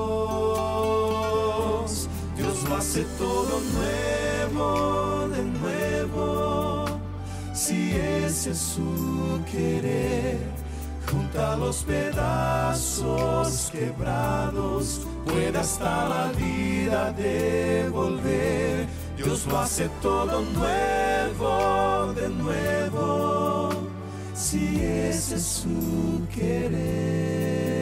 Hace 2.83 3.05
todo 3.17 3.61
nuevo, 3.79 5.27
de 5.29 5.41
nuevo, 5.41 6.85
si 7.53 7.91
ese 7.91 8.51
es 8.51 8.57
su 8.57 9.39
querer. 9.49 10.37
Junta 11.09 11.55
los 11.55 11.77
pedazos 11.83 13.71
quebrados, 13.71 14.99
puede 15.25 15.57
hasta 15.57 16.09
la 16.09 16.31
vida 16.33 17.13
devolver. 17.13 18.85
Dios 19.15 19.45
lo 19.47 19.59
hace 19.59 19.89
todo 20.01 20.41
nuevo, 20.41 22.13
de 22.13 22.27
nuevo, 22.27 23.69
si 24.35 24.81
ese 24.83 25.35
es 25.35 25.43
su 25.45 26.27
querer. 26.35 27.72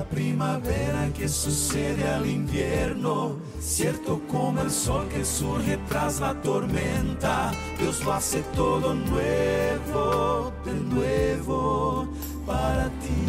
La 0.00 0.06
primavera 0.06 1.12
que 1.12 1.28
sucede 1.28 2.08
al 2.08 2.26
invierno, 2.26 3.36
cierto 3.60 4.18
como 4.30 4.62
el 4.62 4.70
sol 4.70 5.06
que 5.08 5.22
surge 5.26 5.76
tras 5.90 6.20
la 6.20 6.32
tormenta, 6.40 7.52
Dios 7.78 8.02
lo 8.02 8.14
hace 8.14 8.40
todo 8.56 8.94
nuevo, 8.94 10.54
de 10.64 10.72
nuevo, 10.72 12.08
para 12.46 12.88
ti. 13.00 13.26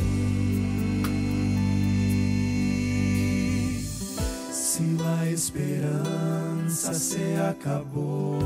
Si 4.53 4.95
la 4.97 5.28
esperanza 5.28 6.93
se 6.93 7.38
acabó, 7.38 8.39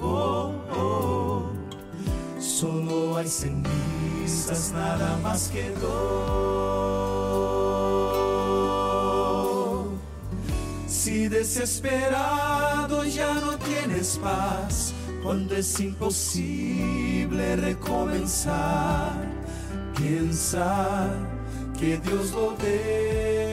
oh, 0.00 0.54
oh, 0.72 1.50
solo 2.40 3.18
hay 3.18 3.28
nada 4.72 5.16
más 5.22 5.48
quedó. 5.48 5.86
Si 10.86 11.28
desesperado 11.28 13.04
ya 13.04 13.34
no 13.34 13.56
tienes 13.58 14.18
paz, 14.22 14.92
cuando 15.22 15.54
es 15.56 15.78
imposible 15.80 17.56
recomenzar, 17.56 19.14
piensa 19.96 21.08
que 21.78 21.98
Dios 21.98 22.32
lo 22.32 22.56
ve. 22.56 23.46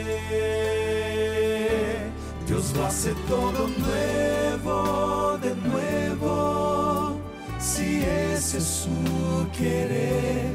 Dios 2.48 2.74
lo 2.76 2.86
hace 2.86 3.14
todo 3.28 3.68
nuevo, 3.68 5.23
si 7.84 8.04
ese 8.04 8.58
es 8.58 8.64
su 8.64 9.48
querer. 9.58 10.54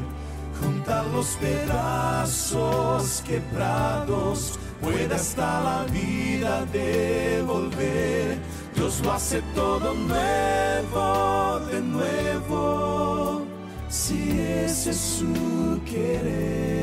Junta 0.60 1.04
los 1.12 1.36
pedazos 1.36 3.22
quebrados, 3.26 4.58
puede 4.80 5.14
hasta 5.14 5.60
la 5.60 5.84
vida 5.84 6.64
devolver. 6.72 8.38
Dios 8.74 9.00
lo 9.04 9.12
hace 9.12 9.42
todo 9.54 9.94
nuevo, 9.94 11.60
de 11.70 11.80
nuevo, 11.80 13.42
si 13.88 14.40
ese 14.40 14.90
es 14.90 14.96
su 14.96 15.80
querer. 15.84 16.77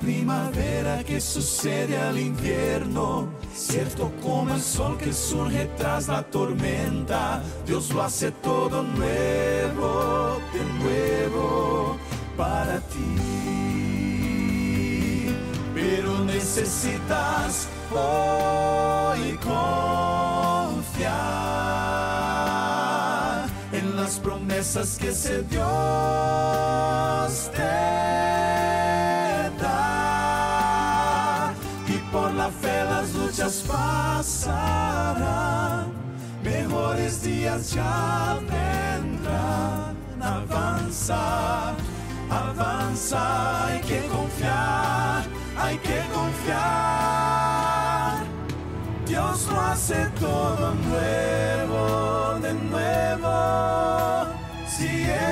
Primavera 0.00 1.04
que 1.04 1.20
sucede 1.20 1.96
al 1.98 2.18
invierno, 2.18 3.28
cierto 3.54 4.10
como 4.22 4.54
el 4.54 4.60
sol 4.60 4.96
que 4.98 5.12
surge 5.12 5.66
tras 5.76 6.08
la 6.08 6.22
tormenta, 6.22 7.42
Dios 7.66 7.92
lo 7.92 8.02
hace 8.02 8.32
todo 8.32 8.82
nuevo, 8.82 10.40
de 10.52 10.64
nuevo, 10.82 11.98
para 12.36 12.80
ti. 12.80 13.16
Pero 15.74 16.24
necesitas 16.24 17.68
hoy 17.94 19.38
confiar 19.42 21.10
en 23.72 23.96
las 23.96 24.18
promesas 24.18 24.96
que 24.98 25.08
ese 25.08 25.42
Dios 25.42 25.60
mejores 36.42 37.22
días 37.22 37.72
ya 37.72 38.38
vendrán. 38.40 39.96
Avanza, 40.20 41.74
avanza, 42.28 43.66
hay 43.66 43.80
que 43.80 44.00
confiar, 44.08 45.24
hay 45.56 45.78
que 45.78 46.02
confiar. 46.12 46.60
Dios 49.06 49.48
lo 49.50 49.60
hace 49.60 50.06
todo 50.20 50.74
nuevo, 50.74 52.38
de 52.42 52.52
nuevo. 52.52 54.26
Si 54.68 54.86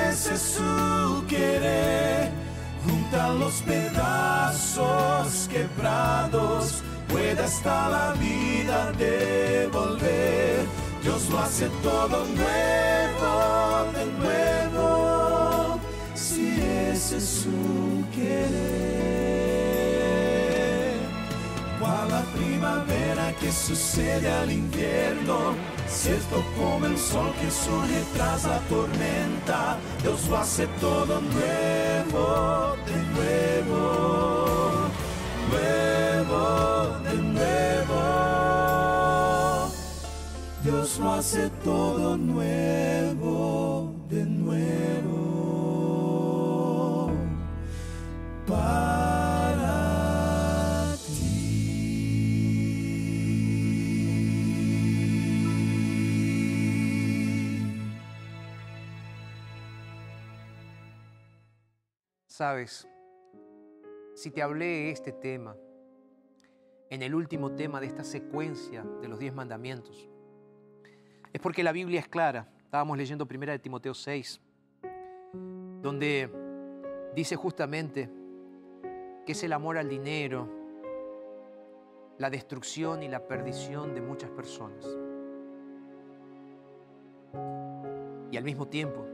ese 0.09 0.33
es 0.33 0.41
su 0.41 1.23
querer, 1.27 2.31
junta 2.83 3.29
los 3.33 3.61
pedazos 3.61 5.47
quebrados, 5.47 6.83
puede 7.29 7.43
hasta 7.43 7.89
la 7.89 8.13
vida 8.13 8.91
devolver. 8.93 10.65
Dios 11.03 11.29
lo 11.29 11.39
hace 11.39 11.69
todo 11.83 12.25
nuevo, 12.25 13.91
de 13.93 14.05
nuevo. 14.19 15.79
Si 16.13 16.59
ese 16.91 17.17
es 17.17 17.25
su 17.25 18.03
querer 18.13 19.29
cual 21.79 22.09
la 22.09 22.23
primavera 22.37 23.33
que 23.39 23.51
sucede 23.51 24.29
al 24.29 24.51
invierno, 24.51 25.55
cierto 25.87 26.43
como 26.57 26.85
el 26.85 26.97
sol 26.97 27.31
que 27.39 27.49
surge 27.49 28.03
tras 28.15 28.43
la 28.43 28.59
tormenta, 28.67 29.77
Dios 30.01 30.27
lo 30.27 30.37
hace 30.37 30.67
todo 30.81 31.21
nuevo, 31.21 32.75
de 32.85 32.97
nuevo, 33.15 33.98
Lo 40.97 41.11
hace 41.13 41.49
todo 41.63 42.17
nuevo, 42.17 43.93
de 44.09 44.25
nuevo. 44.25 44.59
Para 48.45 49.75
ti. 50.97 51.93
Sabes, 62.27 62.89
si 64.15 64.31
te 64.31 64.41
hablé 64.41 64.91
este 64.91 65.13
tema, 65.13 65.55
en 66.89 67.03
el 67.03 67.15
último 67.15 67.55
tema 67.55 67.79
de 67.79 67.87
esta 67.87 68.03
secuencia 68.03 68.83
de 69.01 69.07
los 69.07 69.17
diez 69.17 69.33
mandamientos, 69.33 70.08
es 71.33 71.41
porque 71.41 71.63
la 71.63 71.71
Biblia 71.71 71.99
es 71.99 72.07
clara. 72.07 72.47
Estábamos 72.63 72.97
leyendo 72.97 73.25
primera 73.25 73.51
de 73.53 73.59
Timoteo 73.59 73.93
6, 73.93 74.41
donde 75.81 76.29
dice 77.15 77.35
justamente 77.35 78.09
que 79.25 79.31
es 79.31 79.43
el 79.43 79.53
amor 79.53 79.77
al 79.77 79.89
dinero, 79.89 80.47
la 82.17 82.29
destrucción 82.29 83.01
y 83.03 83.07
la 83.07 83.27
perdición 83.27 83.95
de 83.95 84.01
muchas 84.01 84.29
personas. 84.29 84.85
Y 88.31 88.37
al 88.37 88.43
mismo 88.43 88.67
tiempo, 88.67 89.05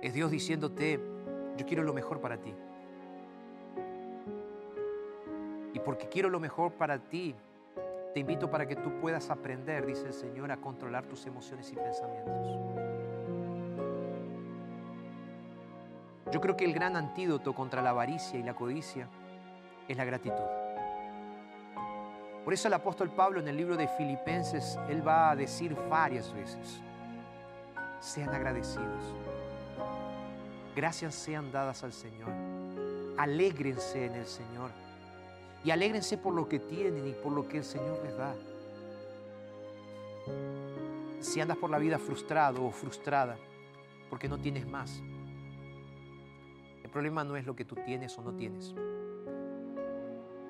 es 0.00 0.12
Dios 0.14 0.30
diciéndote, 0.30 0.98
yo 1.56 1.66
quiero 1.66 1.84
lo 1.84 1.92
mejor 1.92 2.20
para 2.20 2.38
ti. 2.38 2.52
Y 5.72 5.78
porque 5.78 6.08
quiero 6.08 6.28
lo 6.28 6.40
mejor 6.40 6.72
para 6.72 6.98
ti, 6.98 7.34
te 8.12 8.20
invito 8.20 8.50
para 8.50 8.66
que 8.66 8.76
tú 8.76 9.00
puedas 9.00 9.30
aprender, 9.30 9.86
dice 9.86 10.06
el 10.06 10.12
Señor, 10.12 10.52
a 10.52 10.58
controlar 10.58 11.06
tus 11.06 11.26
emociones 11.26 11.72
y 11.72 11.76
pensamientos. 11.76 12.58
Yo 16.30 16.40
creo 16.40 16.56
que 16.56 16.64
el 16.64 16.72
gran 16.72 16.96
antídoto 16.96 17.54
contra 17.54 17.82
la 17.82 17.90
avaricia 17.90 18.38
y 18.38 18.42
la 18.42 18.54
codicia 18.54 19.08
es 19.88 19.96
la 19.96 20.04
gratitud. 20.04 20.44
Por 22.44 22.52
eso 22.52 22.68
el 22.68 22.74
apóstol 22.74 23.10
Pablo 23.10 23.40
en 23.40 23.48
el 23.48 23.56
libro 23.56 23.76
de 23.76 23.88
Filipenses, 23.88 24.78
él 24.88 25.06
va 25.06 25.30
a 25.30 25.36
decir 25.36 25.76
varias 25.88 26.32
veces, 26.32 26.80
sean 28.00 28.34
agradecidos, 28.34 29.14
gracias 30.74 31.14
sean 31.14 31.52
dadas 31.52 31.84
al 31.84 31.92
Señor, 31.92 32.30
alégrense 33.16 34.06
en 34.06 34.16
el 34.16 34.26
Señor 34.26 34.70
y 35.64 35.70
alégrense 35.70 36.18
por 36.18 36.34
lo 36.34 36.48
que 36.48 36.58
tienen 36.58 37.06
y 37.06 37.12
por 37.12 37.32
lo 37.32 37.46
que 37.46 37.58
el 37.58 37.64
Señor 37.64 38.00
les 38.02 38.16
da. 38.16 38.34
Si 41.20 41.40
andas 41.40 41.56
por 41.56 41.70
la 41.70 41.78
vida 41.78 41.98
frustrado 41.98 42.64
o 42.64 42.70
frustrada 42.70 43.36
porque 44.10 44.28
no 44.28 44.38
tienes 44.38 44.66
más, 44.66 45.00
el 46.82 46.90
problema 46.90 47.24
no 47.24 47.36
es 47.36 47.46
lo 47.46 47.54
que 47.54 47.64
tú 47.64 47.76
tienes 47.76 48.16
o 48.18 48.22
no 48.22 48.34
tienes. 48.34 48.74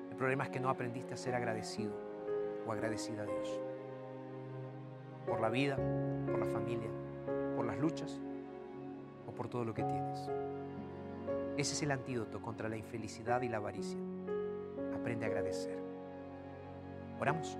El 0.09 0.17
problema 0.17 0.45
es 0.45 0.49
que 0.49 0.59
no 0.59 0.69
aprendiste 0.69 1.13
a 1.13 1.17
ser 1.17 1.35
agradecido 1.35 1.93
o 2.65 2.71
agradecida 2.71 3.23
a 3.23 3.25
Dios. 3.25 3.59
Por 5.27 5.39
la 5.39 5.49
vida, 5.49 5.75
por 6.25 6.39
la 6.39 6.45
familia, 6.47 6.89
por 7.55 7.65
las 7.65 7.77
luchas 7.77 8.19
o 9.27 9.31
por 9.31 9.47
todo 9.47 9.63
lo 9.63 9.73
que 9.73 9.83
tienes. 9.83 10.29
Ese 11.55 11.73
es 11.73 11.83
el 11.83 11.91
antídoto 11.91 12.41
contra 12.41 12.67
la 12.67 12.77
infelicidad 12.77 13.41
y 13.43 13.49
la 13.49 13.57
avaricia. 13.57 13.99
Aprende 15.03 15.25
a 15.25 15.27
agradecer. 15.27 15.77
Oramos. 17.19 17.57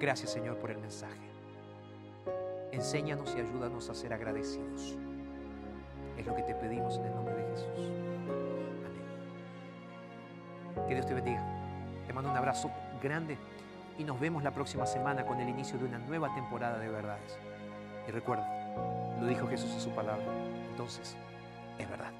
Gracias 0.00 0.32
Señor 0.32 0.58
por 0.58 0.72
el 0.72 0.78
mensaje. 0.78 1.30
Enséñanos 2.72 3.32
y 3.36 3.40
ayúdanos 3.40 3.88
a 3.88 3.94
ser 3.94 4.12
agradecidos. 4.12 4.98
Es 6.18 6.26
lo 6.26 6.34
que 6.34 6.42
te 6.42 6.56
pedimos 6.56 6.98
en 6.98 7.04
el 7.04 7.14
nombre 7.14 7.36
de 7.36 7.44
Jesús. 7.52 7.92
Amén. 10.74 10.88
Que 10.88 10.94
Dios 10.94 11.06
te 11.06 11.14
bendiga. 11.14 11.46
Te 12.08 12.12
mando 12.12 12.32
un 12.32 12.36
abrazo 12.36 12.68
grande 13.00 13.38
y 13.96 14.02
nos 14.02 14.18
vemos 14.18 14.42
la 14.42 14.50
próxima 14.50 14.86
semana 14.86 15.24
con 15.24 15.38
el 15.38 15.48
inicio 15.48 15.78
de 15.78 15.84
una 15.84 15.98
nueva 16.00 16.34
temporada 16.34 16.80
de 16.80 16.88
verdades. 16.88 17.38
Y 18.08 18.10
recuerda, 18.10 18.44
lo 19.20 19.26
dijo 19.28 19.46
Jesús 19.46 19.72
en 19.72 19.80
su 19.80 19.90
palabra. 19.90 20.26
Entonces, 20.68 21.16
es 21.78 21.88
verdad. 21.88 22.10